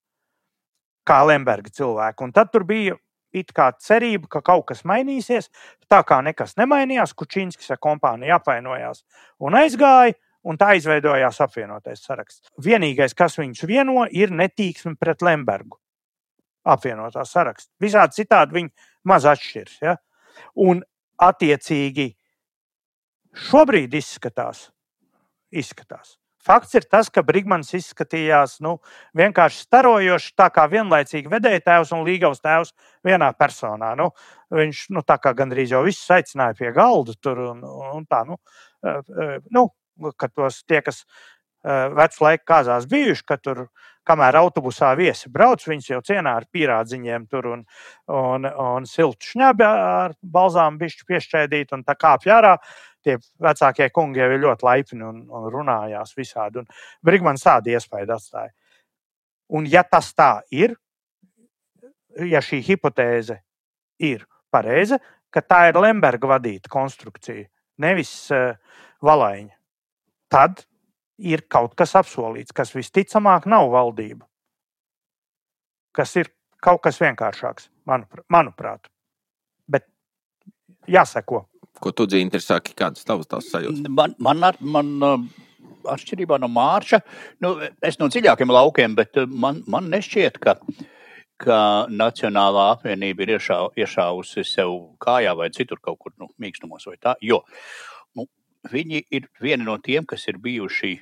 kā 1.08 1.22
Lemberga 1.26 1.72
cilvēku. 1.74 2.26
Un 2.26 2.34
tad 2.34 2.54
bija 2.68 2.98
it 3.34 3.54
kā 3.54 3.70
cerība, 3.78 4.28
ka 4.30 4.42
kaut 4.46 4.66
kas 4.72 4.84
mainīsies. 4.90 5.50
Tā 5.90 6.02
kā 6.08 6.20
nekas 6.26 6.56
nemainījās, 6.58 7.14
Kučinskis 7.18 7.70
ar 7.74 7.80
kompāniju 7.82 8.36
apvainojās 8.40 9.04
un 9.40 9.58
aizgāja. 9.60 10.18
Un 10.50 10.56
tā 10.56 10.70
izveidojās 10.80 11.42
apvienotais 11.44 12.00
saraksts. 12.00 12.48
Vienīgais, 12.64 13.12
kas 13.12 13.34
viņus 13.36 13.66
vieno, 13.68 14.06
ir 14.08 14.32
netīksme 14.32 14.94
pret 14.96 15.20
Lembergu. 15.20 15.76
Apvienotā 16.64 17.26
saraksts. 17.28 17.68
Visādi 17.84 18.22
citādi 18.22 18.56
viņi 18.56 18.72
maz 19.12 19.28
atšķiras. 19.28 19.76
Ja? 19.84 19.98
Un, 20.64 20.80
attiecīgi, 21.20 22.08
šobrīd 23.50 24.00
izskatās, 24.00 24.70
izskatās 25.52 26.16
Fakts 26.46 26.78
ir 26.80 26.86
tas, 26.88 27.10
ka 27.12 27.24
Brigmans 27.26 27.74
izskatījās 27.76 28.60
nu, 28.64 28.78
vienkārši 29.18 29.66
starojoši, 29.66 30.36
tā 30.40 30.48
kā 30.56 30.64
vienlaicīgi 30.72 31.32
vedēja 31.32 31.64
tēvs 31.66 31.92
un 31.98 32.06
līgavas 32.08 32.40
tēvs 32.44 32.72
vienā 33.06 33.34
personā. 33.36 33.92
Nu, 34.00 34.12
viņš 34.56 34.86
nu, 34.96 35.04
gandrīz 35.36 35.74
jau 35.76 35.84
visus 35.84 36.08
aicināja 36.16 36.56
pie 36.56 36.72
galda 36.76 37.18
tur 37.20 37.44
un, 37.50 37.66
un 37.98 38.08
tā. 38.08 38.24
Nu, 38.30 38.40
nu, 39.52 39.66
ka 40.16 40.32
tos 40.32 40.64
tie, 40.64 40.80
kas 40.86 41.04
vecā 41.64 42.24
laika 42.24 42.46
kāzās 42.54 42.88
bijuši, 42.88 43.26
ka 43.28 43.38
tur, 43.38 43.68
kamēr 44.10 44.40
autobusā 44.42 44.92
viesi 44.98 45.30
brauc, 45.32 45.64
viņas 45.70 45.90
jau 45.92 46.02
cienā 46.10 46.36
ar 46.40 46.48
pīrādziņiem 46.52 47.28
tur 47.30 47.52
un, 47.54 47.64
un, 48.16 48.50
un 48.50 48.88
siltu 48.90 49.34
šņabi 49.34 49.66
ar 49.70 50.16
balzām 50.22 50.80
bišķi 50.82 51.08
piešķēdīt 51.10 51.76
un 51.78 51.86
tā 51.88 51.96
kāpj 52.00 52.34
ārā 52.34 52.56
tie 53.06 53.18
vecākie 53.42 53.90
kungi 53.96 54.22
jau 54.22 54.30
ir 54.34 54.42
ļoti 54.44 54.66
laipni 54.68 55.06
un, 55.08 55.22
un 55.32 55.48
runājās 55.54 56.16
visādi. 56.18 56.66
Brigmans 57.06 57.46
tādu 57.46 57.74
iespēju 57.74 58.12
atstāja. 58.16 58.52
Un 59.56 59.66
ja 59.70 59.84
tas 59.88 60.12
tā 60.14 60.42
ir, 60.54 60.76
ja 62.28 62.42
šī 62.44 62.60
hipotēze 62.66 63.40
ir 64.06 64.26
pareiza, 64.54 65.00
ka 65.34 65.42
tā 65.46 65.68
ir 65.70 65.80
Lemberga 65.80 66.30
vadīta 66.30 66.72
konstrukcija, 66.72 67.48
nevis 67.82 68.12
uh, 68.34 68.58
valaiņa, 69.06 69.56
tad 70.30 70.66
ir 71.20 71.44
kaut 71.52 71.76
kas 71.80 71.96
apsolīts, 72.00 72.56
kas 72.56 72.74
visticamāk 72.76 73.48
nav 73.50 73.70
valdība. 73.74 74.26
Kas 75.96 76.16
ir 76.20 76.32
kaut 76.64 76.82
kas 76.84 77.00
vienkāršāks, 77.02 77.70
manuprāt. 78.32 78.90
Bet 79.68 79.88
jāseko. 80.88 81.46
Ko 81.80 81.92
tu 81.96 82.06
dzirdi, 82.08 82.26
interesanti, 82.28 82.76
kādas 82.78 83.06
tavas 83.08 83.30
tās 83.30 83.50
sajūtas? 83.52 83.88
Man, 83.96 84.16
man, 84.20 84.44
ar, 84.44 84.58
man 84.60 85.30
atšķirībā 85.88 86.40
no 86.42 86.50
Mārča, 86.52 87.02
nu, 87.44 87.56
es 87.86 88.00
no 88.02 88.10
dziļākiem 88.12 88.52
laukiem, 88.52 88.96
bet 89.00 89.22
man, 89.28 89.62
man 89.70 89.90
nešķiet, 89.94 90.40
ka, 90.44 90.58
ka 91.40 91.60
Nacionālā 91.92 92.70
apvienība 92.76 93.26
ir 93.26 93.36
iešā, 93.38 93.62
iešāvusi 93.80 94.44
sev 94.48 94.76
kājā 95.04 95.36
vai 95.40 95.50
citur 95.56 95.80
kaut 95.84 96.02
kur 96.04 96.16
nu, 96.18 96.30
mīkstumos 96.42 96.90
vai 96.90 96.98
tā. 97.00 97.16
Jo 97.24 97.42
nu, 98.18 98.28
viņi 98.72 99.06
ir 99.16 99.30
vieni 99.42 99.68
no 99.68 99.78
tiem, 99.84 100.08
kas 100.10 100.28
ir 100.28 100.42
bijuši 100.44 100.98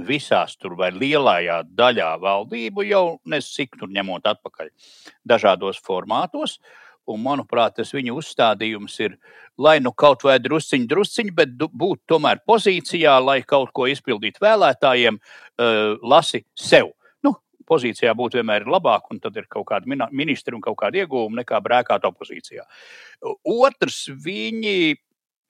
visās 0.00 0.56
tur 0.56 0.76
vai 0.78 0.90
lielajā 0.94 1.62
daļā 1.76 2.14
valdību 2.22 2.86
jau 2.88 3.04
nesik 3.28 3.76
tur 3.78 3.90
ņemot 3.92 4.26
atpakaļ 4.26 4.70
dažādos 5.28 5.80
formātos. 5.84 6.58
Un, 7.10 7.18
manuprāt, 7.18 7.74
tas 7.80 7.90
viņa 7.90 8.12
uzstādījums 8.14 8.94
ir, 9.02 9.16
lai 9.58 9.80
nu 9.82 9.90
kaut 9.90 10.22
vai 10.22 10.36
drusciņi, 10.38 10.86
drusciņi, 10.86 11.32
bet 11.34 11.56
būt 11.58 12.04
tomēr 12.06 12.38
pozīcijā, 12.46 13.16
lai 13.18 13.40
kaut 13.42 13.72
ko 13.74 13.88
izpildītu 13.90 14.44
vēlētājiem, 14.44 15.18
uh, 15.18 15.96
lasi 15.98 16.44
sev. 16.54 16.92
Nu, 17.26 17.34
pozīcijā 17.66 18.14
būt 18.14 18.38
vienmēr 18.38 18.62
ir 18.62 18.70
labāk, 18.70 19.10
un 19.10 19.18
tad 19.18 19.34
ir 19.34 19.50
kaut 19.50 19.66
kāda 19.72 19.98
ministra 20.14 20.54
un 20.54 20.62
kaut 20.62 20.78
kāda 20.78 21.02
iegūma 21.02 21.42
nekā 21.42 21.58
brēkāt 21.66 22.06
opozīcijā. 22.06 22.62
Otrs, 23.50 24.04
viņi 24.22 24.94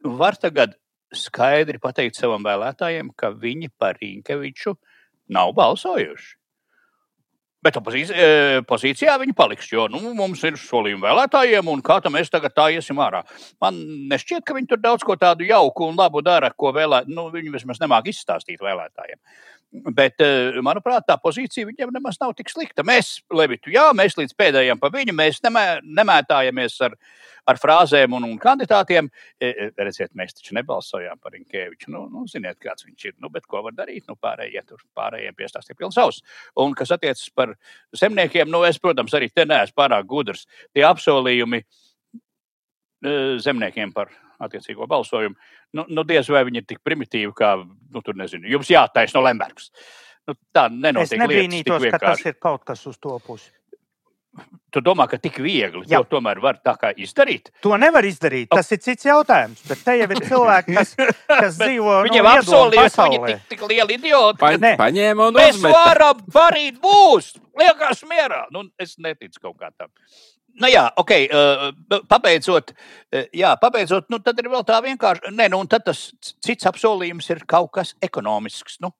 var 0.09 0.41
tagad 0.41 0.73
skaidri 1.17 1.81
pateikt 1.83 2.19
savam 2.19 2.45
vēlētājiem, 2.47 3.13
ka 3.17 3.33
viņi 3.37 3.73
par 3.79 3.99
Rīnkeviču 4.01 4.77
nav 5.33 5.53
balsojuši. 5.57 6.39
Bet 7.63 7.77
opozīcijā, 7.79 8.63
pozīcijā 8.67 9.13
viņi 9.23 9.37
paliks, 9.39 9.69
jo 9.71 9.85
nu, 9.91 10.01
mums 10.19 10.41
ir 10.49 10.57
solījumi 10.59 11.05
vēlētājiem, 11.05 11.69
un 11.71 11.83
kā 11.87 12.01
tam 12.03 12.17
mēs 12.17 12.33
tagad 12.33 12.57
tā 12.57 12.65
iesim 12.75 12.99
ārā. 12.99 13.21
Man 13.63 13.79
nešķiet, 14.11 14.43
ka 14.43 14.57
viņi 14.57 14.73
tur 14.73 14.81
daudz 14.83 15.07
ko 15.07 15.15
tādu 15.15 15.47
jauku 15.47 15.87
un 15.87 15.95
labu 16.01 16.25
dara, 16.27 16.51
ko 16.51 16.73
vēlē, 16.75 17.05
nu, 17.07 17.29
viņi 17.31 17.55
vismaz 17.55 17.79
nemāk 17.79 18.11
izstāstīt 18.11 18.59
vēlētājiem. 18.67 19.21
Bet, 19.73 20.21
eh, 20.21 20.59
manuprāt, 20.61 21.07
tā 21.09 21.15
pozīcija 21.17 21.65
viņam 21.65 21.95
nemaz 21.95 22.19
nav 22.21 22.35
tik 22.37 22.51
slikta. 22.53 22.85
Mēs, 22.85 23.23
Levitu, 23.33 23.71
jā, 23.73 23.87
mēs 23.97 24.19
līdz 24.19 24.35
pēdējiem 24.37 24.81
pa 24.81 24.91
viņu, 24.93 25.15
nemē, 25.17 25.63
nemētājamies 25.81 26.75
ar, 26.85 26.97
ar 27.49 27.57
frāzēm 27.57 28.13
un, 28.13 28.27
un 28.29 28.35
kandidātiem. 28.39 29.09
E, 29.41 29.49
e, 29.49 29.69
redziet, 29.81 30.13
mēs 30.13 30.37
taču 30.37 30.59
nebalsojām 30.59 31.17
par 31.25 31.39
Inkēviču. 31.39 31.89
Nu, 31.95 32.05
nu, 32.13 32.27
ziniet, 32.29 32.59
kāds 32.61 32.85
viņš 32.85 33.07
ir. 33.09 33.15
Nu, 33.25 33.31
bet 33.33 33.49
ko 33.49 33.63
var 33.65 33.73
darīt? 33.79 34.05
Nu, 34.11 34.19
pārējie 34.21 34.61
tur 34.69 34.83
pārējiem 34.99 35.39
piestāstīja 35.41 35.79
pilns 35.79 35.97
auss. 36.05 36.21
Un 36.61 36.77
kas 36.77 36.93
attiecas 36.93 37.31
par 37.33 37.55
zemniekiem, 37.97 38.53
nu, 38.53 38.67
es, 38.69 38.77
protams, 38.83 39.17
arī 39.17 39.31
te 39.33 39.49
neesmu 39.49 39.79
pārāk 39.81 40.05
gudrs. 40.11 40.45
Tie 40.77 40.85
apsolījumi 40.85 41.63
e, 41.63 43.17
zemniekiem 43.41 43.97
par 43.97 44.13
attiecīgo 44.43 44.85
balsojumu. 44.91 45.39
Nu, 45.73 45.87
nu, 45.89 46.05
diez 46.05 46.29
vai 46.29 46.45
viņi 46.49 46.63
ir 46.63 46.69
tik 46.69 46.83
primitīvi, 46.85 47.33
kā, 47.37 47.55
nu, 47.65 48.05
tur 48.05 48.17
nezinu, 48.19 48.49
jums 48.51 48.69
jātaisa 48.73 49.17
no 49.17 49.25
Lembergs. 49.25 49.71
Nu, 50.29 50.37
tā 50.55 50.69
nenotiek. 50.71 51.17
Es 51.17 51.23
nebrīnītos, 51.23 51.89
ka 51.95 52.01
tas 52.03 52.23
ir 52.29 52.37
kaut 52.41 52.67
kas 52.69 52.85
uz 52.87 53.01
to 53.03 53.17
pusi. 53.25 53.51
Tu 54.73 54.81
domā, 54.81 55.05
ka 55.11 55.19
tik 55.21 55.37
viegli 55.45 55.83
Jā. 55.85 55.99
to 56.01 56.15
tomēr 56.15 56.39
var 56.41 56.57
tā 56.65 56.73
kā 56.81 56.89
izdarīt? 56.97 57.51
To 57.61 57.77
nevar 57.77 58.07
izdarīt. 58.09 58.49
Tas 58.49 58.71
ir 58.73 58.79
cits 58.81 59.05
jautājums. 59.05 59.61
Bet 59.69 59.83
te 59.85 59.97
jau 59.99 60.07
ir 60.09 60.23
cilvēki, 60.25 60.77
kas, 60.79 60.95
kas 61.43 61.59
dzīvo 61.61 61.99
Viņiem 62.07 62.25
nu, 62.25 62.31
apsolījis, 62.39 62.97
ka 62.97 63.07
viņi 63.11 63.19
ir 63.19 63.27
tik, 63.27 63.43
tik 63.51 63.67
lieli 63.69 63.99
idioti. 63.99 64.41
Pa, 64.41 64.55
paņēma 64.81 65.29
un 65.29 65.37
Mēs 65.37 65.59
uzmeta. 65.59 65.77
varam 65.77 66.23
varīt 66.33 66.81
būs. 66.81 67.35
Liekas 67.61 68.01
mierā. 68.09 68.47
Nu, 68.57 68.65
es 68.81 68.97
neticu 68.97 69.51
kaut 69.51 69.59
kā 69.61 69.69
tam. 69.77 69.93
Nu, 70.61 70.69
jā, 70.69 70.85
ok, 71.01 71.13
uh, 71.33 72.03
pabeidzot, 72.11 72.75
uh, 72.75 73.23
jā, 73.33 73.55
pabeidzot 73.61 74.11
nu, 74.13 74.19
tad 74.21 74.41
ir 74.43 74.51
vēl 74.53 74.67
tā 74.69 74.83
vienkārši. 74.85 75.33
Nē, 75.33 75.49
nu, 75.53 75.63
tad 75.71 75.87
tas 75.87 76.11
cits 76.45 76.69
apsolījums 76.69 77.31
ir 77.33 77.41
kaut 77.49 77.71
kas 77.79 77.95
ekonomisks. 78.05 78.77
Nu, 78.85 78.93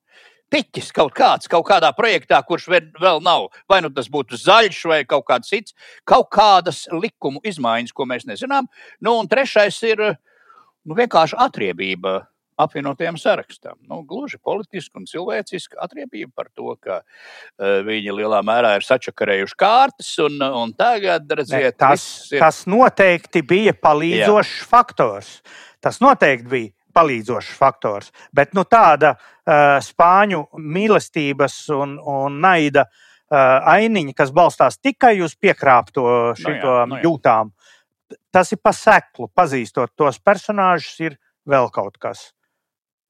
piķis 0.53 0.91
kaut 0.97 1.15
kāds, 1.17 1.49
kaut 1.51 1.67
kādā 1.69 1.93
projektā, 1.97 2.41
kurš 2.47 2.69
vēl 2.73 3.23
nav. 3.25 3.49
Vai 3.71 3.81
nu 3.85 3.93
tas 3.93 4.09
būtu 4.13 4.39
zaļš 4.41 4.83
vai 4.91 5.01
kaut 5.09 5.27
kāds 5.29 5.53
cits, 5.53 5.77
kaut 6.09 6.29
kādas 6.33 6.85
likumu 6.93 7.43
izmaiņas, 7.45 7.95
ko 7.97 8.09
mēs 8.09 8.29
nezinām. 8.29 8.69
Nu, 9.01 9.17
un 9.21 9.31
trešais 9.31 9.81
ir 9.89 10.05
nu, 10.09 10.97
vienkārši 10.99 11.39
atriebība 11.41 12.21
apvienotajam 12.65 13.19
sarakstam. 13.21 13.79
Nu, 13.89 14.03
gluži 14.09 14.41
politiski 14.43 15.01
un 15.01 15.09
cilvēciski 15.11 15.79
atriebība 15.83 16.33
par 16.43 16.51
to, 16.55 16.75
ka 16.83 17.01
uh, 17.03 17.81
viņi 17.87 18.17
lielā 18.19 18.43
mērā 18.47 18.75
ir 18.79 18.87
sačakarējuši 18.87 19.59
kārtas. 19.59 20.13
Un, 20.25 20.39
un 20.43 20.75
tagad, 20.79 21.27
redziet, 21.31 21.73
ne, 21.75 21.79
tas, 21.85 22.05
ir... 22.33 22.41
tas 22.43 22.63
noteikti 22.71 23.45
bija 23.47 23.75
palīdzošs 23.77 24.59
Jā. 24.61 24.69
faktors. 24.71 25.35
Tas 25.83 25.99
noteikti 26.03 26.51
bija 26.51 26.73
palīdzošs 26.93 27.55
faktors. 27.57 28.13
Bet 28.35 28.53
nu, 28.57 28.65
tāda 28.69 29.15
uh, 29.17 29.79
spāņu 29.83 30.45
mīlestības 30.61 31.57
un, 31.77 31.97
un 31.99 32.39
naida 32.45 32.87
uh, 32.87 33.73
ainiņa, 33.75 34.15
kas 34.19 34.33
balstās 34.35 34.79
tikai 34.83 35.17
uz 35.25 35.37
piekrāpto 35.41 36.07
šito 36.39 36.77
no 36.83 36.95
no 36.95 37.03
jūtām, 37.03 37.53
tas 38.33 38.53
ir 38.53 38.61
pa 38.63 38.75
seklu. 38.77 39.31
Pazīstot 39.33 39.95
tos 39.97 40.21
personāžus, 40.21 40.95
ir 41.01 41.19
vēl 41.49 41.71
kaut 41.73 41.99
kas. 42.03 42.31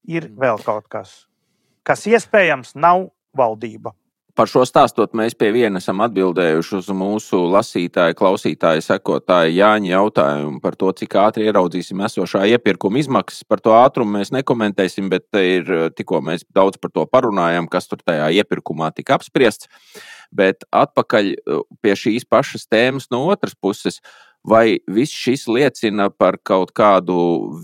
Ir 0.09 0.29
mm. 0.29 0.39
vēl 0.39 0.63
kaut 0.65 0.87
kas, 0.91 1.23
kas 1.87 2.07
iespējams 2.09 2.75
nav 2.75 3.09
valdība. 3.37 3.93
Par 4.33 4.49
šo 4.49 4.63
stāstot, 4.65 5.11
mēs 5.13 5.35
pie 5.37 5.51
viena 5.53 5.77
esam 5.77 5.99
atbildējuši 6.01 6.79
uz 6.79 6.87
mūsu 6.97 7.37
lasītāju, 7.53 8.15
klausītāju, 8.17 8.81
sekotāju 8.81 9.53
Jāņa 9.53 9.91
jautājumu 9.91 10.57
par 10.63 10.73
to, 10.73 10.89
cik 10.97 11.19
ātri 11.21 11.45
ieraudzīsim 11.51 12.01
esošā 12.01 12.41
iepirkuma 12.55 12.97
izmaksas. 12.97 13.45
Par 13.45 13.61
to 13.61 13.75
ātrumu 13.77 14.17
mēs 14.17 14.33
nekomentēsim, 14.33 15.11
bet 15.13 15.27
ir, 15.37 15.69
tikko 15.93 16.23
mēs 16.25 16.47
daudz 16.49 16.81
par 16.81 16.89
to 16.95 17.05
parunājam, 17.05 17.69
kas 17.69 17.85
tur 17.91 18.01
tajā 18.01 18.31
iepirkumā 18.41 18.89
tika 18.97 19.19
apspriests. 19.19 19.69
Bet 20.33 20.65
atpakaļ 20.73 21.29
uh, 21.35 21.61
pie 21.85 21.93
šīs 21.93 22.25
pašas 22.25 22.65
tēmas 22.65 23.11
no 23.13 23.27
otras 23.29 23.53
puses. 23.53 24.01
Vai 24.43 24.79
viss 24.91 25.15
šis 25.15 25.45
liecina 25.47 26.09
par 26.11 26.35
kaut 26.43 26.73
kādu 26.75 27.15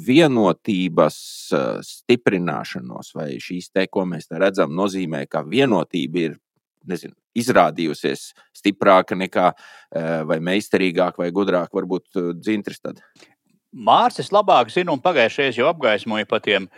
vienotības 0.05 1.17
uh, 1.51 1.81
stiprināšanos, 1.83 3.11
vai 3.17 3.33
šīs 3.43 3.67
te, 3.75 3.83
ko 3.91 4.05
mēs 4.07 4.31
redzam, 4.31 4.71
nozīmē, 4.77 5.25
ka 5.27 5.43
vienotība 5.43 6.23
ir 6.23 6.37
nezinu, 6.87 7.15
izrādījusies 7.37 8.29
stiprāka 8.55 9.17
nekā, 9.17 9.51
eh, 9.51 10.23
vai 10.27 10.39
meistarīgāka, 10.39 11.21
vai 11.21 11.29
gudrāka, 11.35 11.75
varbūt 11.75 12.15
eh, 12.15 12.31
dzintris. 12.39 12.81
Tad. 12.81 13.03
Mārcis 13.75 14.31
labāk 14.33 14.71
zina, 14.73 14.95
un 14.95 15.03
pagājušajā 15.03 15.59
jau 15.59 15.69
apgaismoja 15.69 16.27
par 16.29 16.41
tiem 16.45 16.69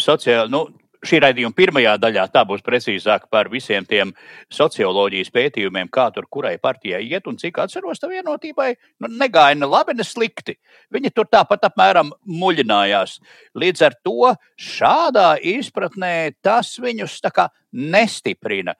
sociāliem, 0.00 0.52
nu, 0.54 0.62
šī 1.06 1.20
raidījuma 1.22 1.54
pirmajā 1.56 1.94
daļā 2.00 2.24
tā 2.32 2.42
būs 2.48 2.62
precīzāk 2.64 3.26
par 3.32 3.48
visiem 3.52 3.84
tiem 3.88 4.12
socioloģijas 4.52 5.30
pētījumiem, 5.34 5.90
kā 5.92 6.08
tur 6.14 6.26
kurai 6.30 6.54
partijai 6.62 7.02
iet 7.06 7.28
un 7.30 7.38
cik 7.40 7.60
atceros, 7.64 8.00
tā 8.00 8.10
vienotībai 8.10 8.70
nu, 8.74 9.10
negāja 9.20 9.58
ne 9.58 9.68
labi, 9.68 9.96
ne 9.96 10.06
slikti. 10.06 10.56
Viņi 10.94 11.12
tur 11.14 11.28
tāpat 11.30 11.68
apmēram 11.68 12.12
muļinājās. 12.28 13.18
Līdz 13.60 13.86
ar 13.88 13.98
to 14.04 14.32
šādā 14.60 15.28
izpratnē 15.54 16.34
tas 16.44 16.74
viņus 16.82 17.18
tā 17.24 17.32
kā 17.34 17.48
nestiprina. 17.72 18.76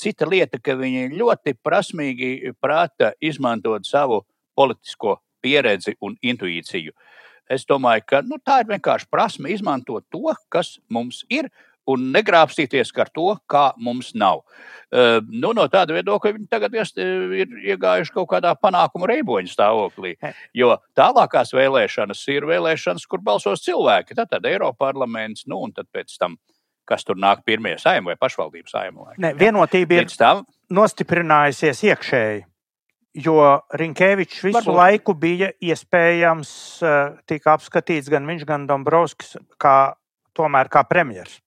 Cita 0.00 0.28
lieta, 0.28 0.60
ka 0.62 0.76
viņi 0.78 1.10
ļoti 1.16 1.56
prasmīgi 1.62 2.54
prāta 2.60 3.14
izmantot 3.20 3.88
savu 3.88 4.22
politisko 4.56 5.18
pieredzi 5.40 5.96
un 6.04 6.18
intuīciju. 6.20 6.92
Uh, 6.92 7.06
Es 7.50 7.66
domāju, 7.66 8.04
ka 8.06 8.22
nu, 8.22 8.38
tā 8.38 8.60
ir 8.62 8.70
vienkārši 8.70 9.08
prasme 9.10 9.50
izmantot 9.50 10.04
to, 10.12 10.30
kas 10.52 10.76
mums 10.92 11.24
ir, 11.32 11.50
un 11.90 12.10
negrābstīties 12.14 12.92
ar 13.02 13.08
to, 13.10 13.32
kā 13.50 13.70
mums 13.80 14.12
nav. 14.14 14.44
Uh, 14.90 15.18
nu, 15.26 15.50
no 15.56 15.64
tāda 15.70 15.94
viedokļa 15.96 16.34
viņi 16.36 16.48
tagad 16.50 16.76
ir 16.76 17.56
iegājuši 17.72 18.14
kaut 18.14 18.28
kādā 18.30 18.52
panākumu 18.58 19.08
reiboņu 19.10 19.50
stāvoklī. 19.50 20.14
Jo 20.54 20.76
tālākās 20.98 21.54
vēlēšanas 21.56 22.22
ir 22.34 22.46
vēlēšanas, 22.50 23.08
kur 23.10 23.22
balsos 23.24 23.64
cilvēki. 23.66 24.14
Tad, 24.18 24.30
tad 24.34 24.46
Eiropas 24.50 24.78
parlaments, 24.80 25.46
nu, 25.50 25.62
un 25.66 25.74
pēc 25.74 26.14
tam 26.20 26.38
kas 26.90 27.06
tur 27.06 27.18
nāk 27.22 27.44
pirmie 27.46 27.76
saimnieki 27.78 28.16
vai 28.16 28.18
pašvaldības 28.18 28.74
saimnieki. 28.74 29.34
Vienotība 29.38 30.00
ir 30.00 30.08
tam... 30.18 30.42
nostiprinājusies 30.74 31.84
iekšēji 31.86 32.49
jo 33.14 33.60
Rinkēvičs 33.74 34.42
visu 34.44 34.58
Varbūt. 34.60 34.76
laiku 34.76 35.14
bija 35.14 35.50
iespējams, 35.60 36.50
eh, 36.82 37.16
tika 37.26 37.56
apskatīts 37.56 38.10
gan 38.10 38.26
viņš, 38.26 38.44
gan 38.46 38.66
Dombrovskis, 38.66 39.36
kā, 39.58 39.94
tomēr 40.34 40.68
kā 40.68 40.84
premjeras. 40.88 41.40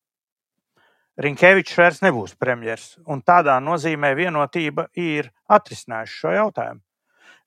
Rinkēvičs 1.18 1.78
vairs 1.78 2.02
nebūs 2.02 2.34
premjeras, 2.36 2.98
un 3.06 3.22
tādā 3.22 3.60
nozīmē 3.62 4.16
vienotība 4.18 4.88
ir 4.96 5.32
atrisinājusi 5.50 6.20
šo 6.20 6.34
jautājumu. 6.34 6.82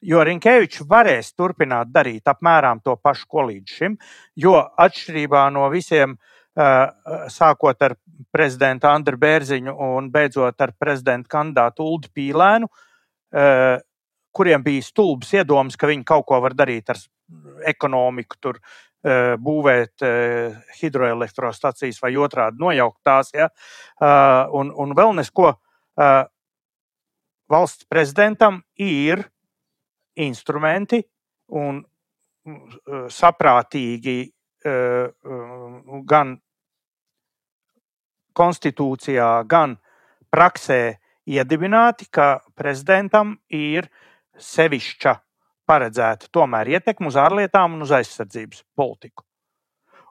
Jo 0.02 0.22
Rinkēvičs 0.22 0.84
varēs 0.86 1.32
turpināt 1.34 1.90
darīt 1.90 2.22
apmēram 2.30 2.82
to 2.84 2.96
pašu, 2.96 3.26
ko 3.26 3.46
līdz 3.48 3.66
šim, 3.66 3.98
jo 4.36 4.54
atšķirībā 4.54 5.52
no 5.52 5.68
visiem, 5.70 6.16
eh, 6.56 6.90
sākot 7.28 7.82
ar 7.82 7.96
prezidentu 8.32 8.86
Andru 8.86 9.16
Bērziņu 9.16 9.74
un 9.76 10.10
beidzot 10.10 10.60
ar 10.60 10.72
prezidentu 10.78 11.28
kandidātu 11.28 11.80
Ulu 11.80 12.08
Pīlēnu, 12.14 12.68
eh, 13.32 13.80
kuriem 14.36 14.64
bija 14.64 14.84
stulbs 14.84 15.32
iedoms, 15.36 15.78
ka 15.80 15.88
viņi 15.88 16.04
kaut 16.06 16.26
ko 16.28 16.40
var 16.44 16.56
darīt 16.56 16.92
ar 16.92 17.00
ekonomiku, 17.66 18.38
tur 18.42 18.58
uh, 18.60 18.76
būvēt 19.40 20.04
uh, 20.04 20.56
hidroelektrostacijas 20.80 22.00
vai 22.02 22.12
otrādi 22.20 22.60
nojaukt 22.60 23.00
tās. 23.06 23.32
Ja? 23.34 23.48
Uh, 24.00 24.44
un, 24.60 24.72
un 24.74 24.96
vēl 24.96 25.14
nesko 25.22 25.54
valsts 27.48 27.86
prezidentam 27.88 28.58
ir 28.76 29.22
instrumenti 30.20 30.98
un 31.56 31.78
saprātīgi 33.08 34.16
gan 36.10 36.34
konstitūcijā, 38.36 39.30
gan 39.48 39.78
praksē 40.28 40.80
iedibināti, 41.24 42.10
ka 42.12 42.28
prezidentam 42.60 43.38
ir 43.48 43.88
uh, 43.88 44.04
sevišķa 44.42 45.14
paredzēta 45.66 46.30
tomēr 46.32 46.76
ietekme 46.76 47.10
uz 47.10 47.16
ārlietām 47.20 47.74
un 47.76 47.86
uz 47.86 47.92
aizsardzības 47.96 48.62
politiku. 48.78 49.24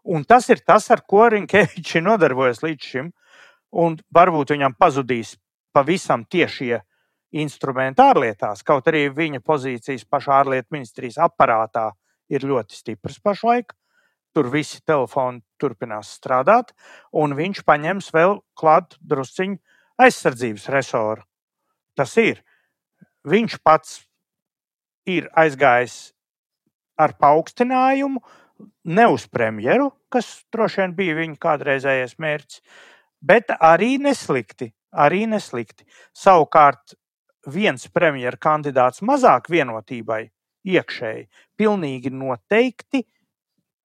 Un 0.06 0.26
tas 0.28 0.50
ir 0.54 0.62
tas, 0.62 0.86
ar 0.94 1.02
ko 1.08 1.26
Rinkevičs 1.34 1.98
ir 1.98 2.06
nodarbojies 2.06 2.62
līdz 2.66 2.90
šim. 2.92 3.14
Un 3.76 3.98
varbūt 4.14 4.54
viņam 4.54 4.76
pazudīs 4.78 5.34
pavisam 5.76 6.24
tiešie 6.30 6.78
instrumenti 7.36 8.04
ārlietās, 8.04 8.62
kaut 8.64 8.88
arī 8.88 9.10
viņa 9.12 9.42
pozīcijas 9.44 10.06
pašā 10.08 10.38
ārlietu 10.44 10.72
ministrijas 10.76 11.18
aparātā 11.26 11.90
ir 12.32 12.46
ļoti 12.48 12.78
stipras 12.78 13.20
pašlaik. 13.20 13.74
Tur 14.36 14.50
visi 14.52 14.82
telefoni 14.84 15.42
turpinās 15.60 16.12
strādāt, 16.18 16.74
un 17.16 17.36
viņš 17.36 17.64
paņems 17.68 18.12
vēl 18.16 18.38
klāt 18.60 18.98
drusciņu 19.00 19.58
aizsardzības 20.06 20.68
resoru. 20.76 21.24
Tas 21.96 22.16
ir. 22.20 22.42
Viņš 23.26 23.58
pats 23.64 24.02
ir 25.06 25.30
aizgājis 25.38 26.14
ar 26.98 27.16
paaugstinājumu, 27.20 28.22
ne 28.86 29.08
uz 29.12 29.26
premjeru, 29.28 29.92
kas 30.10 30.46
droši 30.54 30.82
vien 30.82 30.94
bija 30.96 31.18
viņa 31.20 31.40
kādreizējais 31.42 32.16
mērķis, 32.22 32.62
bet 33.22 33.52
arī 33.60 33.96
neslikti. 34.02 34.72
Arī 34.96 35.26
neslikti. 35.28 35.84
Savukārt, 36.16 36.96
viens 37.52 37.84
premjeras 37.92 38.40
kandidāts 38.40 39.04
mazāk 39.04 39.50
vienotībai 39.52 40.22
iekšēji, 40.66 41.28
pilnīgi 41.60 42.14
noteikti 42.16 43.04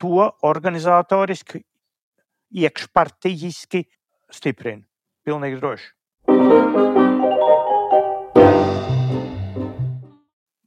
to 0.00 0.30
organizatoriski, 0.46 1.64
iekšpartijiski 2.62 3.84
stiprina. 4.30 4.86
Pilnīgi 5.26 5.60
droši. 5.60 7.08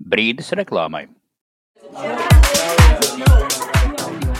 Brīdis 0.03 0.51
reklāmai. 0.59 1.05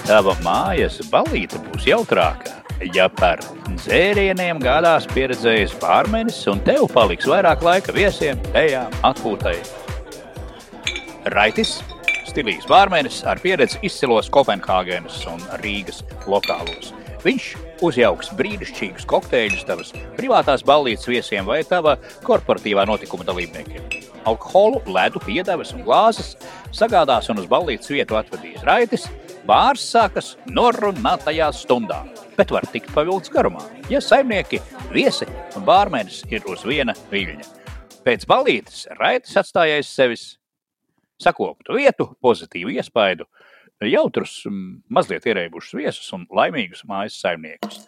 Tava 0.04 0.36
mājas 0.44 1.00
balīte 1.12 1.62
būs 1.70 1.88
jautrāka 1.88 2.64
Ja 2.92 3.06
par 3.08 3.40
dzērieniem 3.78 4.58
gādās 4.60 5.06
pieredzējis 5.14 5.76
pārmenis 5.80 6.42
un 6.52 6.60
tev 6.66 6.90
paliks 6.92 7.28
vairāk 7.30 7.62
laika 7.64 7.94
viesiem, 7.96 8.40
ejām, 8.60 8.92
atpūtai. 9.08 9.56
Raitis, 11.32 11.78
stilīgs 12.28 12.68
pārmenis 12.68 13.22
ar 13.30 13.40
pieredzi 13.40 13.80
izcilos 13.88 14.28
Kopenhāgenes 14.34 15.22
un 15.32 15.40
Rīgas 15.64 16.02
lokālos. 16.28 16.92
Viņš 17.24 17.54
uzjauks 17.88 18.34
brīnišķīgus 18.36 19.08
kokteļus 19.08 19.64
tavas 19.70 19.94
privātās 20.18 20.66
ballītes 20.68 21.08
viesiem 21.08 21.48
vai 21.48 21.62
tava 21.64 21.96
korporatīvā 22.28 22.84
notikuma 22.90 23.24
dalībniekiem. 23.30 24.13
Alkoholu, 24.30 24.82
ledu, 24.88 25.20
piedevas 25.24 25.74
un 25.76 25.84
glāzes 25.84 26.34
sagādās 26.76 27.28
un 27.32 27.42
uz 27.42 27.48
ballītes 27.52 27.92
vietu 27.92 28.18
atvedīs 28.20 28.64
Raitis. 28.68 29.08
Bārs 29.44 29.84
sākas 29.84 30.34
norunātajā 30.48 31.50
stundā, 31.52 32.00
bet 32.38 32.54
var 32.56 32.64
tikt 32.72 32.94
pavilgts 32.96 33.32
garumā, 33.34 33.66
ja 33.92 34.00
saimnieki, 34.00 34.62
viesi 34.94 35.28
un 35.58 35.66
bārmenis 35.68 36.22
ir 36.32 36.48
uz 36.48 36.64
viena 36.64 36.96
viļņa. 37.12 37.50
Pēc 38.08 38.24
balītes 38.30 38.86
Raitis 39.00 39.36
atstājais 39.42 39.92
sevis 39.92 40.24
sakoptu 41.20 41.76
vietu, 41.76 42.08
pozitīvu 42.24 42.72
iespaidu, 42.78 43.28
jautrus, 43.84 44.46
mazliet 44.88 45.28
ierēbušus 45.28 45.76
viesus 45.76 46.14
un 46.16 46.24
laimīgus 46.32 46.86
mājas 46.88 47.20
saimniekus. 47.20 47.84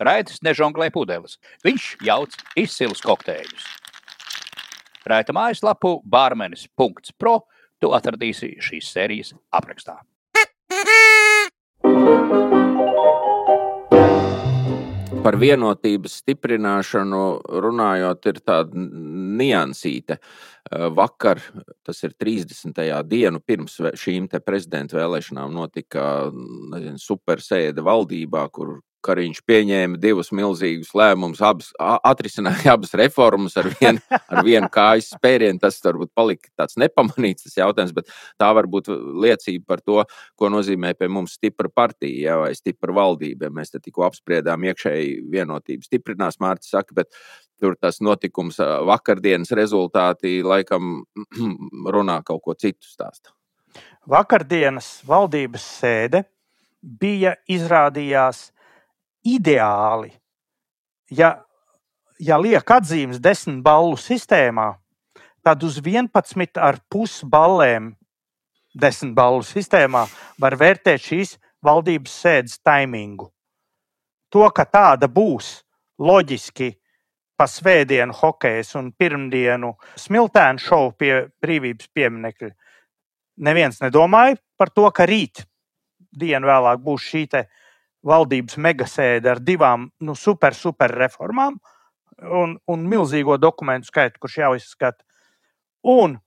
Raitis 0.00 0.40
nežonglē 0.40 0.88
pudeles. 0.94 1.36
Viņš 1.64 1.90
jauc 2.08 2.36
izcilus 2.56 3.04
kokteļus. 3.04 3.79
Raita 5.10 5.34
mājaslapu 5.34 5.98
bārmenis.pro 6.06 7.40
Tu 7.80 7.88
atradīsi 7.96 8.58
šīs 8.60 8.90
sērijas 8.92 9.32
aprakstā. 9.56 9.96
Par 15.20 15.36
vienotības 15.40 16.18
stiprināšanu 16.22 17.22
runājot, 17.64 18.28
ir 18.30 18.38
tāda 18.44 18.84
niansīte. 19.40 20.16
Vakar, 20.96 21.40
tas 21.84 22.00
ir 22.06 22.14
30. 22.20 22.80
dienu 23.08 23.40
pirms 23.44 23.78
šīm 24.00 24.28
prezidenta 24.44 24.96
vēlēšanām, 25.00 25.56
notika 25.56 26.04
nezinu, 26.32 27.00
supersēde 27.00 27.84
valdībā, 27.84 28.46
kur 28.52 28.78
Kariņš 29.06 29.40
pieņēma 29.48 29.98
divus 30.00 30.28
milzīgus 30.36 30.90
lēmumus, 30.96 31.40
abas, 31.44 31.70
atrisināja 31.80 32.72
abas 32.76 32.92
reformas 32.98 33.56
ar 33.60 33.70
vienu, 33.72 34.02
ar 34.20 34.42
vienu 34.46 34.68
kājas 34.72 35.10
spērienu. 35.14 35.60
Tas 35.62 35.80
varbūt 35.84 36.12
palika 36.16 36.50
tāds 36.60 36.76
nepamanīts 36.80 37.46
tas 37.46 37.58
jautājums, 37.60 37.94
bet 37.96 38.12
tā 38.40 38.50
var 38.56 38.68
būt 38.70 38.90
liecība 39.24 39.74
par 39.74 39.84
to, 39.84 40.04
ko 40.36 40.50
nozīmē 40.52 40.92
pie 40.98 41.10
mums 41.12 41.38
stipra 41.40 41.72
partija 41.72 42.34
ja, 42.34 42.38
vai 42.42 42.52
stipra 42.58 42.94
valdība. 42.96 43.48
Ja 43.48 43.56
mēs 43.60 43.72
tikko 43.76 44.04
apspriedām 44.10 44.68
iekšēji 44.68 45.20
vienotību 45.32 45.88
stiprinās, 45.88 46.40
Mārcis 46.42 46.74
saka, 46.76 46.96
bet 47.00 47.12
tur 47.60 47.76
tas 47.80 48.00
notikums 48.04 48.60
vakardienas 48.88 49.52
rezultāti 49.56 50.40
laikam 50.44 51.02
runā 51.94 52.20
kaut 52.26 52.44
ko 52.44 52.56
citu 52.58 52.88
stāstu. 52.88 53.32
Vakardienas 54.10 55.00
valdības 55.06 55.66
sēde 55.80 56.24
bija 56.80 57.36
izrādījās 57.50 58.48
ideāli, 59.26 60.12
ja, 61.10 61.34
ja 62.18 62.38
liek 62.40 62.70
atzīmes 62.70 63.20
desmit 63.20 63.62
balvu 63.64 63.98
sistēmā, 64.00 64.72
tad 65.44 65.64
uz 65.64 65.80
11,5 65.80 67.24
ballēm 67.30 67.94
desmit 68.74 69.14
balvu 69.16 69.44
sistēmā 69.46 70.06
var 70.40 70.56
vērtēt 70.60 71.02
šīs 71.02 71.36
valdības 71.64 72.16
sēdes 72.24 72.60
taimingu. 72.64 73.30
To, 74.30 74.46
ka 74.54 74.64
tāda 74.64 75.08
būs 75.10 75.60
loģiski 76.00 76.70
pa 77.40 77.46
svētdienu 77.48 78.14
hokejas 78.14 78.74
un 78.78 78.90
pirmdienu 78.92 79.72
smiltēnu 79.98 80.60
šovu 80.60 80.92
pie 81.00 81.14
brīvības 81.42 81.88
pieminekļa. 81.96 82.50
Neviens 83.40 83.80
nedomāja 83.80 84.36
par 84.60 84.70
to, 84.76 84.84
ka 84.92 85.06
rīt 85.08 85.46
dienu 86.12 86.50
vēlāk 86.50 86.82
būs 86.84 87.06
šī 87.08 87.24
valdības 88.06 88.56
megasēde 88.56 89.30
ar 89.30 89.40
divām 89.44 89.90
nu, 90.00 90.16
super, 90.16 90.54
super 90.56 90.92
reformām 91.02 91.58
un, 92.20 92.56
un 92.68 92.84
milzīgo 92.88 93.36
dokumentu 93.40 93.90
skaitu, 93.90 94.20
kurš 94.22 94.38
jāizskata. 94.42 95.04
Un 95.88 96.18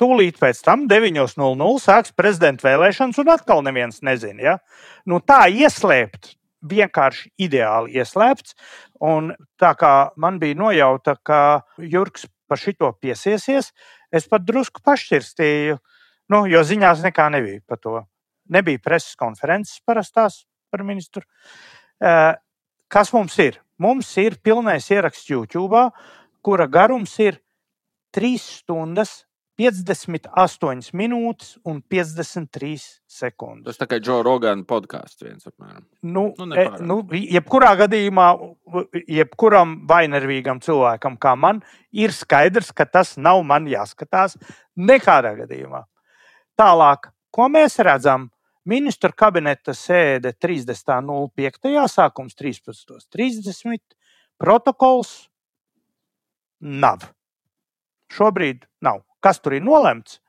tūlīt 0.00 0.38
pēc 0.42 0.62
tam 0.66 0.86
9.00 0.90 1.82
sāks 1.82 2.14
prezidenta 2.16 2.68
vēlēšanas, 2.68 3.20
un 3.22 3.34
atkal 3.34 3.62
neviens 3.66 4.02
nezina. 4.06 4.42
Ja? 4.42 4.56
Nu, 5.06 5.20
tā 5.22 5.44
ieslēpt, 5.50 6.34
vienkārši 6.64 7.30
ideāli 7.44 7.98
ieslēpts. 8.00 8.56
Un 9.04 9.32
tā 9.60 9.74
kā 9.78 9.94
man 10.20 10.40
bija 10.42 10.58
nojauta, 10.58 11.16
ka 11.22 11.40
Jurks 11.78 12.26
par 12.48 12.60
šito 12.60 12.90
piesiesies, 13.00 13.70
es 14.14 14.26
pat 14.30 14.44
drusku 14.46 14.82
pašķirstīju, 14.84 15.78
nu, 16.32 16.42
jo 16.50 16.64
ziņās 16.64 17.04
nekā 17.04 17.28
nebija 17.34 17.62
par 17.68 17.80
to. 17.82 18.00
Nebija 18.52 18.80
preses 18.84 19.16
konferences 19.16 19.80
parastās, 19.86 20.42
par 20.74 20.84
ministru. 20.86 21.22
Kas 22.90 23.14
mums 23.14 23.38
ir? 23.42 23.60
Mums 23.78 24.10
ir 24.22 24.38
pilnais 24.42 24.90
ieraksts 24.90 25.30
YouTube, 25.30 25.86
kura 26.44 26.66
garums 26.70 27.14
ir 27.22 27.40
3 28.14 28.36
stundas 28.42 29.22
58 29.58 30.90
minūtes 30.98 31.54
un 31.70 31.78
53 31.90 32.82
sekundes. 33.06 33.68
Tas 33.68 33.78
tā 33.78 33.86
kā 33.90 34.00
Džo 34.02 34.18
Rogana 34.26 34.66
podkāsts 34.66 35.22
viens 35.22 35.46
apmēram. 35.46 35.84
Nu, 36.02 36.26
nu, 36.38 36.56
e, 36.58 36.64
nu, 36.82 36.98
jebkurā 37.14 37.70
gadījumā, 37.84 38.26
jebkuram 39.14 39.76
vainarvīgam 39.90 40.62
cilvēkam 40.64 41.18
kā 41.22 41.36
man, 41.38 41.62
ir 41.94 42.14
skaidrs, 42.14 42.72
ka 42.74 42.86
tas 42.86 43.14
nav 43.14 43.44
man 43.46 43.70
jāskatās 43.70 44.34
nekādā 44.74 45.36
gadījumā. 45.44 45.84
Tālāk, 46.58 47.12
ko 47.34 47.50
mēs 47.50 47.78
redzam? 47.82 48.30
Ministra 48.64 49.10
kabineta 49.12 49.74
sēde 49.76 50.32
30.05. 50.40 51.72
sākums 51.92 52.36
13.30. 52.38 53.80
Protokols 54.40 55.10
nav. 56.64 57.04
Šobrīd 58.14 58.64
nav. 58.80 59.02
Kas 59.20 59.40
tur 59.44 59.58
ir 59.58 59.64
nolemts? 59.64 60.20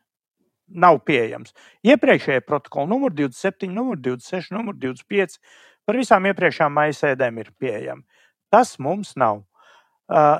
Nav 0.67 0.99
pieejams. 1.05 1.53
Iepriekšējie 1.85 2.41
protokoli, 2.43 2.89
numur 2.89 3.13
27, 3.13 3.69
numur 3.71 3.99
26, 4.01 4.51
numur 4.55 4.75
25, 4.81 5.37
par 5.85 5.99
visām 5.99 6.25
iepriekšējām 6.25 6.73
maisēdēm 6.75 7.41
ir 7.43 7.51
pieejami. 7.61 8.03
Tas 8.51 8.75
mums 8.81 9.13
nav. 9.19 9.43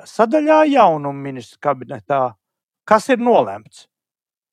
Sadaļā 0.10 0.64
jaunumu 0.74 1.30
ministra 1.30 1.70
kabinetā, 1.70 2.22
kas 2.90 3.08
ir 3.14 3.22
nolemts? 3.22 3.86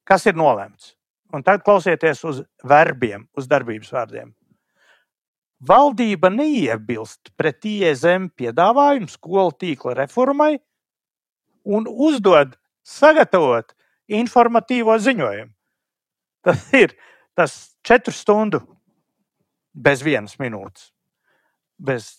Kas 0.08 0.28
ir 0.28 0.36
nolemts? 0.36 0.92
Un 1.32 1.44
tagad 1.44 1.64
klausieties 1.64 2.20
uz 2.28 2.42
verbiem, 2.68 3.24
uz 3.36 3.48
darbības 3.48 3.92
vārdiem. 3.94 4.32
Valdība 5.62 6.28
neiebilst 6.32 7.30
pret 7.38 7.62
IEZM 7.64 8.32
piedāvājumu 8.36 9.08
skolu 9.08 9.54
tīkla 9.54 9.94
reformai 10.00 10.56
un 11.62 11.86
uzdod 11.86 12.56
sagatavot 12.82 13.70
informatīvo 14.10 14.96
ziņojumu. 14.98 15.52
Tas 16.42 16.66
ir 16.74 16.96
tas 17.38 17.54
četru 17.86 18.12
stundu 18.14 18.60
bez 19.72 20.02
vienas 20.02 20.34
minūtes, 20.42 20.90
bez, 21.78 22.10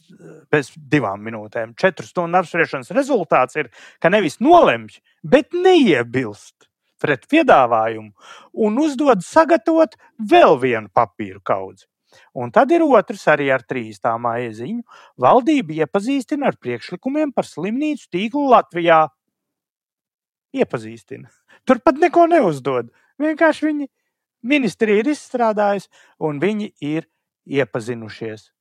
bez 0.52 0.72
divām 0.78 1.22
minūtēm. 1.28 1.76
Četru 1.78 2.08
stundu 2.08 2.40
apspriešanas 2.40 2.94
rezultāts 2.96 3.60
ir, 3.60 3.70
ka 4.00 4.10
nevis 4.10 4.40
nolemj, 4.40 5.02
bet 5.22 5.52
neiebilst 5.54 6.72
pret 7.04 7.26
piedāvājumu 7.32 8.14
un 8.66 8.78
uzdod 8.80 9.24
sagatavot 9.26 9.98
vēl 10.32 10.56
vienu 10.62 10.92
papīru 10.96 11.42
kaudzi. 11.44 11.88
Un 12.38 12.52
tad 12.54 12.72
ir 12.74 12.84
otrs, 12.86 13.26
arī 13.32 13.50
ar 13.54 13.64
trīs 13.66 14.02
tā 14.02 14.14
māja 14.22 14.52
ziņu. 14.60 14.84
Valdība 15.22 15.84
iepazīstina 15.84 16.52
ar 16.52 16.60
priekšlikumiem 16.62 17.34
par 17.34 17.48
slimnīcu 17.50 18.10
tīklu 18.14 18.46
Latvijā. 18.52 19.08
Iepazīstina. 20.54 21.32
Turpat 21.66 21.98
neko 22.02 22.28
neuzdod. 22.30 22.92
Vienkārši 23.22 23.70
viņi 23.70 23.90
ministrija 24.46 25.02
ir 25.02 25.10
izstrādājusi 25.14 25.90
un 26.22 26.42
viņi 26.42 26.70
ir 26.86 27.10
iepazinušies. 27.50 28.52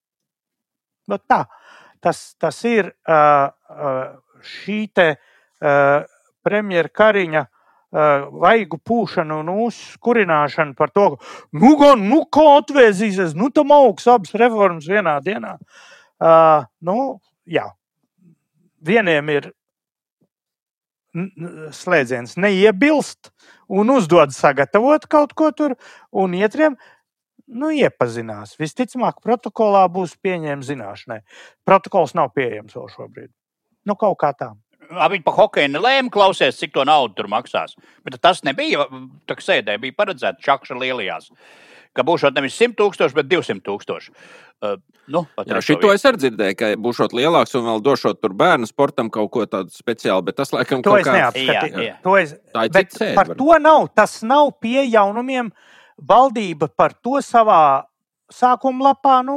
Bet 1.12 1.26
tā, 1.28 1.42
tas, 2.00 2.32
tas 2.40 2.60
ir 2.68 2.92
šī 4.48 4.78
te 4.96 5.08
premjera 6.42 6.88
Kariņa 6.88 7.42
Uh, 7.42 7.51
vaigu 7.92 8.78
pūšanu 8.88 9.42
un 9.42 9.50
uzkurināšanu 9.66 10.76
par 10.78 10.92
to, 10.96 11.08
ka 11.16 11.58
nu, 11.60 11.74
gan, 11.80 12.04
nu, 12.08 12.22
kā 12.32 12.46
atvēzīsies, 12.60 13.34
nu, 13.38 13.50
tam 13.54 13.74
augs 13.76 14.08
abas 14.08 14.32
reformas 14.38 14.88
vienā 14.88 15.18
dienā. 15.24 15.58
Uh, 16.22 16.64
nu, 16.80 17.18
jā, 17.44 17.66
vieniem 18.80 19.28
ir 19.34 19.50
slēdziens 21.76 22.38
neiebilst 22.40 23.28
un 23.68 23.92
uzdod 23.92 24.32
sagatavot 24.32 25.04
kaut 25.12 25.34
ko 25.36 25.50
tur, 25.52 25.76
un 26.08 26.32
ietriem 26.38 26.78
Nu, 27.52 27.68
iepazinās. 27.74 28.54
Visticamāk, 28.56 29.18
protokolā 29.20 29.82
būs 29.92 30.14
pieņemts 30.24 30.70
zināšanai. 30.70 31.18
Protokols 31.68 32.14
nav 32.16 32.30
pieejams 32.32 32.72
vēl 32.78 32.86
šobrīd. 32.94 33.28
Nu, 33.84 33.96
kaut 33.98 34.16
kā 34.22 34.30
tā. 34.38 34.52
Viņi 34.92 35.24
par 35.24 35.36
hokeju 35.38 35.72
nelēma, 35.72 36.12
klausies, 36.12 36.58
cik 36.60 36.74
to 36.74 36.84
naudu 36.88 37.16
tur 37.18 37.28
maksās. 37.32 37.76
Bet 38.04 38.18
tas 38.22 38.42
nebija. 38.46 38.86
Tā 39.28 39.36
kā 39.38 39.44
sēdē 39.44 39.78
bija 39.82 39.96
paredzēts 39.98 40.44
čakša 40.44 40.78
lielajās. 40.78 41.30
Ka 41.92 42.04
būs 42.08 42.24
nevis 42.32 42.56
100 42.56 42.76
tūkstoši, 42.78 43.16
bet 43.18 43.28
200 43.28 43.64
tūkstoši. 43.66 44.14
Uh, 44.62 44.78
nu, 45.10 45.24
Jā, 45.42 45.58
šito 45.64 45.90
es 45.92 46.04
arī 46.06 46.20
dzirdēju, 46.22 46.56
ka 46.56 46.70
būs 46.80 47.00
lielāks 47.12 47.52
un 47.58 47.66
vēl 47.66 47.82
došot 47.84 48.20
tur 48.22 48.32
bērnu 48.38 48.68
sportam 48.70 49.10
kaut 49.12 49.32
ko 49.34 49.42
tādu 49.50 49.74
speciālu, 49.74 50.22
bet 50.28 50.38
tas 50.38 50.54
laikam 50.54 50.84
to 50.84 50.92
kaut 50.94 51.04
kā... 51.08 51.16
neapskatīju. 51.18 51.96
To 52.04 52.16
es... 52.20 52.36
Tā 52.54 52.68
ir 52.68 52.74
bet 52.76 52.94
sēd, 52.94 53.16
par 53.18 53.32
var. 53.32 53.40
to 53.40 53.58
nav. 53.60 53.88
Tas 53.98 54.20
nav 54.24 54.54
pie 54.62 54.86
jaunumiem. 54.86 55.50
Valdība 55.98 56.70
par 56.72 56.94
to 56.94 57.20
savā 57.24 57.60
sākuma 58.32 58.92
lapā 58.92 59.18
nu, 59.26 59.36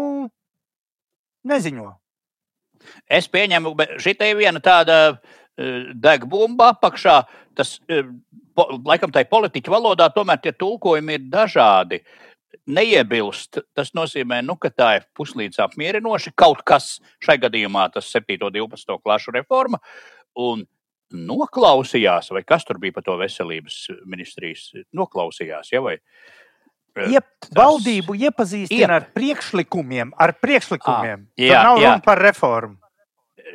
neziņo. 1.50 1.90
Es 3.10 3.28
pieņemu, 3.32 3.74
ka 3.76 4.00
šī 4.02 4.16
ir 4.30 4.38
viena 4.40 4.62
tāda 4.64 5.18
uh, 5.58 5.90
degbumba 5.94 6.72
apakšā. 6.76 7.22
Tas, 7.58 7.78
uh, 7.90 8.12
po, 8.56 8.68
laikam, 8.86 9.14
tā 9.14 9.26
politiķa 9.30 9.74
valodā 9.74 10.10
tomēr 10.14 10.42
tie 10.44 10.54
tulkojumi 10.56 11.20
ir 11.20 11.28
dažādi. 11.32 12.02
Neiebilst, 12.72 13.60
tas 13.78 13.92
nozīmē, 13.98 14.40
nu, 14.46 14.56
ka 14.58 14.72
tā 14.74 14.94
ir 15.00 15.10
puslīdz 15.18 15.60
apmierinoši. 15.66 16.34
Kaut 16.40 16.64
kas 16.66 16.96
šai 17.24 17.38
gadījumā, 17.44 17.90
tas 17.94 18.08
7. 18.14 18.40
un 18.48 18.56
12. 18.56 18.96
klašu 19.04 19.36
reforma, 19.36 19.82
un 20.40 20.64
noklausījās, 21.16 22.32
vai 22.34 22.42
kas 22.48 22.66
tur 22.66 22.80
bija 22.82 22.96
par 22.96 23.06
to 23.06 23.20
veselības 23.20 23.84
ministrijas, 24.10 24.72
noklausījās, 24.96 25.76
ja, 25.76 25.84
vai 25.84 26.00
Iep, 26.96 27.26
valdību 27.52 28.14
iepazīstina 28.24 28.86
iep. 28.88 28.94
ar 28.96 29.06
priekšlikumiem, 29.12 30.14
ar 30.16 30.32
priekšlikumiem. 30.40 31.26
À, 31.28 31.42
jā, 31.44 31.50
Tur 31.52 31.68
nav 31.68 31.80
jā. 31.82 31.90
runa 31.92 32.04
par 32.06 32.22
reformu 32.24 32.85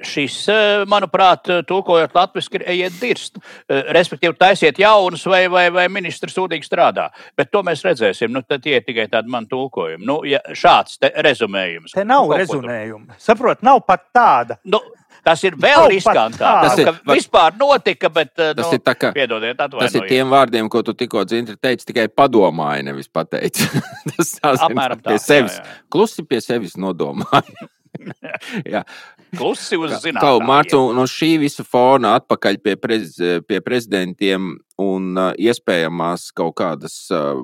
šis, 0.07 0.37
eh, 0.49 0.85
manuprāt, 0.91 1.51
tulkojot 1.67 2.15
latviešu, 2.17 2.55
ir 2.59 2.65
ejiet 2.75 3.01
dirst. 3.01 3.41
Eh, 3.69 3.93
respektīvi, 3.97 4.37
taisiet 4.39 4.79
jaunus, 4.79 5.27
vai, 5.27 5.47
vai, 5.49 5.69
vai 5.71 5.89
ministrs 5.89 6.37
sūdīgi 6.37 6.67
strādā. 6.69 7.09
Bet 7.37 7.51
to 7.53 7.63
mēs 7.63 7.85
redzēsim. 7.87 8.31
Nu, 8.31 8.43
tie 8.43 8.79
ir 8.79 8.87
tikai 8.87 9.09
tādi 9.09 9.29
man 9.29 9.47
tulkojumi. 9.47 10.05
Nu, 10.05 10.21
ja 10.25 10.41
šāds 10.51 10.99
te 10.99 11.13
rezumējums. 11.17 11.95
Te 11.95 12.05
nav 12.05 12.29
nu, 12.29 12.39
rezumējuma. 12.41 13.19
Saprot, 13.19 13.63
nav 13.63 13.85
pat 13.87 14.09
tāda. 14.15 14.59
Nu, 14.65 14.81
Tas 15.21 15.43
ir 15.45 15.57
vēl 15.61 15.91
riskantāk. 15.93 16.39
Tas 16.65 16.79
ir, 16.81 16.89
var... 16.89 17.17
vispār 17.19 17.57
notika, 17.61 18.09
bet 18.09 18.31
tas 18.39 18.63
nu, 18.63 18.71
ir 18.79 18.81
tā 18.81 18.95
kā. 18.97 19.11
Piedodiet, 19.13 19.59
tas 19.59 19.97
ir 19.99 20.07
tiem 20.09 20.33
vārdiem, 20.33 20.71
ko 20.73 20.81
tu 20.87 20.95
tikko 20.97 21.27
dzintri 21.29 21.59
teici, 21.61 21.85
tikai 21.91 22.07
padomāji, 22.09 22.87
nevis 22.89 23.11
pateici. 23.13 23.69
tas 24.15 24.33
Apmēram 24.55 25.03
tā. 25.03 25.13
Pie 25.13 25.21
sevis. 25.21 25.59
Jā, 25.61 25.67
jā. 25.67 25.77
Klusi 25.93 26.25
pie 26.25 26.41
sevis 26.41 26.79
nodomāji. 26.81 27.69
Klusi 29.39 29.79
uz 29.79 29.95
zinātnē. 30.03 30.47
Mārcis, 30.47 30.95
no 30.97 31.07
šī 31.11 31.35
visa 31.43 31.65
fona 31.67 32.17
atpakaļ 32.19 32.59
pie, 32.65 32.75
prez, 32.81 33.15
pie 33.47 33.61
prezidentiem 33.65 34.57
un 34.81 35.11
uh, 35.15 35.31
iespējamās 35.39 36.31
kaut 36.37 36.57
kādas 36.61 36.97
uh, 37.15 37.39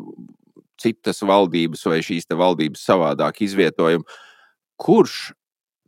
citas 0.80 1.22
valdības 1.26 1.84
vai 1.88 2.00
šīs 2.04 2.28
valdības 2.32 2.84
savādāk 2.88 3.42
izvietojumu. 3.46 4.06
Kurš 4.76 5.30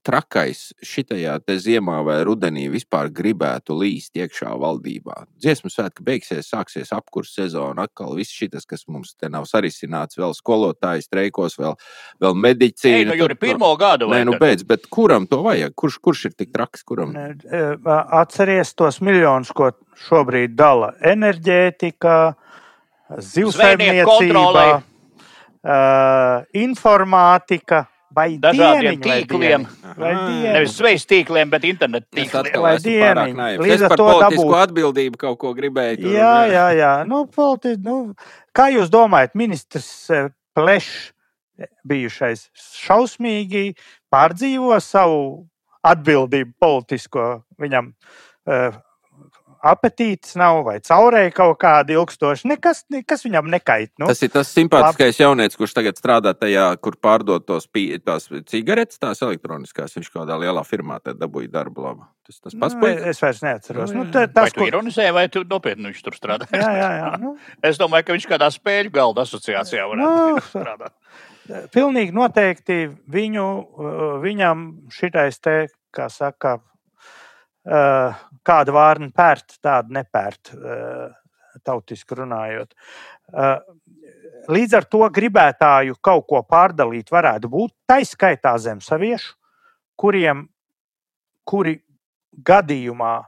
trakais 0.05 0.73
šitajā 0.85 1.39
ziemā 1.59 1.99
vai 2.07 2.19
rudenī 2.27 2.69
vispār 2.71 3.11
gribētu 3.13 3.77
līst 3.79 4.17
iekšā 4.19 4.53
valdībā. 4.59 5.27
Dziesmu 5.39 5.71
svētki 5.73 6.05
beigsies, 6.05 6.49
sāksies 6.51 6.93
apkurss 6.95 7.37
sezona, 7.39 7.87
atkal 7.89 8.15
viss 8.17 8.33
šis, 8.35 8.67
kas 8.69 8.87
mums 8.89 9.15
te 9.19 9.29
nav 9.29 9.47
sarisināts, 9.51 10.19
vēl 10.19 10.35
skolotāji 10.37 11.07
streikos, 11.07 11.59
vēl, 11.59 11.77
vēl 12.21 12.39
medicīna. 12.39 12.99
Ei, 12.99 13.09
nu, 13.11 13.19
Juri, 13.19 13.39
pirmo 13.39 13.73
gadu 13.81 14.09
vai? 14.11 14.21
Nē, 14.21 14.31
nu 14.31 14.39
beidz, 14.41 14.65
bet 14.69 14.87
kuram 14.91 15.27
to 15.31 15.43
vajag? 15.47 15.75
Kurš, 15.79 15.99
kurš 16.03 16.25
ir 16.31 16.39
tik 16.39 16.53
traks? 16.55 16.85
Kuram? 16.89 17.15
E, 17.17 17.65
atceries 18.21 18.75
tos 18.79 19.01
miljonus, 19.05 19.53
ko 19.57 19.73
šobrīd 20.09 20.55
dala 20.59 20.93
enerģētika, 21.03 22.17
zivsaimniecība, 23.25 24.67
uh, 25.65 26.45
informātika 26.61 27.87
vai 28.15 28.29
dažādiem 28.41 28.99
tīkliem. 29.03 29.67
Vai 29.99 30.13
dieniņ. 30.15 30.55
Nevis 30.55 30.77
svejas 30.79 31.07
tīkliem, 31.09 31.51
bet 31.53 31.67
internetu 31.69 32.09
tīkliem. 32.17 32.59
Vai 32.65 32.75
dieniņ. 32.83 33.43
Līdz 33.63 33.87
ar 33.89 33.95
to 34.01 34.09
dabūt 34.25 34.57
atbildību 34.63 35.21
kaut 35.21 35.39
ko 35.43 35.53
gribēju. 35.59 36.01
Tur, 36.03 36.17
jā, 36.17 36.35
jā, 36.53 36.67
jā. 36.79 36.95
Nu, 37.09 37.25
politi, 37.33 37.77
nu, 37.85 38.01
kā 38.57 38.71
jūs 38.75 38.91
domājat, 38.93 39.37
ministrs 39.39 39.91
eh, 40.15 40.33
Plešs 40.57 41.13
bijušais 41.89 42.49
šausmīgi 42.55 43.73
pārdzīvo 44.13 44.77
savu 44.83 45.23
atbildību 45.87 46.55
politisko 46.61 47.29
viņam 47.61 47.91
uh, 47.93 48.79
apetīts 49.65 50.37
nav 50.39 50.61
vai 50.67 50.77
caurēji 50.85 51.33
kaut 51.37 51.59
kādi 51.63 51.97
ilgstoši. 51.97 52.49
Nekas, 52.51 52.85
nekas 52.93 53.25
viņam 53.27 53.49
nekait. 53.53 53.91
Nu. 54.01 54.09
Tas 54.11 54.23
ir 54.23 54.31
tas 54.35 54.51
simpātiskais 54.55 55.19
jaunietis, 55.21 55.59
kurš 55.59 55.75
tagad 55.79 55.99
strādā 56.01 56.35
tajā, 56.39 56.69
kur 56.83 56.99
pārdod 57.01 57.47
tos 57.49 57.69
tās 58.05 58.29
cigaretes, 58.51 59.01
tās 59.03 59.23
elektroniskās. 59.27 59.97
Viņš 59.99 60.13
kādā 60.15 60.39
lielā 60.41 60.63
firmā 60.67 61.01
dabūja 61.09 61.51
darbu 61.59 61.87
labu. 61.87 62.07
Tas 62.29 62.43
tas 62.45 62.59
pats 62.61 62.77
nu, 62.77 62.91
es 63.09 63.23
vairs 63.23 63.41
neatceros. 63.41 63.95
Nu, 63.97 64.05
tā, 64.13 64.27
tas, 64.29 64.49
vai 64.49 64.53
tu 64.53 64.61
kur... 64.61 64.69
ironizēji, 64.69 65.15
vai 65.17 65.27
tu 65.33 65.43
nopietni 65.49 65.89
viņš 65.89 66.05
tur 66.05 66.19
strādā? 66.19 66.49
jā, 66.53 66.71
jā, 66.77 66.91
jā. 67.01 67.11
Nu. 67.23 67.35
es 67.71 67.81
domāju, 67.81 68.09
ka 68.09 68.19
viņš 68.19 68.29
kādā 68.29 68.51
spēļu 68.53 68.95
galda 68.95 69.25
asociācijā 69.25 69.89
varētu 69.89 70.37
nu, 70.37 70.47
strādāt. 70.51 70.97
Pilnīgi 71.75 72.13
noteikti 72.13 72.83
viņu, 73.09 73.47
viņam 74.21 74.67
šitais 74.93 75.41
te, 75.41 75.63
kā 75.97 76.11
saka, 76.13 76.59
Eh, 77.69 78.15
kāda 78.47 78.75
vārna 78.75 79.11
pērt, 79.15 79.59
tāda 79.65 80.01
nepērt, 80.01 80.53
eh, 80.55 81.09
tautiski 81.65 82.19
runājot. 82.19 82.75
Eh, 83.33 83.59
līdz 84.49 84.77
ar 84.79 84.85
to 84.85 85.09
gribētāju 85.11 85.99
kaut 86.03 86.27
ko 86.29 86.43
pārdalīt 86.43 87.11
varētu 87.11 87.51
būt 87.51 87.75
taiskaitā 87.89 88.55
zemsaviešu, 88.59 89.35
kuriem, 89.99 90.49
kuri 91.45 91.81
gadījumā, 92.45 93.27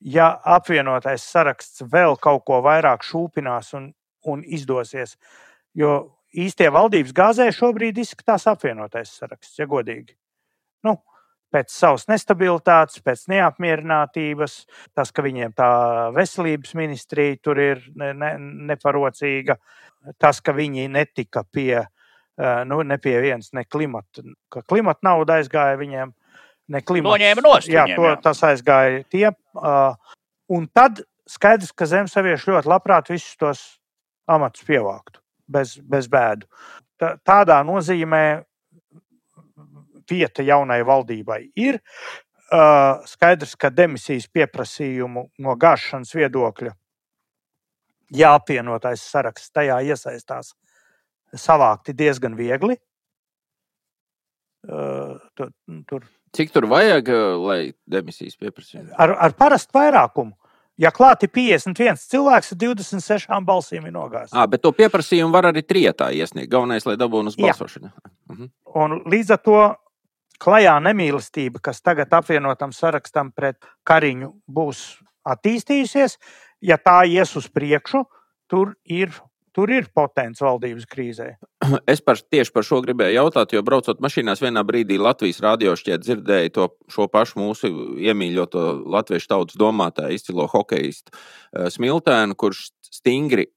ja 0.00 0.40
apvienotais 0.44 1.22
saraksts 1.22 1.82
vēl 1.82 2.18
kaut 2.20 2.44
ko 2.44 2.60
vairāk 2.62 3.04
šūpinās 3.06 3.74
un, 3.78 3.92
un 4.26 4.42
izdosies, 4.42 5.16
jo 5.74 6.18
īstie 6.32 6.68
valdības 6.72 7.12
gāzē 7.12 7.48
šobrīd 7.54 7.98
izskatās 8.02 8.46
apvienotais 8.50 9.12
saraksts, 9.18 9.58
ja 9.58 9.66
godīgi. 9.66 10.16
Nu, 10.86 10.96
pēc 11.52 11.72
savas 11.72 12.06
nestabilitātes, 12.10 13.02
pēc 13.04 13.26
neapmierinātības, 13.32 14.56
tas, 14.96 15.12
ka 15.14 15.24
viņiem 15.24 15.54
tā 15.56 15.68
veselības 16.16 16.74
ministrija 16.78 17.38
tur 17.42 17.60
ir 17.62 17.82
ne, 17.98 18.12
ne, 18.16 18.32
neparocīga, 18.72 19.58
tas, 20.22 20.40
ka 20.44 20.54
viņi 20.56 20.88
netika 20.92 21.44
pie, 21.44 21.84
nu, 22.68 22.80
ne 22.86 22.98
pie 23.02 23.18
vienas, 23.22 23.52
ne 23.56 23.66
klimata, 23.68 24.24
ka 24.52 24.64
klimata 24.68 25.08
nauda 25.10 25.38
aizgāja 25.40 25.78
viņiem, 25.80 26.12
ne 26.72 26.82
klimata. 26.82 27.16
Noņēma 27.16 27.46
nost. 27.46 27.70
Jā, 27.70 27.86
viņiem, 27.86 28.00
to, 28.00 28.08
jā. 28.10 28.18
tas 28.24 28.44
aizgāja 28.48 29.02
tie. 29.12 29.26
Un 30.52 30.68
tad 30.74 31.04
skaidrs, 31.28 31.72
ka 31.76 31.88
zemsavieši 31.88 32.50
ļoti 32.50 32.70
labprāt 32.70 33.12
visus 33.12 33.36
tos 33.40 33.62
amatus 34.30 34.64
pievāktu 34.66 35.20
bez, 35.52 35.76
bez 35.78 36.08
bēdu. 36.10 36.48
Tādā 37.26 37.58
nozīmē 37.66 38.42
vieta 40.10 40.44
jaunai 40.46 40.82
valdībai 40.86 41.42
ir. 41.56 41.80
Uh, 42.52 43.00
skaidrs, 43.08 43.54
ka 43.56 43.70
demisijas 43.72 44.26
pieprasījumu 44.28 45.24
no 45.40 45.54
gāšanas 45.56 46.12
viedokļa, 46.12 46.74
ja 48.12 48.34
apvienotais 48.36 49.00
saraksts 49.08 49.54
tajā 49.56 49.78
iesaistās, 49.88 50.52
savākti 51.32 51.94
diezgan 51.96 52.36
viegli. 52.36 52.76
Uh, 54.68 55.16
tur, 55.34 55.48
tur. 55.88 56.04
Cik 56.36 56.52
tur 56.52 56.68
vajag, 56.68 57.08
lai 57.40 57.60
demisijas 57.88 58.36
pieprasītu? 58.36 58.92
Ar, 59.00 59.16
ar 59.16 59.34
parastu 59.36 59.78
vairākumu. 59.78 60.36
Ja 60.80 60.88
klāti 60.94 61.28
51 61.28 62.00
cilvēks, 62.00 62.52
tad 62.52 62.62
26 62.62 63.42
balsīm 63.44 63.84
ir 63.86 63.92
nogājis. 63.92 64.32
À, 64.32 64.46
bet 64.48 64.62
to 64.64 64.72
pieprasījumu 64.76 65.34
var 65.34 65.50
arī 65.50 65.60
trietā 65.66 66.08
iesniegt. 66.16 66.48
Galvenais, 66.52 66.86
lai 66.88 66.96
dabūtu 67.00 67.34
uz 67.34 67.36
balsošanu. 67.40 67.92
Mhm. 68.32 68.48
Un 68.80 69.02
līdz 69.12 69.34
ar 69.36 69.42
to 69.44 69.58
klajā 70.42 70.76
nemīlestība, 70.82 71.62
kas 71.62 71.82
tagad 71.84 72.12
apvienotam 72.14 72.74
sarakstam 72.74 73.32
pret 73.34 73.60
Kariņu 73.88 74.32
būs 74.50 74.84
attīstījusies, 75.28 76.18
ja 76.62 76.78
tā 76.78 77.02
ies 77.08 77.36
uz 77.38 77.50
priekšu, 77.52 78.06
tur 78.50 78.74
ir. 78.84 79.14
Tur 79.52 79.68
ir 79.68 79.84
potenciāls 79.92 80.40
valdības 80.46 80.86
krīzē. 80.88 81.26
Es 81.92 82.00
par, 82.00 82.16
tieši 82.16 82.54
par 82.54 82.64
šo 82.64 82.78
gribēju 82.86 83.18
jautāt, 83.18 83.50
jo 83.52 83.60
braucot 83.60 83.98
mašīnās, 84.00 84.40
vienā 84.40 84.62
brīdī 84.64 84.96
Latvijas 84.96 85.42
radio 85.44 85.74
šķiet 85.76 86.06
dzirdēju 86.06 86.52
to 86.56 86.70
pašu 87.12 87.42
mūsu 87.42 87.68
iemīļoto 88.00 88.62
latviešu 88.94 89.28
tautas 89.28 89.60
domātāju, 89.60 90.16
izcilo 90.16 90.48
hokeistu 90.48 91.12
eh, 91.12 91.68
Smiltēnu, 91.68 92.38
kurš 92.40 92.70
stingri 92.88 93.50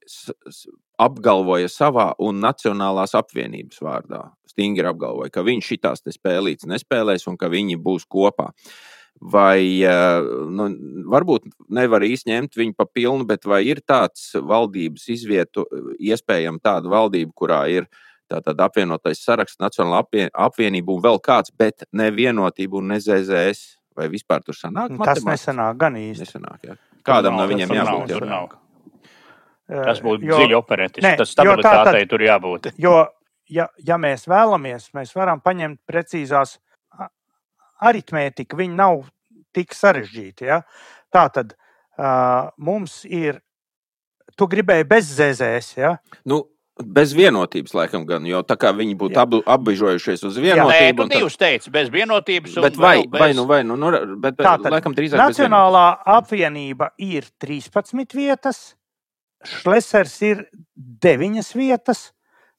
apgalvoja 1.02 1.70
savā 1.72 2.12
un 2.24 2.42
Nacionālās 2.44 3.16
apvienības 3.18 3.82
vārdā. 3.84 4.22
Stingri 4.50 4.88
apgalvoja, 4.88 5.32
ka 5.34 5.44
viņš 5.46 5.72
šitās 5.72 6.04
spēlītas 6.16 6.70
nespēlēs 6.72 7.28
un 7.28 7.38
ka 7.40 7.50
viņi 7.52 7.78
būs 7.82 8.08
kopā. 8.08 8.52
Vai 9.16 9.80
nu, 10.52 10.66
varbūt 11.12 11.48
nevar 11.72 12.04
īsti 12.04 12.34
ņemt 12.34 12.58
viņu 12.60 12.76
pa 12.76 12.86
pilnu, 12.86 13.24
bet 13.28 13.48
vai 13.48 13.62
ir 13.64 13.80
tāds 13.80 14.34
valdības 14.36 15.08
izvietu, 15.14 15.64
iespējams, 16.00 16.64
tāda 16.64 16.92
valdība, 16.92 17.32
kurā 17.36 17.62
ir 17.72 17.88
tātad 18.32 18.60
apvienotais 18.66 19.24
saraksts, 19.24 19.62
Nacionāla 19.62 20.04
apvienība 20.34 20.92
un 20.92 21.02
vēl 21.06 21.22
kāds, 21.24 21.54
bet 21.56 21.88
ne 21.96 22.10
vienotība 22.12 22.82
un 22.82 22.92
ne 22.92 23.00
ZZS? 23.00 23.80
Vai 23.96 24.10
vispār 24.12 24.44
tur 24.44 24.58
sanāk? 24.58 24.92
Tas 25.08 25.24
nesanāk 25.24 25.78
gan 25.80 25.96
īsti. 25.96 26.26
Nesanāk, 26.26 26.68
jā. 26.68 26.76
Kādam 27.08 27.38
no 27.40 27.46
viņiem 27.48 27.72
jābūt? 27.72 28.12
Tur 28.12 28.26
nav. 28.28 28.50
Tas 29.66 30.02
būtu 30.06 30.28
dziļi 30.30 30.58
operatīvs. 30.58 31.08
Tas 31.22 31.32
stabilitātei 31.34 32.04
tā, 32.04 32.10
tur 32.12 32.26
jābūt. 32.26 32.72
Jo, 32.86 33.00
ja, 33.50 33.68
ja 33.86 33.98
mēs 34.02 34.28
vēlamies, 34.30 34.92
mēs 34.98 35.14
varam 35.18 35.42
paņemt 35.46 35.82
precīzās 35.90 36.58
aritmētiku. 37.86 38.60
Viņi 38.62 38.78
nav 38.78 39.08
tik 39.56 39.76
sarežģīti. 39.76 40.50
Ja? 40.52 40.62
Tā 41.14 41.28
tad 41.34 41.56
uh, 41.56 42.52
mums 42.58 43.04
ir. 43.10 43.42
Tu 44.36 44.50
gribēji 44.52 44.84
bez 44.90 45.08
ZZS. 45.16 45.78
Ja? 45.80 45.96
Nu, 46.28 46.44
Bez 46.76 47.14
vienotības, 47.16 47.72
laikam, 47.72 48.02
gan, 48.04 48.26
jo 48.28 48.42
tā 48.44 48.58
kā 48.60 48.74
viņi 48.76 48.98
būtu 49.00 49.16
abu, 49.22 49.38
apbežojušies 49.48 50.26
uz 50.28 50.36
vienotību. 50.36 50.74
Jā, 50.76 51.08
nē, 51.08 51.14
tu 51.22 51.30
tad... 51.30 51.38
teici, 51.40 51.72
bez 51.72 51.88
vienotības. 51.88 52.58
Bet 52.66 52.76
vai, 52.76 52.98
bez... 53.08 53.22
vai, 53.22 53.30
nu, 53.38 53.46
vai, 53.48 53.60
nu, 53.64 53.78
nu 53.80 53.92
bet, 54.20 54.36
Tātad, 54.36 54.74
laikam, 54.76 54.92
drīzāk. 54.92 55.16
Nacionālā 55.22 55.86
apvienība 56.18 56.90
ir 57.00 57.30
13 57.40 58.18
vietas, 58.20 58.60
Šlesers 59.50 60.16
ir 60.26 60.46
9 60.76 61.56
vietas, 61.58 62.10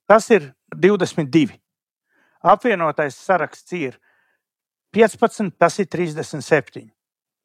tas 0.06 0.28
ir 0.30 0.52
22. 0.74 1.56
Apvienotais 2.46 3.16
saraksts 3.18 3.72
ir 3.74 3.96
15, 4.94 5.50
tas 5.58 5.78
ir 5.82 5.88
37. 5.90 6.86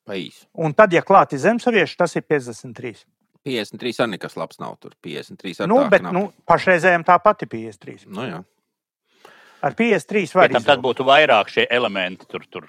Pais. 0.06 0.46
Un 0.58 0.74
tad, 0.74 0.94
ja 0.94 1.04
klāti 1.06 1.38
zemsavieši, 1.42 1.98
tas 1.98 2.16
ir 2.16 2.26
53. 2.26 3.04
53 3.46 4.02
arī 4.04 4.16
nekas 4.16 4.38
labs 4.38 4.60
nav. 4.62 4.78
Tur 4.82 4.94
53 5.02 5.68
nu, 5.70 5.80
bet 5.90 6.06
nu, 6.14 6.28
pašreizējiem 6.50 7.06
tāpat 7.08 7.46
ir 7.46 7.52
53. 7.54 8.10
Nu, 8.14 8.26
jā. 8.28 8.42
Ar 9.62 9.76
53 9.78 10.34
var 10.34 10.50
būt. 10.50 10.66
Tad 10.66 10.82
būtu 10.82 11.06
vairāk 11.06 11.52
šie 11.54 11.68
elementi. 11.70 12.26
Tur, 12.30 12.46
tur. 12.50 12.66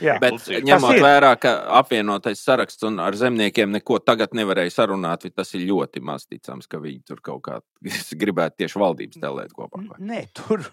Jā, 0.00 0.16
bet 0.22 0.46
ņemot 0.48 0.96
vērā, 1.04 1.34
ka 1.40 1.52
apvienotais 1.80 2.40
saraksts 2.40 2.86
un 2.88 2.96
ar 3.04 3.16
zemniekiem 3.18 3.68
neko 3.76 3.98
tagad 4.00 4.32
nevarēja 4.36 4.72
sarunāt, 4.78 5.28
tas 5.36 5.52
ir 5.58 5.66
ļoti 5.68 6.00
maz 6.04 6.24
ticams, 6.24 6.70
ka 6.70 6.80
viņi 6.80 7.02
tur 7.12 7.20
kaut 7.24 7.42
kā 7.44 7.60
gribētu 8.22 8.62
tieši 8.64 8.80
valdības 8.80 9.20
tēlēt 9.20 9.52
kopā. 9.56 9.84
Nē, 9.98 10.24
tur. 10.36 10.64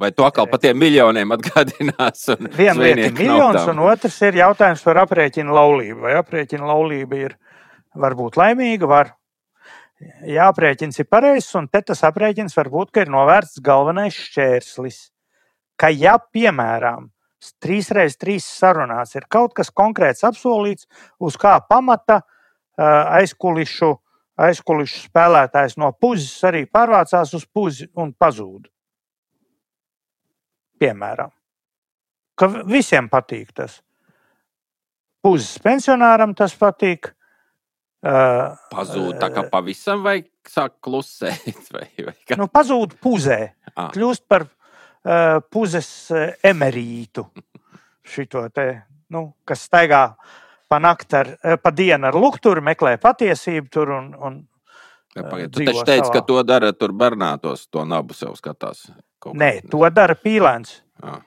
Vai 0.00 0.10
to 0.12 0.26
atkal 0.28 0.48
par 0.48 0.60
tiem 0.60 0.76
miljoniem 0.76 1.30
atgādinās? 1.36 2.26
Viena 2.56 2.76
lieta 2.80 3.06
ir 3.08 3.14
miljons, 3.16 3.62
un 3.72 3.78
otrs 3.86 4.18
ir 4.28 4.40
jautājums 4.42 4.82
par 4.84 5.00
aprēķinu 5.06 5.56
laulību. 5.56 6.02
Vai 6.04 6.18
aprēķina 6.18 6.68
laulība 6.68 7.20
ir 7.28 7.36
var 7.96 8.16
būt 8.16 8.36
laimīga, 8.40 8.88
var. 8.88 9.14
Jā, 10.28 10.50
aprēķins 10.50 11.00
ir 11.00 11.06
pareizs, 11.08 11.54
un 11.56 11.70
te 11.72 11.80
tas 11.88 12.02
aprēķins 12.04 12.56
var 12.58 12.68
būt, 12.72 12.90
ka 12.92 13.04
ir 13.06 13.12
novērsts 13.12 13.62
galvenais 13.64 14.16
šķērslis. 14.16 14.98
Ka, 15.80 15.88
ja, 15.88 16.18
piemēram, 16.20 17.08
trīs 17.64 17.88
reizes 17.96 18.20
trīs 18.20 18.48
sarunās 18.58 19.16
ir 19.16 19.24
kaut 19.32 19.54
kas 19.56 19.72
konkrēts 19.72 20.24
apsolīts, 20.28 20.88
uz 21.16 21.40
kā 21.40 21.54
pamata 21.64 22.20
aizkulišu, 22.76 23.94
aizkulišu 24.36 25.06
spēlētājs 25.06 25.78
no 25.80 25.94
puzes 25.96 26.44
arī 26.44 26.66
pārvācās 26.68 27.32
uz 27.38 27.48
puzi 27.48 27.88
un 27.96 28.12
pazūd. 28.12 28.68
Piemēram, 30.76 31.32
ka 32.36 32.52
visiem 32.68 33.08
patīk 33.08 33.56
tas. 33.56 33.80
Puzes 35.24 35.56
pensionāram 35.64 36.36
tas 36.36 36.52
patīk, 36.52 37.16
Uh, 37.16 37.25
pazūd 38.72 39.18
tā 39.20 39.30
kā 39.34 39.46
pavisam, 39.50 40.02
vai 40.06 40.20
sāk 40.46 40.78
klusēt? 40.84 41.62
Vai, 41.74 41.88
vai 41.98 42.16
kā? 42.22 42.38
nu, 42.38 42.48
pazūd 42.52 42.96
puzē, 43.02 43.40
ah. 43.74 43.90
kļūst 43.94 44.26
par 44.30 44.46
uh, 44.46 45.38
puzes 45.50 45.88
emerītu. 46.46 47.26
Šito 48.06 48.44
te, 48.54 48.66
nu, 49.10 49.28
kas 49.44 49.64
staigā 49.66 50.02
pa 50.70 50.78
nakti, 50.82 51.18
ar, 51.18 51.58
pa 51.62 51.72
dienu 51.74 52.08
ar 52.08 52.18
lukturu, 52.18 52.62
meklē 52.62 52.96
patiesību 53.02 53.72
tur 53.72 53.96
un, 53.96 54.12
un 54.14 54.44
Pagaid, 55.16 55.48
tu 55.48 55.64
taču 55.64 55.84
teici, 55.86 56.04
savā. 56.04 56.12
ka 56.18 56.22
to 56.28 56.42
dara 56.44 56.72
tur 56.76 56.92
Bernātos, 56.92 57.64
to 57.72 57.86
nabu 57.88 58.12
sev 58.16 58.34
skatās. 58.36 58.84
Nē, 59.32 59.62
to 59.72 59.80
dara 59.94 60.16
pīlēns. 60.18 60.82
Ah. 61.00 61.22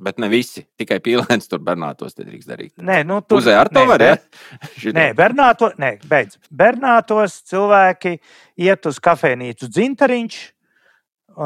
Bet 0.00 0.20
ne 0.22 0.30
visi. 0.32 0.62
Tikai 0.80 0.96
pīlēns 1.04 1.50
tur 1.50 1.60
Bernātos 1.64 2.16
drīkst 2.16 2.48
darīt. 2.48 2.72
Nē, 2.80 3.02
nu, 3.08 3.20
tur 3.26 3.42
Uzē 3.42 3.58
ar 3.60 3.68
to 3.72 3.82
var. 3.88 4.00
Ja? 4.00 4.16
nē, 4.98 5.10
Bernāto, 5.18 5.70
nē, 5.80 5.96
beidz. 6.08 6.38
Bernātos 6.48 7.40
cilvēki 7.50 8.16
iet 8.64 8.88
uz 8.88 9.00
kafejnīcu 9.04 9.68
dzintariņš 9.68 10.40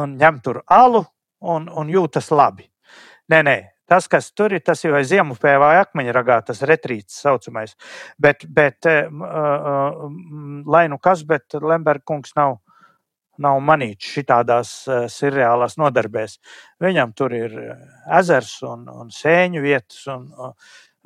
un 0.01 0.17
ņem 0.21 0.41
tur 0.45 0.63
alu 0.71 1.03
un, 1.45 1.67
un 1.69 1.91
jūtas 1.91 2.31
labi. 2.35 2.69
Nē, 3.33 3.41
nē, 3.47 3.57
tas, 3.91 4.07
kas 4.11 4.31
tur 4.37 4.55
ir, 4.55 4.63
tas 4.65 4.83
ir 4.85 4.95
vai 4.95 5.03
ziemupē 5.09 5.57
vai 5.61 5.75
akmeņragā, 5.83 6.41
tas 6.49 6.63
retrīts 6.69 7.23
saucamais. 7.25 7.75
Bet, 8.21 8.47
bet 8.47 8.89
uh, 8.91 9.09
uh, 9.11 10.05
lai 10.71 10.87
nu 10.93 11.01
kas, 11.03 11.25
bet 11.27 11.57
Lemberkungs 11.59 12.37
nav 12.39 12.59
nav 13.43 13.61
manīts 13.65 14.11
šitādās 14.17 14.73
uh, 14.89 15.05
seriālās 15.11 15.79
nodarbēs. 15.81 16.39
Viņam 16.83 17.15
tur 17.17 17.35
ir 17.35 17.55
eh, 17.61 17.87
ezers 18.19 18.57
un, 18.67 18.85
un 18.91 19.11
sēņu 19.15 19.63
vietas 19.65 20.05
un, 20.13 20.29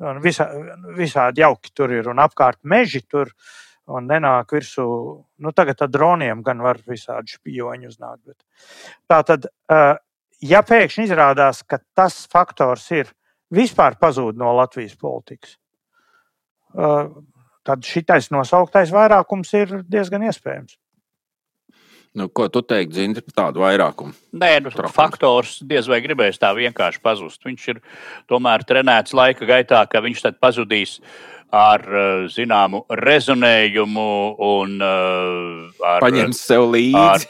un 0.03 0.19
visā, 0.23 0.49
visādi 0.97 1.43
jauki 1.43 1.73
tur 1.73 1.93
ir 1.95 2.09
un 2.11 2.21
apkārt 2.21 2.61
meži 2.63 3.03
tur. 3.07 3.33
Un 3.89 4.05
nenāk 4.05 4.51
virsū, 4.53 4.83
nu 5.41 5.51
tagad 5.57 5.79
ar 5.81 5.89
droniem 5.89 6.43
gan 6.45 6.59
var 6.61 6.77
visādi 6.85 7.33
špioņi 7.33 7.87
uznākt. 7.89 8.21
Bet. 8.21 8.67
Tā 9.09 9.17
tad, 9.25 9.47
uh, 9.73 9.95
ja 10.45 10.61
pēkšņi 10.61 11.07
izrādās, 11.07 11.63
ka 11.65 11.79
tas 11.97 12.19
faktors 12.29 12.85
ir 12.93 13.09
vispār 13.49 13.97
pazūd 13.97 14.37
no 14.37 14.51
Latvijas 14.59 14.93
politikas, 14.93 15.55
uh, 16.77 17.09
tad 17.65 17.81
šitais 17.85 18.29
nosauktais 18.29 18.93
vairākums 18.93 19.57
ir 19.57 19.79
diezgan 19.89 20.27
iespējams. 20.29 20.77
Nu, 22.19 22.27
ko 22.27 22.49
tu 22.51 22.59
teiktu, 22.65 22.97
Zini, 22.97 23.21
par 23.23 23.35
tādu 23.37 23.61
vairākumu? 23.63 24.11
Nē, 24.35 24.51
nu, 24.65 24.71
Trokums. 24.73 24.95
faktors 24.95 25.51
diez 25.63 25.87
vai 25.87 26.01
gribēs 26.03 26.39
tā 26.41 26.49
vienkārši 26.57 26.99
pazust. 27.05 27.39
Viņš 27.47 27.67
ir 27.71 27.79
tomēr 28.27 28.65
trenēts 28.67 29.15
laika 29.15 29.47
gaitā, 29.47 29.79
ka 29.87 30.01
viņš 30.03 30.25
tad 30.25 30.39
pazudīs 30.43 30.97
ar 31.55 31.81
eh, 31.81 32.27
zināmu 32.29 32.83
rezonējumu 32.93 34.05
un 34.45 34.75
uh, 34.85 35.85
ar. 35.85 36.03
Paņems 36.03 36.41
sev 36.45 36.67
līdzi. 36.75 36.99
ar, 37.01 37.23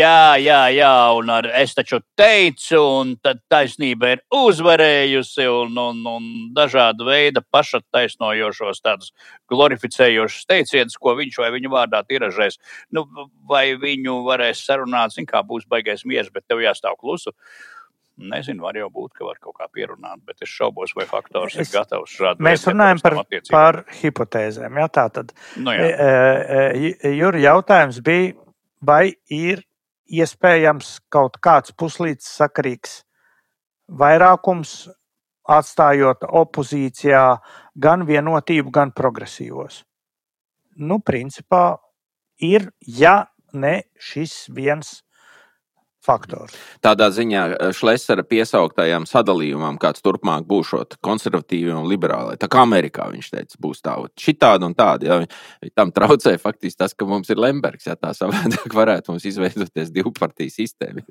jā, 0.00 0.20
jā, 0.42 0.60
jā, 0.76 0.92
un 1.16 1.32
ar 1.32 1.48
es 1.62 1.72
taču 1.76 2.02
teicu, 2.18 2.80
un 3.00 3.14
tad 3.24 3.40
taisnība 3.50 4.14
ir 4.14 4.22
uzvarējusi, 4.36 5.48
un, 5.48 5.80
un, 5.80 6.04
un 6.12 6.28
dažāda 6.56 7.08
veida 7.08 7.44
pašattaisnojošos, 7.56 8.84
tādus 8.84 9.14
glorificējošus 9.50 10.46
teicienus, 10.50 11.00
ko 11.00 11.16
viņš 11.18 11.40
vai 11.40 11.50
viņa 11.56 11.72
vārdā 11.72 12.04
tiražēs. 12.06 12.60
Nu, 12.92 13.06
vai 13.48 13.70
viņu 13.80 14.20
varēs 14.28 14.64
sarunāt, 14.68 15.16
zin, 15.16 15.28
kā 15.28 15.42
būs 15.46 15.68
baigais 15.70 16.04
miers, 16.04 16.28
bet 16.32 16.44
tev 16.48 16.60
jāstāv 16.64 17.00
klusu. 17.00 17.32
Uh, 17.32 17.79
Nezinu, 18.20 18.62
var 18.66 18.76
jau 18.76 18.90
būt, 18.92 19.14
ka 19.16 19.24
var 19.24 19.38
kaut 19.40 19.56
kā 19.56 19.66
pierunāt, 19.72 20.20
bet 20.28 20.42
es 20.44 20.52
šaubos, 20.52 20.92
vai 20.96 21.06
faktors 21.08 21.56
es, 21.56 21.70
ir 21.70 21.80
gatavs 21.80 22.12
šādu. 22.18 22.44
Mēs 22.44 22.66
runājam 22.68 23.00
par, 23.04 23.16
par 23.48 23.80
hipotēzēm. 24.00 24.78
Jā, 24.82 24.86
tā 24.92 25.06
tad. 25.14 25.34
Nu, 25.56 25.72
jā. 25.74 25.88
E, 25.88 26.12
e, 26.60 26.94
e 27.08 27.12
Juri 27.16 27.44
jautājums 27.46 28.00
bija, 28.04 28.34
vai 28.84 29.04
ir 29.32 29.64
iespējams 30.10 30.98
kaut 31.12 31.38
kāds 31.42 31.74
puslīdz 31.78 32.26
sakarīgs 32.26 33.00
vairākums, 34.00 34.88
atstājot 35.50 36.26
opozīcijā 36.28 37.24
gan 37.80 38.04
vienotību, 38.06 38.70
gan 38.74 38.92
progresīvos. 38.94 39.82
Nu, 40.78 41.00
principā 41.02 41.80
ir, 42.38 42.70
ja 42.86 43.30
ne 43.52 43.80
šis 43.98 44.44
viens 44.54 45.00
faktors. 46.10 46.56
Tādā 46.84 47.10
ziņā 47.14 47.44
eh, 47.54 47.70
Šlesera 47.76 48.24
piesauktajām 48.26 49.06
sadalījumam, 49.08 49.78
kāds 49.80 50.02
turpmāk 50.04 50.46
būšot 50.50 50.98
konservatīvi 51.04 51.74
un 51.76 51.88
liberāli. 51.90 52.38
Tā 52.40 52.50
kā 52.50 52.64
Amerikā 52.66 53.08
viņš 53.12 53.30
teica, 53.34 53.60
būs 53.62 53.82
tā, 53.84 53.96
šitādi 54.20 54.68
un 54.68 54.76
tādi. 54.78 55.10
Ja, 55.10 55.20
tam 55.78 55.94
traucē 55.94 56.36
faktiski 56.42 56.82
tas, 56.82 56.94
ka 56.96 57.08
mums 57.08 57.30
ir 57.32 57.40
Lembergs, 57.42 57.88
ja 57.88 57.96
tā 57.98 58.12
savādāk 58.20 58.76
varētu 58.76 59.14
mums 59.14 59.26
izveidoties 59.30 59.92
divu 59.94 60.14
partiju 60.16 60.54
sistēma. 60.54 61.04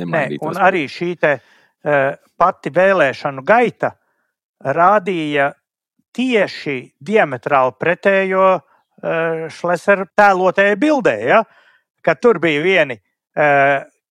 Nē, 0.00 0.26
un 0.46 0.60
arī 0.60 0.86
šī 0.90 1.14
te, 1.20 1.36
uh, 1.40 2.12
pati 2.40 2.72
vēlēšanu 2.74 3.44
gaita 3.46 3.94
rādīja 4.60 5.52
tieši 6.16 6.76
diametrāli 7.06 7.76
pretējo 7.80 8.46
uh, 8.58 9.46
Šlesera 9.54 10.08
tēlotajai 10.18 10.76
bildē, 10.80 11.16
ja, 11.30 11.44
ka 12.04 12.16
tur 12.18 12.40
bija 12.42 12.64
vieni 12.64 12.98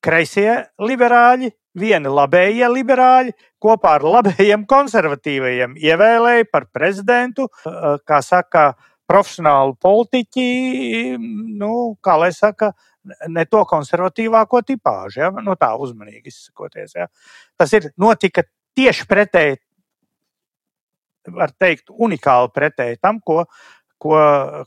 kreisie 0.04 0.52
liberāļi, 0.82 1.52
vieni 1.80 2.12
labējie 2.12 2.68
liberāļi 2.72 3.34
kopā 3.62 3.98
ar 4.00 4.06
labējiem 4.18 4.66
konservatīvajiem 4.70 5.76
ievēlēja 5.80 6.48
par 6.52 6.70
prezidentu, 6.74 7.50
kā 8.08 8.22
saka, 8.26 8.72
profesionālu 9.10 9.74
politiķi, 9.82 10.46
nu, 11.58 11.72
kā 12.06 12.16
lai 12.22 12.30
saka, 12.36 12.74
ne 13.32 13.46
to 13.50 13.64
konservatīvāko 13.70 14.62
tipāžu, 14.68 15.24
ja? 15.24 15.32
nu, 15.34 15.56
tā 15.58 15.72
uzmanīgi 15.82 16.30
izsakoties. 16.30 16.94
Ja? 16.98 17.08
Tas 17.58 17.74
ir 17.74 17.90
notika 17.98 18.46
tieši 18.78 19.08
pretēji, 19.10 19.58
var 21.34 21.54
teikt, 21.58 21.90
unikāli 21.90 22.54
pretēji 22.54 23.02
tam, 23.02 23.20
ko, 23.26 23.44
ko, 24.02 24.16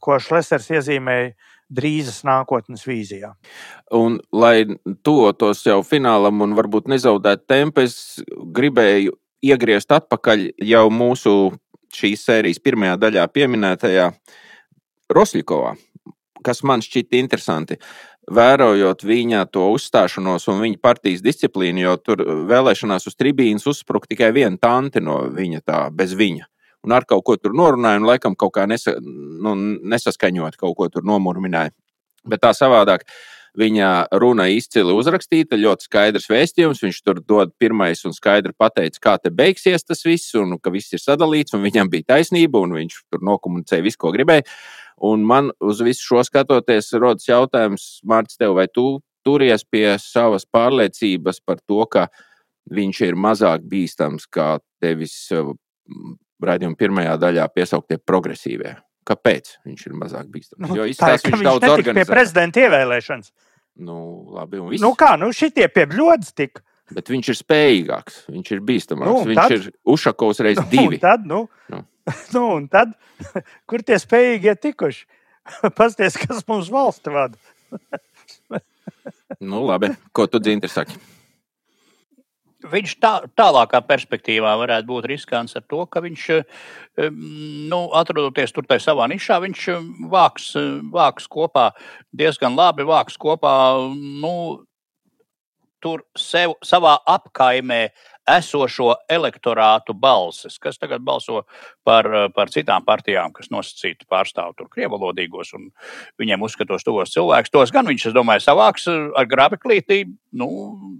ko 0.03 0.19
Šlesers 0.23 0.69
iezīmēja 0.75 1.33
drīzas 1.73 2.23
nākotnes 2.29 2.85
vīzijā. 2.87 3.33
Un, 3.97 4.19
lai 4.33 4.65
tuvotos 5.05 5.65
jau 5.67 5.81
finālam 5.87 6.45
un 6.45 6.57
varbūt 6.59 6.91
nezaudētu 6.93 7.49
tempu, 7.51 7.87
es 7.87 8.23
gribēju 8.29 9.17
iegriezt 9.43 9.93
atpakaļ 9.95 10.49
jau 10.63 10.87
mūsu 10.93 11.35
šīs 11.93 12.25
sērijas 12.29 12.63
pirmajā 12.63 12.97
daļā 13.01 13.27
pieminētajā 13.33 14.09
Rosļikovā, 15.13 15.75
kas 16.47 16.63
man 16.65 16.85
šķita 16.85 17.19
interesanti. 17.21 17.77
Vērojot 18.33 19.03
viņa 19.03 19.43
to 19.51 19.67
uzstāšanos 19.75 20.47
un 20.49 20.63
viņa 20.63 20.79
partijas 20.81 21.25
disciplīnu, 21.27 21.83
jo 21.83 21.97
tur 21.99 22.23
vēlēšanās 22.49 23.11
uz 23.11 23.19
tribīnas 23.19 23.67
uzspruka 23.69 24.13
tikai 24.15 24.31
viena 24.33 24.57
tante 24.63 25.03
no 25.03 25.19
viņa, 25.35 25.65
tā 25.67 25.83
bez 25.93 26.15
viņa 26.17 26.52
un 26.87 26.95
ar 26.97 27.07
kaut 27.09 27.25
ko 27.27 27.37
tur 27.39 27.55
norunāja, 27.57 28.01
un 28.01 28.09
laikam 28.09 28.37
kaut 28.39 28.55
kā 28.57 28.67
nesa, 28.71 28.97
nu, 29.03 29.55
nesaskaņot, 29.95 30.59
kaut 30.61 30.77
ko 30.79 30.89
tur 30.93 31.07
nomurmināja. 31.07 31.75
Bet 32.29 32.45
tā 32.45 32.53
savādāk. 32.57 33.07
Viņa 33.53 33.89
runa 34.17 34.47
izcili 34.49 34.95
uzrakstīta, 34.97 35.59
ļoti 35.61 35.85
skaidrs 35.85 36.31
vēstījums. 36.33 36.79
Viņš 36.81 37.01
tur 37.05 37.19
dod 37.21 37.51
pirmais 37.61 38.01
un 38.09 38.15
skaidri 38.17 38.55
pateica, 38.57 39.03
kā 39.05 39.19
te 39.21 39.29
beigsies 39.29 39.85
tas 39.85 40.01
viss, 40.07 40.33
un 40.41 40.57
ka 40.57 40.73
viss 40.73 40.95
ir 40.97 41.03
sadalīts, 41.03 41.53
un 41.53 41.61
viņam 41.67 41.91
bija 41.93 42.15
taisnība, 42.15 42.63
un 42.65 42.73
viņš 42.79 42.97
tur 43.13 43.21
nokomunicēja 43.29 43.85
visu, 43.85 44.01
ko 44.01 44.15
gribēja. 44.17 44.47
Un 45.05 45.27
man 45.29 45.51
uz 45.61 45.83
visu 45.85 46.07
šo 46.07 46.25
skatoties, 46.25 46.95
rodas 46.97 47.29
jautājums, 47.29 47.99
Mārcis, 48.09 48.41
tev, 48.41 48.57
vai 48.57 48.71
tu 48.73 49.03
turies 49.27 49.67
pie 49.69 49.99
savas 50.01 50.47
pārliecības 50.49 51.43
par 51.45 51.61
to, 51.61 51.85
ka 51.93 52.07
viņš 52.73 53.03
ir 53.11 53.19
mazāk 53.21 53.69
bīstams 53.69 54.29
kā 54.33 54.55
tevis 54.81 55.17
raidījuma 56.49 56.79
pirmajā 56.79 57.15
daļā 57.23 57.47
piesauktie 57.55 57.99
progresīvie. 58.03 58.75
Kāpēc 59.09 59.57
viņš 59.67 59.87
ir 59.89 59.95
mazāk 59.99 60.29
bīstams? 60.31 60.63
Nu, 60.63 60.77
jo 60.79 60.85
izskatās, 60.87 61.25
ka 61.25 61.33
viņš 61.35 61.47
daudz 61.49 61.71
organizē. 61.73 62.05
Pie 62.05 62.13
prezidenta 62.13 62.63
ievēlēšanas. 62.63 63.33
Nu, 63.83 63.97
labi, 64.37 64.61
un 64.63 64.71
viss. 64.71 64.85
Nu 64.85 64.93
kā, 64.99 65.15
nu 65.19 65.33
šitie 65.35 65.67
pie 65.73 65.89
bļodas 65.91 66.35
tik. 66.39 66.61
Bet 66.93 67.09
viņš 67.11 67.31
ir 67.33 67.39
spējīgāks, 67.39 68.19
viņš 68.31 68.53
ir 68.53 68.61
bīstamāks. 68.69 69.09
Nu, 69.09 69.25
viņš 69.31 69.41
tad, 69.41 69.55
ir 69.57 69.95
Ušakovs 69.95 70.43
reiz 70.45 70.61
divi. 70.71 70.99
Un 70.99 71.03
tad, 71.03 71.25
nu, 71.27 71.47
nu. 71.73 71.83
nu, 72.35 72.45
un 72.59 72.69
tad, 72.71 72.95
kur 73.71 73.85
tie 73.87 73.99
spējīgie 74.03 74.55
tikuši? 74.61 75.07
Pasties, 75.79 76.19
kas 76.21 76.45
mums 76.51 76.71
valsti 76.73 77.15
vada. 77.15 77.39
nu, 79.41 79.65
labi, 79.67 79.91
ko 80.15 80.29
tu 80.31 80.43
dzintri 80.43 80.71
saki? 80.71 80.99
Viņš 82.71 82.95
tā, 83.03 83.13
tālākā 83.39 83.81
perspektīvā 83.87 84.55
varētu 84.61 84.89
būt 84.89 85.09
riskants 85.11 85.57
ar 85.59 85.65
to, 85.69 85.85
ka 85.91 86.03
viņš, 86.05 86.27
nu, 87.71 87.81
atrodoties 87.99 88.55
tur 88.55 88.67
savā 88.83 89.09
nišā, 89.11 89.41
viņš 89.43 89.69
vāks, 90.13 90.53
vāks 90.93 91.29
kopā 91.31 91.71
diezgan 92.13 92.57
labi, 92.59 92.87
vāks 92.89 93.19
kopā, 93.21 93.55
nu, 94.23 94.35
tur 95.83 96.05
sev, 96.19 96.57
savā 96.65 96.99
apkaimē 97.11 97.89
esošo 98.29 98.93
elektorātu 99.11 99.95
balsis, 99.99 100.59
kas 100.63 100.79
tagad 100.79 101.03
balso 101.03 101.43
par, 101.87 102.07
par 102.37 102.51
citām 102.55 102.85
partijām, 102.87 103.33
kas 103.35 103.51
nosacīti 103.51 104.07
pārstāv 104.11 104.55
tur 104.59 104.69
krievalodīgos 104.73 105.53
un 105.59 105.71
viņiem 106.21 106.45
uzskatos 106.47 106.87
tos 106.87 107.15
cilvēkus. 107.15 107.53
Tos 107.53 107.75
gan 107.75 107.89
viņš, 107.89 108.11
es 108.11 108.17
domāju, 108.17 108.45
savāks 108.45 108.87
ar 108.89 109.29
grabeklītī 109.31 110.05
nu, 110.39 110.49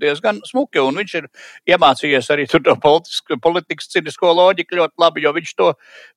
diezgan 0.01 0.43
smuki, 0.45 0.81
un 0.83 0.99
viņš 1.01 1.15
ir 1.21 1.29
iemācījies 1.73 2.31
arī 2.35 2.49
to 2.51 2.75
politikas 3.43 3.89
cinisko 3.93 4.33
loģiku 4.37 4.81
ļoti 4.81 5.01
labi, 5.01 5.23
jo 5.25 5.33
viņš 5.37 5.55
to, 5.57 5.71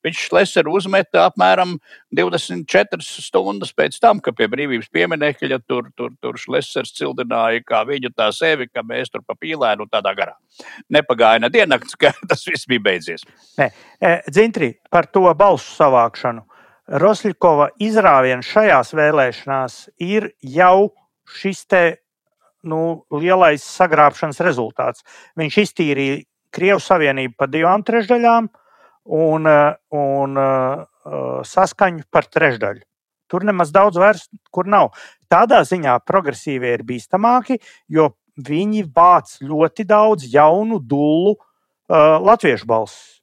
viņš 0.04 0.24
Šleseru 0.26 0.74
uzmeta 0.76 1.28
apmēram 1.30 1.76
24 2.16 3.00
stundas 3.00 3.72
pēc 3.76 3.96
tam, 4.02 4.20
ka 4.20 4.34
pie 4.36 4.50
brīvības 4.52 4.90
pieminekļa 4.92 5.62
tur, 5.64 5.88
tur, 5.96 6.12
tur 6.20 6.40
Šlesers 6.40 6.92
cildināja 6.98 7.62
kā 7.64 7.84
viņu 7.88 8.12
tā 8.16 8.28
sevi, 8.34 8.68
ka 8.68 8.84
mēs 8.84 9.12
tur 9.12 9.24
pa 9.24 9.38
pīlēnu 9.38 9.88
tādā 9.92 10.12
garā 10.18 10.36
nepagāja 10.96 11.42
ne 11.42 11.50
diennakts, 11.52 11.96
ka 12.00 12.12
tas 12.30 12.44
viss 12.48 12.68
bija 12.68 12.84
beidzies. 12.88 13.26
Nē, 13.60 13.70
e, 14.00 14.14
Dzintri, 14.30 14.72
par 14.92 15.08
to 15.12 15.26
balsu 15.38 15.72
savākšanu. 15.76 16.44
Rosļikova 17.02 17.72
izrāviens 17.82 18.46
šajās 18.46 18.92
vēlēšanās 18.94 19.78
ir 20.06 20.30
jau 20.40 20.92
šis 21.26 21.64
te 21.66 21.82
nu, 22.66 23.02
lielais 23.14 23.62
sagrābšanas 23.62 24.38
rezultāts. 24.46 25.06
Viņš 25.38 25.58
iztīrīja 25.64 26.22
Krievu 26.56 26.80
savienību 26.80 27.34
par 27.36 27.50
divām 27.52 27.82
trešdaļām 27.84 28.46
un, 29.12 29.48
e, 29.50 29.56
un 29.98 30.38
uh, 30.40 31.42
saskaņu 31.46 32.06
par 32.10 32.30
trešdaļu. 32.32 32.82
Tur 33.30 33.44
nemaz 33.46 33.72
daudz 33.74 33.98
vairs 33.98 34.28
nav. 34.70 34.92
Tādā 35.30 35.62
ziņā 35.66 35.98
progresīvie 36.06 36.76
ir 36.76 36.84
bīstamāki, 36.86 37.58
jo 37.90 38.12
viņi 38.36 38.86
vāc 38.94 39.36
ļoti 39.40 39.86
daudz 39.88 40.26
jaunu, 40.32 40.78
dulu 40.80 41.36
uh, 41.36 42.16
latviešu 42.22 42.68
balsis. 42.68 43.20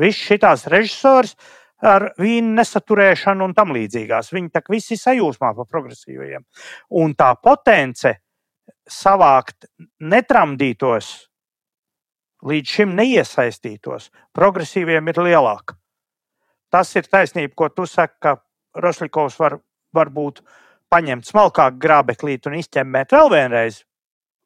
Viss 0.00 0.22
šīs 0.30 0.66
režisors 0.72 1.34
ar 1.80 2.10
vīnu 2.20 2.54
nesaturēšanu 2.56 3.44
un 3.44 3.54
tam 3.56 3.72
līdzīgās. 3.76 4.32
Viņi 4.32 4.52
tā 4.52 4.62
visi 4.70 4.96
sajūsmā 5.00 5.52
par 5.56 5.68
progresīvajiem. 5.68 6.44
Un 7.00 7.14
tā 7.16 7.32
potence 7.40 8.14
savākt 8.90 9.68
netramdītos, 10.00 11.10
līdz 12.46 12.76
šim 12.76 12.94
neiesaistītos, 12.96 14.08
progresīviem 14.36 15.12
ir 15.12 15.20
lielāka. 15.20 15.76
Tas 16.70 16.92
ir 16.96 17.08
taisnība, 17.10 17.52
ko 17.56 17.68
tu 17.74 17.86
saki, 17.86 18.16
ka 18.22 18.36
Roslikovs 18.80 19.36
var, 19.40 19.58
var 19.92 20.10
būt 20.14 20.40
paņemt 20.90 21.26
smalkāku 21.26 21.80
grābeklīti 21.82 22.50
un 22.50 22.60
izķemmēt 22.60 23.14
vēl 23.14 23.32
vienreiz 23.32 23.82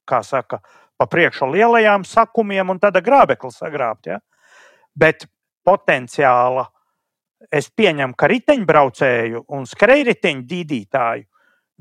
kā 0.09 0.23
saka, 0.27 0.61
pa 0.99 1.07
priekšu 1.11 1.51
lielajām 1.53 2.05
sakumiem 2.07 2.71
un 2.71 2.81
tad 2.83 2.99
grābekli 3.05 3.51
sagrābt. 3.53 4.09
Ja? 4.13 4.21
Bet 4.95 5.27
potenciāla 5.67 6.69
es 7.53 7.69
pieņemu, 7.71 8.15
ka 8.17 8.29
riteņbraucēju 8.31 9.45
un 9.53 9.67
skrejriteņu 9.69 10.47
dīdītāju 10.49 11.27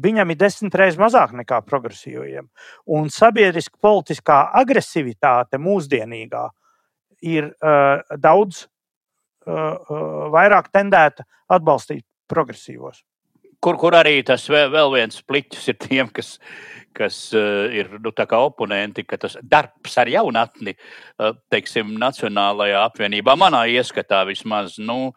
viņam 0.03 0.34
ir 0.34 0.39
desmit 0.39 0.76
reizes 0.76 0.99
mazāk 0.99 1.36
nekā 1.38 1.61
progresīvajiem. 1.67 2.49
Un 2.97 3.09
sabiedriska 3.13 3.78
politiskā 3.82 4.39
agresivitāte 4.59 5.59
mūsdienīgā 5.61 6.47
ir 7.24 7.51
uh, 7.53 8.01
daudz 8.19 8.65
uh, 8.65 9.53
uh, 9.53 10.28
vairāk 10.34 10.71
tendēta 10.74 11.28
atbalstīt 11.47 12.05
progresīvos. 12.28 13.03
Kur, 13.64 13.78
kur 13.80 13.95
arī 13.95 14.18
tas 14.28 14.43
vēl, 14.51 14.68
vēl 14.74 14.89
viens 14.97 15.22
pliķis 15.24 15.70
ir 15.72 15.76
tiem, 15.80 16.09
kas, 16.11 16.34
kas 16.91 17.18
uh, 17.38 17.72
ir 17.72 17.88
nu, 17.95 18.11
oponenti, 18.36 19.05
ka 19.07 19.16
tas 19.22 19.38
darbs 19.39 19.95
ar 20.01 20.11
jaunatni, 20.11 20.74
uh, 20.76 21.32
teiksim, 21.53 21.93
Nacionālajā 22.01 22.82
apvienībā, 22.89 23.38
manā 23.39 23.61
ieskatā 23.72 24.26
vismaz, 24.28 24.76
nu, 24.84 25.14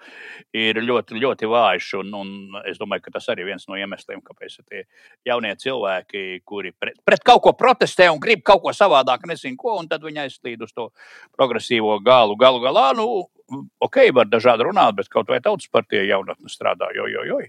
ir 0.54 0.78
ļoti, 0.78 1.18
ļoti 1.24 1.50
vājš. 1.50 1.90
Un, 2.04 2.14
un 2.14 2.62
es 2.70 2.78
domāju, 2.78 3.08
ka 3.08 3.16
tas 3.18 3.26
arī 3.34 3.48
viens 3.50 3.66
no 3.66 3.80
iemesliem, 3.80 4.22
kāpēc 4.22 4.60
tie 4.62 4.84
jaunie 5.26 5.54
cilvēki, 5.58 6.24
kuri 6.46 6.70
pret, 6.78 7.02
pret 7.02 7.26
kaut 7.26 7.42
ko 7.48 7.56
protestē 7.58 8.12
un 8.14 8.22
grib 8.22 8.46
kaut 8.46 8.62
ko 8.62 8.76
savādāk, 8.76 9.26
nezinu 9.26 9.58
ko, 9.58 9.74
un 9.80 9.90
tad 9.90 10.06
viņi 10.06 10.28
aizslīd 10.28 10.62
uz 10.62 10.70
to 10.76 10.92
progresīvo 11.34 11.98
galu. 11.98 12.38
Galu 12.38 12.62
galā, 12.62 12.92
nu, 12.94 13.26
ok, 13.82 14.04
var 14.14 14.30
dažādi 14.30 14.70
runāt, 14.70 14.94
bet 15.02 15.10
kaut 15.10 15.34
vai 15.34 15.42
tautas 15.42 15.66
partija 15.66 16.06
jaunatne 16.06 16.52
strādā, 16.52 16.94
jo, 16.94 17.10
jo, 17.10 17.26
jo. 17.34 17.42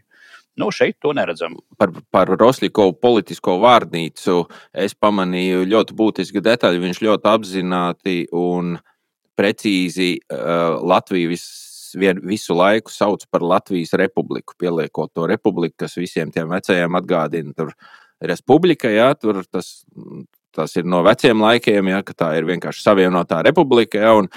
Nu, 0.58 0.72
šeit 0.74 0.97
to 1.03 1.14
neredzam. 1.14 1.55
Par, 1.78 1.91
par 2.12 2.32
Roslikovu 2.39 2.95
politisko 3.01 3.60
vārnīcu 3.62 4.39
es 4.74 4.95
pamanīju 4.97 5.68
ļoti 5.70 5.97
būtisku 5.97 6.41
detaļu. 6.43 6.82
Viņš 6.82 7.01
ļoti 7.05 7.30
apzināti 7.30 8.18
un 8.36 8.76
precīzi 9.38 10.16
uh, 10.18 10.80
Latviju 10.82 11.30
vis, 11.30 11.45
vien, 11.99 12.22
visu 12.26 12.58
laiku 12.58 12.93
sauc 12.93 13.28
par 13.30 13.45
Latvijas 13.45 13.93
republiku, 14.01 14.58
pieliekot 14.58 15.14
to 15.14 15.30
republiku, 15.30 15.84
kas 15.86 15.97
visiem 16.01 16.34
tiem 16.34 16.49
vecajiem 16.49 16.97
atgādina. 16.97 17.53
Tur 17.58 17.76
Republika, 18.18 18.89
jā, 18.89 19.12
tur 19.14 19.43
tas, 19.45 19.84
tas 20.58 20.74
ir 20.80 20.88
no 20.89 21.03
veciem 21.05 21.41
laikiem, 21.43 21.91
ja, 21.93 22.01
ka 22.05 22.16
tā 22.18 22.32
ir 22.39 22.47
vienkārši 22.49 22.84
savienotā 22.84 23.43
republika. 23.45 24.01
Ja, 24.01 24.14
un, 24.18 24.30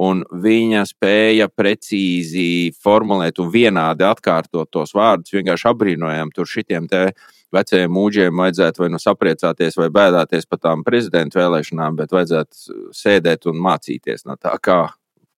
un 0.00 0.22
viņa 0.44 0.84
spēja 0.90 1.50
precīzi 1.50 2.72
formulēt 2.82 3.40
un 3.42 3.50
vienādi 3.54 4.06
atkārtot 4.06 4.70
tos 4.72 4.94
vārdus. 4.96 5.34
Vienkārši 5.34 5.70
apbrīnojam 5.72 6.32
tur 6.34 6.50
šitiem 6.50 6.86
te 6.90 7.08
vecajiem 7.54 7.92
mūģiem 7.94 8.40
vajadzētu 8.40 8.84
vai 8.84 8.90
nu 8.94 9.00
sapriecāties, 9.02 9.78
vai 9.78 9.90
bēdāties 9.94 10.48
par 10.50 10.62
tām 10.62 10.84
prezidenta 10.86 11.40
vēlēšanām, 11.42 11.98
bet 12.00 12.14
vajadzētu 12.14 12.80
sēdēt 12.94 13.46
un 13.50 13.60
mācīties 13.62 14.26
no 14.28 14.38
tā, 14.40 14.56
kā, 14.62 14.80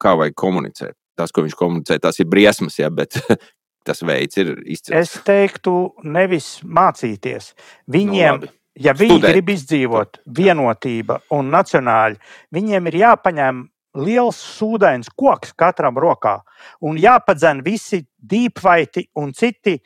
kā 0.03 0.15
vajag 0.21 0.39
komunicēt. 0.39 0.97
Tas, 1.17 1.33
ko 1.33 1.47
viņš 1.47 1.57
komunicē, 1.57 1.97
tas 2.03 2.21
ir 2.21 2.29
briesmas, 2.29 2.77
ja, 2.81 2.91
bet 2.93 3.17
tas 3.87 4.03
veids 4.05 4.41
ir 4.41 4.53
izcils. 4.65 4.97
Es 4.99 5.25
teiktu, 5.27 5.77
nevis 6.05 6.59
mācīties. 6.65 7.53
Viņiem, 7.93 8.45
nu, 8.45 8.53
ja 8.81 8.95
viņi 8.97 9.19
Studēt. 9.19 9.33
grib 9.33 9.51
izdzīvot 9.55 10.21
vienotība 10.39 11.21
un 11.37 11.51
nacionāļi, 11.55 12.21
viņiem 12.55 12.91
ir 12.91 13.01
jāpaņem 13.03 13.67
liels 13.97 14.39
sūdains 14.59 15.09
koks 15.17 15.55
katram 15.57 15.97
rokā 15.99 16.39
un 16.85 16.99
jāpadzen 17.01 17.63
visi 17.65 18.03
dīpvaiti 18.17 19.09
un 19.17 19.33
citi 19.33 19.79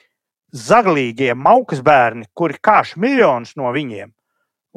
zaglīgie 0.50 1.34
maukas 1.38 1.82
bērni, 1.86 2.26
kuri 2.34 2.58
kāš 2.58 2.96
miljonus 2.98 3.54
no 3.56 3.70
viņiem 3.74 4.10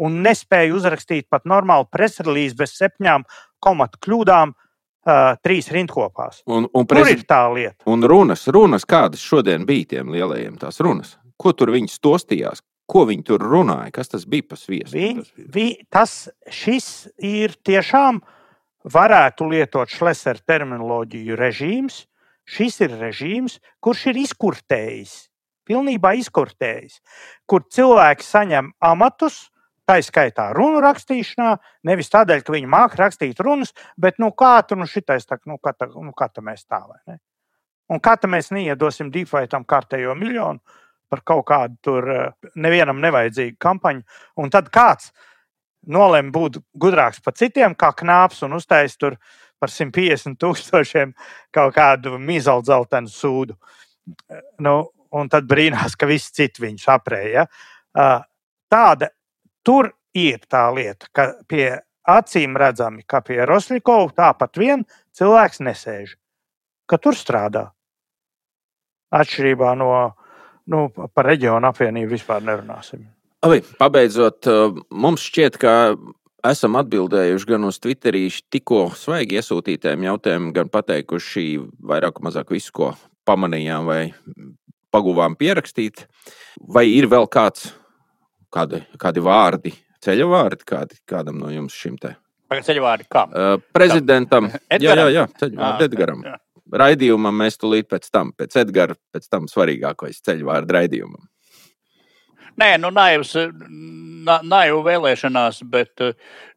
un 0.02 0.22
nespēja 0.26 0.74
uzrakstīt 0.74 1.28
pat 1.30 1.48
normālu 1.50 1.88
presrelīzi 1.92 2.58
bez 2.58 2.76
septiņām 2.80 3.26
komatu 3.64 4.00
kļūdām, 4.04 4.54
uh, 4.54 5.24
trīs 5.46 5.70
rindkopās. 5.74 6.42
Un, 6.50 6.68
un 6.74 6.88
prezi... 6.90 7.14
Tur 7.14 7.20
ir 7.20 7.26
tā 7.30 7.42
lieta. 7.54 7.78
Un 7.90 8.06
runas, 8.10 8.48
runas, 8.54 8.88
kādas 8.90 9.24
šodien 9.24 9.68
bija 9.70 9.96
tiem 9.96 10.14
lielajiem 10.14 10.58
tās 10.62 10.82
runas? 10.84 11.18
Ko 11.38 11.54
tur 11.58 11.74
viņi 11.74 11.92
stostījās? 11.92 12.64
Ko 12.90 13.06
viņi 13.08 13.24
tur 13.28 13.44
runāja? 13.48 13.92
Kas 13.96 14.12
tas 14.12 14.26
bija 14.30 14.48
par 14.50 14.60
sviestu? 14.60 14.98
Vi, 14.98 15.46
vi, 15.56 15.68
tas 15.92 16.28
šis 16.52 17.08
ir 17.24 17.56
tiešām 17.64 18.20
varētu 18.94 19.48
lietot 19.52 19.92
šleser 19.92 20.42
terminoloģiju 20.44 21.38
režīms. 21.40 22.04
Šis 22.44 22.82
ir 22.84 22.98
režīms, 23.00 23.62
kurš 23.80 24.10
ir 24.12 24.18
izkurtējis, 24.20 25.14
pilnībā 25.64 26.12
izkurtējis, 26.20 26.98
kur 27.48 27.64
cilvēki 27.72 28.28
saņem 28.28 28.74
amatus, 28.84 29.46
Tā 29.84 29.98
ir 30.00 30.06
skaitā 30.08 30.46
runu 30.56 30.80
rakstīšanā, 30.84 31.50
nevis 31.90 32.12
tādēļ, 32.14 32.44
ka 32.46 32.54
viņi 32.56 32.70
māca 32.72 33.02
rakstīt 33.02 33.40
runas, 33.44 33.74
bet 34.00 34.16
nu, 34.24 34.30
kā 34.32 34.56
tur 34.68 34.80
nu, 34.80 34.88
šitais, 34.88 35.26
tā, 35.28 35.36
nu, 35.50 35.58
kā, 35.60 35.74
tā, 35.76 35.90
nu, 35.92 36.14
kā 36.16 36.30
tā 36.32 36.44
mēs 36.46 36.64
tā 36.64 36.80
vai 36.88 37.02
ne? 37.12 37.18
Un 37.92 38.00
kā 38.00 38.14
tā 38.16 38.30
mēs 38.32 38.48
neiedosim 38.56 39.10
deepfaitam 39.12 39.66
kārtējo 39.68 40.16
miljonu 40.16 40.64
par 41.14 41.24
kaut 41.28 41.46
kādu 41.52 41.78
tur 41.86 42.10
eh, 42.10 42.26
nevienam 42.56 43.00
nevajadzīgu 43.04 43.60
kampaņu, 43.62 44.04
un 44.42 44.52
tad 44.54 44.74
kāds 44.74 45.14
nolem 45.88 46.32
būt 46.34 46.60
gudrāks 46.80 47.24
par 47.24 47.38
citiem, 47.40 47.78
kā 47.78 47.94
knāps 48.02 48.44
un 48.48 48.58
uztais 48.58 48.98
tur 48.98 49.18
par 49.62 49.72
150 49.72 50.40
tūkstošiem 50.42 51.16
kaut 51.56 51.74
kādu 51.78 52.18
mīzeldzaltenu 52.20 53.12
sūdu. 53.12 53.58
Nu, 54.64 54.78
un 55.14 55.30
tad 55.32 55.48
brīnās, 55.48 55.96
ka 55.96 56.08
visi 56.10 56.34
citi 56.36 56.64
viņu 56.64 56.82
saprēja. 56.84 57.44
Ja? 57.44 58.08
Tāda 58.72 59.12
Tur 59.64 59.94
ir 60.14 60.42
tā 60.52 60.68
lieta, 60.76 61.08
ka 61.16 61.30
pie 61.48 61.68
acīm 62.04 62.58
redzami, 62.60 63.06
ka 63.08 63.22
pie 63.24 63.40
Rosļikova 63.48 64.12
tāpat 64.18 64.60
vien 64.60 64.84
cilvēks 65.16 65.64
nesēž, 65.64 66.18
ka 66.86 67.00
tur 67.00 67.16
strādā. 67.16 67.70
Atšķirībā 69.16 69.72
no 69.80 69.90
nu, 70.72 70.88
par 70.92 71.28
reģionu 71.32 71.70
apvienību 71.70 72.16
vispār 72.16 72.44
nerunāsim. 72.46 73.06
Abi, 73.44 73.60
pabeidzot, 73.80 74.48
mums 74.96 75.26
šķiet, 75.28 75.58
ka 75.60 75.74
esam 76.48 76.78
atbildējuši 76.80 77.50
gan 77.50 77.68
uz 77.68 77.80
Twitterī 77.84 78.26
tikko 78.52 78.86
svaigi 78.98 79.40
iesūtītiem 79.40 80.06
jautājumiem, 80.08 80.52
gan 80.56 80.72
pateikuši 80.72 81.48
vairāk 81.92 82.20
vai 82.20 82.30
mazāk 82.30 82.54
visu, 82.56 82.72
ko 82.76 82.92
pamanījām 83.28 83.88
vai 83.88 84.02
paguvām 84.94 85.38
pierakstīt. 85.40 86.06
Vai 86.74 86.86
ir 86.94 87.10
vēl 87.12 87.28
kāds 87.32 87.72
kādi, 88.54 88.84
kādi 89.02 89.24
vārdi, 89.24 89.74
ceļa 90.04 90.28
vārdi 90.30 90.68
kādi, 90.70 91.00
kādam 91.10 91.40
no 91.42 91.52
jums 91.54 91.76
šim 91.78 91.98
te? 92.02 92.16
Ceļa 92.54 92.82
vārdi 92.84 93.08
kā? 93.10 93.24
Uh, 93.28 93.56
prezidentam. 93.74 94.52
jā, 94.84 94.94
jā, 94.94 95.08
jā, 95.10 95.28
ceļa 95.40 95.58
vārdi 95.58 95.88
Edgaram. 95.90 96.26
Jā. 96.28 96.38
Raidījumam 96.74 97.38
mēs 97.44 97.60
tulīt 97.62 97.90
pēc 97.92 98.10
tam, 98.14 98.34
pēc 98.38 98.58
Edgara, 98.64 98.98
pēc 99.14 99.30
tam 99.30 99.46
svarīgākais 99.52 100.24
ceļu 100.26 100.50
vārdu 100.50 100.78
raidījumam. 100.78 101.30
Nē, 102.62 102.76
nu, 102.78 102.92
naivs, 102.94 103.32
na, 104.28 104.38
naivu 104.46 104.84
vēlēšanās, 104.86 105.64
bet 105.74 106.04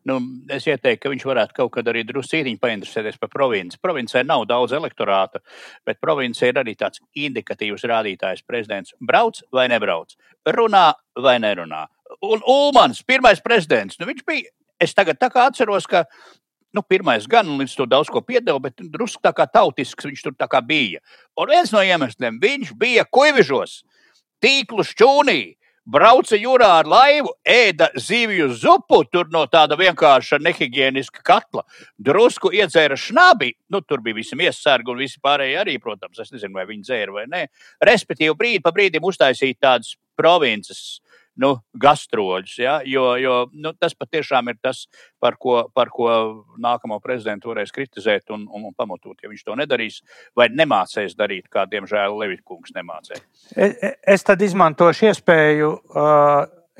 nu, 0.08 0.18
es 0.52 0.66
ieteiktu, 0.68 1.02
ka 1.02 1.12
viņš 1.12 1.24
varētu 1.28 1.56
kaut 1.56 1.72
kad 1.78 1.88
arī 1.88 2.02
drusītiņi 2.04 2.60
painteresēties 2.60 3.16
par 3.22 3.30
provinci. 3.32 3.80
Provincē 3.82 4.20
nav 4.26 4.44
daudz 4.50 4.76
elektorāta, 4.76 5.40
bet 5.88 6.00
provincē 6.04 6.50
ir 6.50 6.60
arī 6.60 6.76
tāds 6.76 7.00
indikatīvs 7.16 7.86
rādītājs. 7.88 8.44
Prezidents 8.44 8.92
brauc 9.00 9.40
vai 9.56 9.70
nebrauc, 9.72 10.12
runā 10.52 10.90
vai 11.16 11.38
nerunā. 11.40 11.86
Un 12.28 12.44
Ulmans, 12.44 13.00
pirmais 13.08 13.40
prezidents, 13.44 13.96
nu, 14.00 14.08
viņš 14.10 14.24
bija, 14.28 14.52
es 14.80 14.92
tagad 14.94 15.16
tā 15.20 15.32
kā 15.32 15.48
atceros, 15.48 15.88
ka 15.88 16.04
nu, 16.74 16.82
pirmais 16.82 17.26
gan 17.30 17.48
līdz 17.58 17.76
to 17.76 17.86
daudz 17.90 18.10
ko 18.12 18.22
piedeva, 18.24 18.58
bet 18.62 18.80
drusku 18.80 19.22
tā 19.24 19.32
kā 19.36 19.46
tautisks 19.50 20.08
viņš 20.08 20.24
tur 20.24 20.34
kā 20.38 20.62
bija. 20.64 21.02
Un 21.38 21.52
viens 21.52 21.72
no 21.74 21.82
iemesliem 21.82 22.40
viņš 22.42 22.74
bija 22.78 23.06
kuivižos, 23.10 23.82
tīklu 24.42 24.84
šķūnī 24.86 25.40
brauca 25.86 26.36
jūrā 26.36 26.68
ar 26.80 26.88
laivu, 26.90 27.30
ēda 27.46 27.88
zivju 27.94 28.48
zupu 28.58 29.02
no 29.30 29.44
tāda 29.46 29.78
vienkārša 29.78 30.40
nehigiēniska 30.42 31.22
katla, 31.24 31.62
drusku 31.98 32.50
iedzēra 32.50 32.98
šnabi. 32.98 33.52
Nu, 33.70 33.80
tur 33.80 34.02
bija 34.02 34.18
visi 34.18 34.36
miesasargi 34.38 34.90
un 34.90 34.98
visi 34.98 35.22
pārējie 35.22 35.60
arī, 35.62 35.78
protams. 35.82 36.18
Es 36.18 36.32
nezinu, 36.34 36.54
vai 36.58 36.66
viņi 36.66 36.82
dzēra 36.82 37.14
vai 37.14 37.26
nē. 37.30 37.46
Respektīvi, 37.86 38.34
brīdi 38.34 38.64
pa 38.64 38.74
brīdim 38.74 39.06
uztaisīt 39.06 39.60
tādas 39.62 39.94
provinces 40.18 40.98
nu, 41.42 41.52
gastroļus. 41.82 42.54
Ja? 42.62 42.76
Jo, 42.86 43.08
jo 43.20 43.36
nu, 43.52 43.72
tas 43.78 43.94
patiešām 43.98 44.50
ir 44.52 44.58
tas, 44.62 44.84
par 45.22 45.36
ko, 45.40 45.58
par 45.74 45.90
ko 45.94 46.08
nākamo 46.62 46.98
prezidentu 47.04 47.52
varēs 47.52 47.74
kritizēt 47.74 48.32
un, 48.34 48.46
un, 48.48 48.68
un 48.70 48.76
pamatot. 48.76 49.16
Ja 49.22 49.30
viņš 49.32 49.44
to 49.46 49.58
nedarīs 49.58 50.00
vai 50.36 50.48
nemācēs 50.52 51.16
darīt, 51.18 51.48
kā 51.52 51.66
diemžēl 51.70 52.16
Levitkungs 52.22 52.74
nemācēja. 52.76 53.22
Es, 53.54 53.76
e, 53.76 53.92
es 54.16 54.26
tad 54.26 54.42
izmantošu 54.42 55.10
iespēju, 55.10 55.72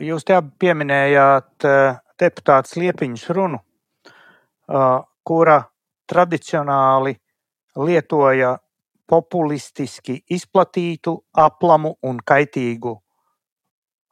jūs 0.08 0.28
te 0.28 0.40
pieminējāt 0.60 1.70
deputāts 2.20 2.76
Liepiņas 2.80 3.30
runu, 3.36 3.62
kura 5.26 5.60
tradicionāli 6.06 7.16
lietoja 7.76 8.56
populistiski 9.06 10.18
izplatītu, 10.34 11.14
aplamu 11.38 11.94
un 12.06 12.18
kaitīgu 12.26 12.96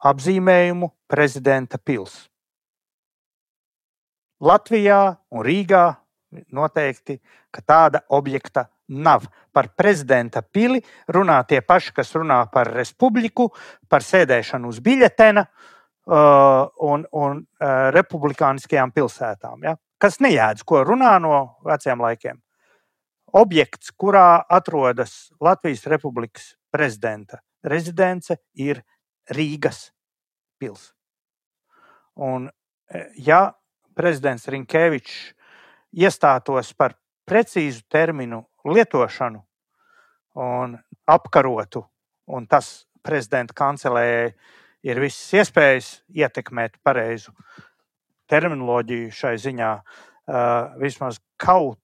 apzīmējumu 0.03 0.91
prezidenta 1.07 1.77
pils. 1.77 2.25
Latvijā 4.43 5.15
un 5.31 5.45
Rīgā 5.45 5.85
noteikti, 6.51 7.19
ka 7.51 7.61
tāda 7.61 8.01
objekta 8.09 8.65
nav. 8.87 9.25
Par 9.53 9.71
prezidenta 9.77 10.41
pili 10.41 10.81
runā 11.07 11.39
tie 11.47 11.61
paši, 11.61 11.93
kas 11.95 12.11
runā 12.15 12.41
par 12.51 12.69
republiku, 12.75 13.49
par 13.89 14.03
sēdēšanu 14.03 14.69
uz 14.69 14.81
biļetena 14.83 15.45
uh, 15.45 16.67
un, 16.83 17.05
un 17.11 17.39
uh, 17.39 17.89
republikāniskajām 17.95 18.91
pilsētām. 18.95 19.63
Ja? 19.63 19.77
Kas 20.01 20.19
nejēdz, 20.19 20.65
ko 20.67 20.83
runā 20.85 21.15
no 21.23 21.61
veciem 21.65 22.03
laikiem. 22.03 22.41
Objekts, 23.35 23.91
kurā 23.91 24.43
atrodas 24.49 25.31
Latvijas 25.43 25.87
Republikas 25.91 26.53
prezidenta 26.71 27.41
rezidence, 27.65 28.37
ir 28.53 28.83
Rīgas 29.33 29.89
pils. 30.61 30.91
Un, 32.15 32.49
e, 32.89 33.05
ja 33.17 33.55
prezidents 33.95 34.47
Rinkevičs 34.51 35.33
iestātos 35.95 36.73
par 36.77 36.95
precīzu 37.25 37.83
terminu 37.89 38.43
lietošanu 38.67 39.41
un 40.35 40.75
apkarotu, 41.07 41.85
un 42.27 42.47
tas 42.47 42.85
prezidenta 43.05 43.55
kancelējai 43.55 44.29
ir 44.85 45.01
visas 45.01 45.33
iespējas 45.39 45.89
ietekmēt 46.13 46.77
pareizu 46.85 47.33
terminoloģiju 48.29 49.13
šai 49.13 49.35
ziņā, 49.41 49.71
uh, 49.77 50.75
vismaz 50.81 51.19
kaut 51.41 51.79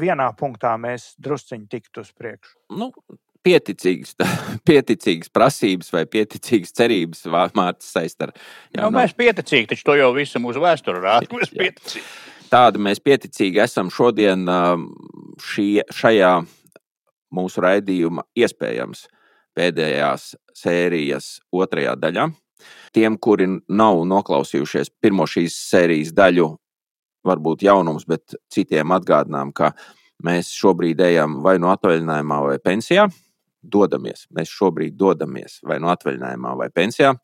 vienā 0.00 0.30
punktā 0.38 0.74
mēs 0.80 1.12
drusciņi 1.20 1.68
tiktu 1.70 2.04
uz 2.04 2.12
priekšu. 2.16 2.56
Nu, 2.78 2.90
pieticīgas, 3.44 4.14
pieticīgas 4.68 5.32
prasības 5.34 5.92
vai 5.94 6.04
pieticīgas 6.10 6.74
cerības 6.76 7.24
Mārcis 7.56 7.94
saist 7.94 8.24
ar. 8.24 8.34
Jā, 8.72 8.82
nu, 8.82 8.90
no... 8.90 8.98
Mēs 8.98 9.16
pieticīgi, 9.18 9.70
taču 9.72 9.88
to 9.90 9.98
jau 10.00 10.12
visu 10.16 10.42
mūsu 10.42 10.62
vēsturi 10.64 11.02
rāda. 11.04 11.42
Tāda 12.54 12.80
mēs 12.82 13.00
pieticīgi 13.02 13.62
esam 13.64 13.90
šodien 13.90 14.44
šī, 15.42 15.68
šajā 15.90 16.34
mūsu 17.34 17.64
raidījuma 17.64 18.26
iespējams 18.38 19.08
pēdējās 19.58 20.34
sērijas 20.54 21.38
otrajā 21.54 21.96
daļā. 21.98 22.28
Tiem, 22.94 23.16
kuri 23.18 23.48
nav 23.50 24.04
noklausījušies 24.06 24.92
pirmo 25.02 25.26
šīs 25.28 25.56
sērijas 25.72 26.12
daļu, 26.14 26.46
varbūt 27.26 27.64
jaunums, 27.66 28.06
bet 28.06 28.36
citiem 28.52 28.94
atgādinām, 28.94 29.50
ka 29.56 29.72
mēs 30.24 30.52
šobrīd 30.54 31.00
ejam 31.02 31.40
vai 31.44 31.56
no 31.58 31.72
atvaļinājumā, 31.74 32.40
vai 32.46 32.58
pensijā. 32.62 33.08
Dodamies. 33.64 34.26
Mēs 34.34 34.52
šobrīd 34.52 34.98
dodamies 35.00 35.60
vai 35.66 35.78
no 35.82 35.90
atvaļinājumā, 35.94 36.56
vai 36.60 36.68
pensijā, 36.74 37.14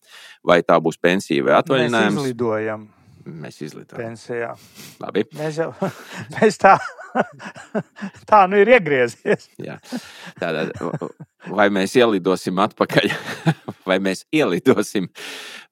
vai 0.47 0.63
tā 0.67 0.79
būs 0.83 1.01
pensija 1.01 1.45
vai 1.47 1.59
atvaļinājums. 1.61 2.17
Mēs 2.17 2.31
izlidojam. 2.31 2.89
Mēs 3.21 3.61
izlidojam. 3.63 4.01
Pensijā. 4.01 4.55
Labi. 5.03 5.27
Mēs 5.37 5.59
jau 5.61 5.71
mēs 6.39 6.57
tā, 6.61 6.77
tā 8.31 8.45
nu 8.51 8.61
ir 8.61 8.73
iegriezies. 8.77 9.51
Jā. 9.61 9.77
Tātad, 10.41 10.73
vai 11.51 11.69
mēs 11.73 11.97
ielidosim 12.01 12.61
atpakaļ, 12.65 13.11
vai 13.89 13.99
mēs 14.03 14.25
ielidosim, 14.35 15.11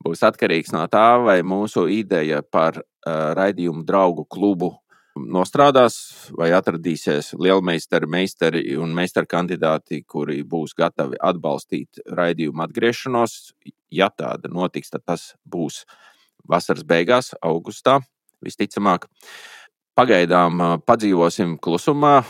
būs 0.05 0.25
atkarīgs 0.29 0.75
no 0.77 0.85
tā, 0.93 1.07
vai 1.25 1.41
mūsu 1.47 1.87
ideja 1.93 2.43
par 2.43 2.81
uh, 2.83 3.33
raidījumu 3.39 3.87
draugu 3.89 4.29
klubu 4.29 4.75
nostrādās, 5.19 5.97
vai 6.39 6.51
atradīsies 6.57 7.33
lielmeistari, 7.39 8.09
meistari 8.11 8.63
un 8.79 8.95
meistaru 8.97 9.29
kandidāti, 9.31 10.03
kuri 10.07 10.43
būs 10.47 10.77
gatavi 10.79 11.19
atbalstīt 11.21 12.03
raidījumu 12.07 12.65
atgriešanos. 12.67 13.39
Ja 13.95 14.11
tāda 14.11 14.51
notiks, 14.53 14.93
tad 14.95 15.07
tas 15.09 15.33
būs 15.49 15.83
vasaras 16.49 16.85
beigās, 16.89 17.33
augustā 17.43 17.99
visticamāk. 18.45 19.09
Pagaidām 19.99 20.61
padzīvosim 20.87 21.57
klusumā, 21.59 22.21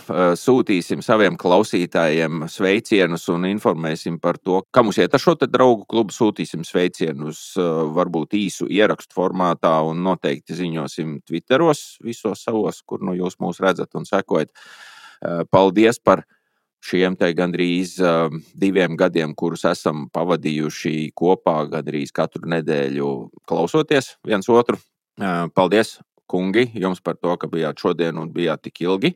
sūtīsim 0.41 1.03
saviem 1.05 1.35
klausītājiem 1.37 2.47
sveicienus 2.49 3.27
un 3.29 3.45
informēsim 3.45 4.17
par 4.25 4.39
to, 4.41 4.63
kā 4.73 4.81
mums 4.81 4.97
iet 4.97 5.13
ar 5.13 5.21
šo 5.21 5.35
draugu 5.43 5.85
klubu. 5.85 6.15
Sūtīsim 6.17 6.65
sveicienus 6.65 7.43
varbūt 7.93 8.39
īsu 8.41 8.71
ierakstu 8.73 9.19
formātā 9.19 9.75
un 9.85 10.01
noteikti 10.07 10.57
ziņosim 10.57 11.19
Twitteros 11.29 11.99
visos 12.01 12.47
savos, 12.49 12.81
kur 12.89 13.05
nu 13.05 13.13
jūs 13.19 13.37
mūs 13.37 13.61
redzat 13.61 14.01
un 14.01 14.09
sekojat. 14.09 14.49
Paldies 15.53 16.01
par 16.01 16.25
šiem 16.81 17.21
te 17.21 17.35
gandrīz 17.37 17.99
diviem 18.57 18.97
gadiem, 18.97 19.37
kurus 19.37 19.69
esam 19.69 20.09
pavadījuši 20.09 21.11
kopā, 21.13 21.61
gandrīz 21.69 22.17
katru 22.17 22.49
nedēļu 22.49 23.15
klausoties 23.45 24.15
viens 24.25 24.49
otru. 24.49 24.81
Paldies 25.53 25.99
kungi, 26.31 26.69
jums 26.79 27.03
par 27.05 27.19
to, 27.19 27.35
ka 27.41 27.51
bijāt 27.51 27.81
šodien 27.83 28.21
un 28.21 28.33
bijāt 28.35 28.67
tik 28.69 28.83
ilgi. 28.87 29.15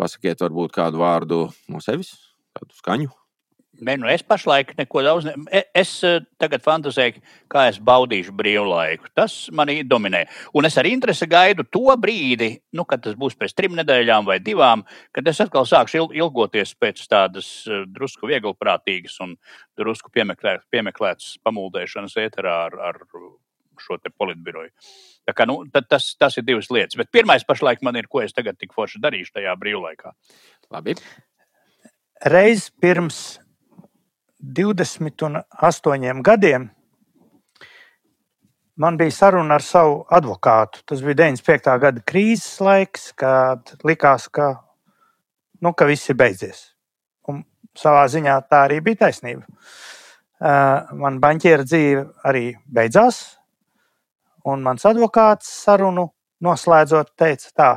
Pasakiet, 0.00 0.40
varbūt 0.40 0.74
kādu 0.76 1.02
vārdu 1.02 1.46
no 1.68 1.82
sevis, 1.84 2.14
kādu 2.56 2.76
skaņu. 2.78 3.10
Ne, 3.80 3.94
nu 3.96 4.08
es 4.12 4.20
pašlaik 4.26 4.74
neko 4.76 5.02
daudz. 5.02 5.24
Ne... 5.24 5.34
E, 5.56 5.62
es 5.80 5.92
eh, 6.04 6.18
tagad 6.40 6.60
fantāzēju, 6.64 7.22
kā 7.50 7.64
es 7.70 7.78
baudīšu 7.80 8.34
brīvlaiku. 8.36 9.08
Tas 9.16 9.34
manī 9.56 9.78
dominē. 9.88 10.26
Un 10.58 10.68
es 10.68 10.76
ar 10.80 10.88
interesi 10.90 11.28
gaidu 11.30 11.64
to 11.64 11.96
brīdi, 12.00 12.50
nu, 12.76 12.84
kad 12.88 13.04
tas 13.06 13.16
būs 13.20 13.38
pēc 13.40 13.56
trim 13.56 13.78
nedēļām 13.78 14.28
vai 14.28 14.36
divām, 14.44 14.84
kad 15.16 15.28
es 15.32 15.40
atkal 15.40 15.68
sākšu 15.68 16.10
ilgoties 16.12 16.74
pēc 16.76 17.06
tādas 17.08 17.48
eh, 17.68 17.86
drusku 17.88 18.28
vieglprātīgas 18.28 19.16
un 19.24 19.38
drusku 19.80 20.12
piemeklētas, 20.12 21.38
pamuldēšanas 21.46 22.18
ēterā 22.26 22.58
ar, 22.66 22.76
ar 22.90 23.00
šo 23.82 23.98
politbiroju. 24.18 24.70
Tā 25.28 25.34
kā, 25.36 25.46
nu, 25.48 25.60
tas, 25.88 26.10
tas 26.18 26.36
ir 26.40 26.46
divas 26.46 26.70
lietas. 26.72 26.96
Bet 26.98 27.12
pirmais 27.12 27.44
pašlaik 27.46 27.84
man 27.86 27.98
ir, 28.00 28.08
ko 28.10 28.22
es 28.24 28.34
tagad 28.36 28.58
tik 28.58 28.74
forši 28.76 29.02
darīšu 29.02 29.36
tajā 29.36 29.54
brīvlaikā. 29.60 30.12
Labi. 30.74 30.96
Reiz 32.30 32.68
pirms 32.80 33.38
28 34.40 36.22
gadiem 36.26 36.70
man 38.80 38.96
bija 38.96 39.12
saruna 39.12 39.58
ar 39.58 39.62
savu 39.62 40.04
advokātu. 40.10 40.80
Tas 40.88 41.02
bija 41.04 41.18
95. 41.26 41.76
gada 41.82 42.02
krīzes 42.06 42.60
laiks, 42.64 43.10
kad 43.12 43.74
likās, 43.84 44.28
ka, 44.32 44.54
nu, 45.60 45.74
ka 45.76 45.88
viss 45.90 46.08
ir 46.08 46.16
beidzies. 46.20 46.62
Un 47.28 47.42
savā 47.76 48.06
ziņā 48.08 48.38
tā 48.48 48.64
arī 48.68 48.80
bija 48.84 49.04
taisnība. 49.04 49.44
Uh, 50.40 50.88
man 50.96 51.18
banķiera 51.20 51.66
dzīve 51.68 52.06
arī 52.24 52.46
beidzās 52.64 53.20
Un 54.48 54.62
mans 54.64 54.86
advokāts 54.88 55.48
sarunu 55.64 56.08
noslēdzot, 56.40 57.12
teica 57.20 57.50
tā, 57.56 57.70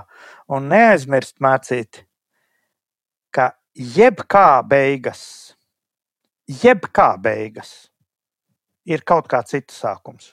un 0.47 0.69
neaizmirst 0.71 1.41
mācīt, 1.43 2.05
ka 3.33 3.51
jebkā 3.75 4.61
beigas, 4.67 5.23
jebkā 6.47 7.09
beigas 7.19 7.73
ir 8.87 9.03
kaut 9.03 9.27
kā 9.31 9.43
cits 9.47 9.83
sākums. 9.83 10.31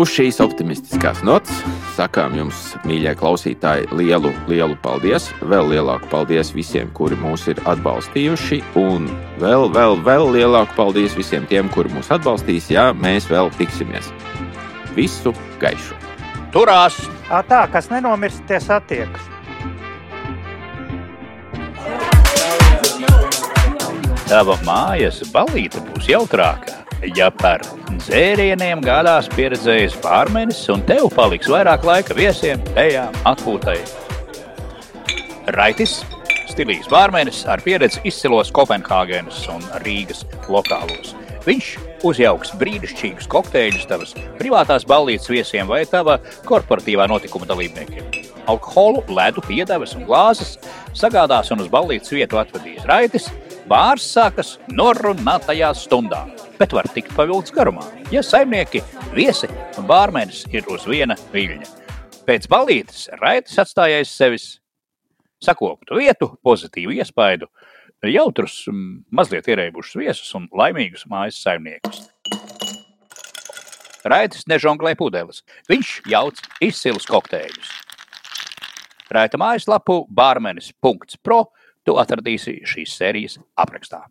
Uz 0.00 0.08
šīs 0.14 0.40
optimistiskās 0.40 1.20
nots 1.26 1.52
sakām 2.00 2.36
jums, 2.38 2.60
mīļie 2.88 3.12
klausītāji, 3.20 3.90
lielu, 3.96 4.32
lielu 4.48 4.76
paldies. 4.84 5.28
Vēl 5.44 5.68
lielāku 5.74 6.08
paldies 6.12 6.54
visiem, 6.56 6.88
kuri 6.96 7.18
mūs 7.20 7.44
ir 7.52 7.60
atbalstījuši, 7.68 8.62
un 8.80 9.10
vēl, 9.42 9.68
vēl, 9.74 9.98
vēl 10.06 10.30
lielāku 10.38 10.76
paldies 10.78 11.16
visiem 11.18 11.48
tiem, 11.50 11.68
kuri 11.74 11.92
mūs 11.92 12.12
atbalstīs, 12.14 12.70
ja 12.72 12.90
mēs 12.96 13.28
vēl 13.30 13.52
tiksimies. 13.58 14.12
Visu 14.96 15.34
gaišu! 15.62 15.98
Turās! 16.54 16.96
À, 17.30 17.44
tā, 17.46 17.62
kas 17.70 17.90
nenomirst, 17.92 18.42
tie 18.48 18.58
satiekas. 18.62 19.28
Tava 24.30 24.54
mājas 24.66 25.22
balīte 25.34 25.82
būs 25.88 26.06
jautrākā, 26.10 26.76
ja 27.18 27.30
par 27.34 27.64
dzērieniem 27.90 28.82
gādās 28.84 29.30
pieredzējis 29.34 29.96
pārmenis 30.02 30.60
un 30.70 30.84
tev 30.86 31.08
paliks 31.14 31.50
vairāk 31.50 31.86
laika 31.86 32.14
viesiem, 32.18 32.62
ejām, 32.78 33.14
atpūtai. 33.26 33.78
Raitis, 35.54 36.00
stilīgs 36.50 36.90
pārmenis 36.90 37.42
ar 37.50 37.62
pieredzi 37.66 38.02
izcilos 38.06 38.54
Kopenhāgenes 38.54 39.46
un 39.50 39.66
Rīgas 39.82 40.22
lokālos. 40.46 41.14
Viņš 41.40 41.68
uzjauks 42.04 42.50
brīnišķīgus 42.60 43.28
kokteļus 43.32 43.86
tavas 43.88 44.10
privātās 44.36 44.84
ballītes 44.88 45.30
viesiem 45.32 45.70
vai 45.70 45.86
tava 45.88 46.18
korporatīvā 46.44 47.06
notikuma 47.08 47.48
dalībniekiem. 47.48 48.10
Alkoholu, 48.50 49.04
ledu, 49.08 49.40
piedevas 49.46 49.94
un 49.96 50.04
glāzes 50.08 50.58
sagādās 50.96 51.48
un 51.54 51.62
uz 51.64 51.70
ballītes 51.72 52.12
vietu 52.12 52.40
atvedīs 52.40 52.84
raitis. 52.88 53.30
Bārs 53.70 54.04
sākas 54.12 54.56
norunātajā 54.68 55.70
stundā, 55.78 56.24
bet 56.58 56.74
var 56.76 56.88
tikt 56.92 57.14
pavilgts 57.16 57.54
garumā, 57.54 57.84
ja 58.10 58.20
saimnieki, 58.26 58.82
viesi 59.14 59.48
un 59.78 59.86
bārmenis 59.88 60.42
ir 60.50 60.66
uz 60.72 60.88
viena 60.90 61.16
viļņa. 61.32 61.68
Pēc 62.26 62.48
ballītes 62.50 63.06
raitis 63.22 63.56
atstājais 63.62 64.12
sevis 64.12 64.48
sakoptu 65.40 65.96
vietu, 66.02 66.34
pozitīvu 66.44 66.98
iespaidu 66.98 67.48
jautrus, 68.08 68.62
mazliet 69.12 69.48
ierēbušus 69.50 69.98
viesus 70.00 70.32
un 70.38 70.48
laimīgus 70.56 71.04
mājas 71.10 71.40
saimniekus. 71.44 72.06
Raitas 74.08 74.46
nežonglē 74.48 74.94
pudeles. 74.96 75.42
Viņš 75.68 75.92
jauc 76.08 76.40
izcilus 76.64 77.08
kokteļus. 77.10 77.74
Raita 79.12 79.40
mājaslapu 79.40 80.04
bārmenis.pro 80.08 81.42
tu 81.84 81.98
atradīsi 82.00 82.60
šīs 82.64 82.96
sērijas 82.96 83.38
aprakstā. 83.60 84.06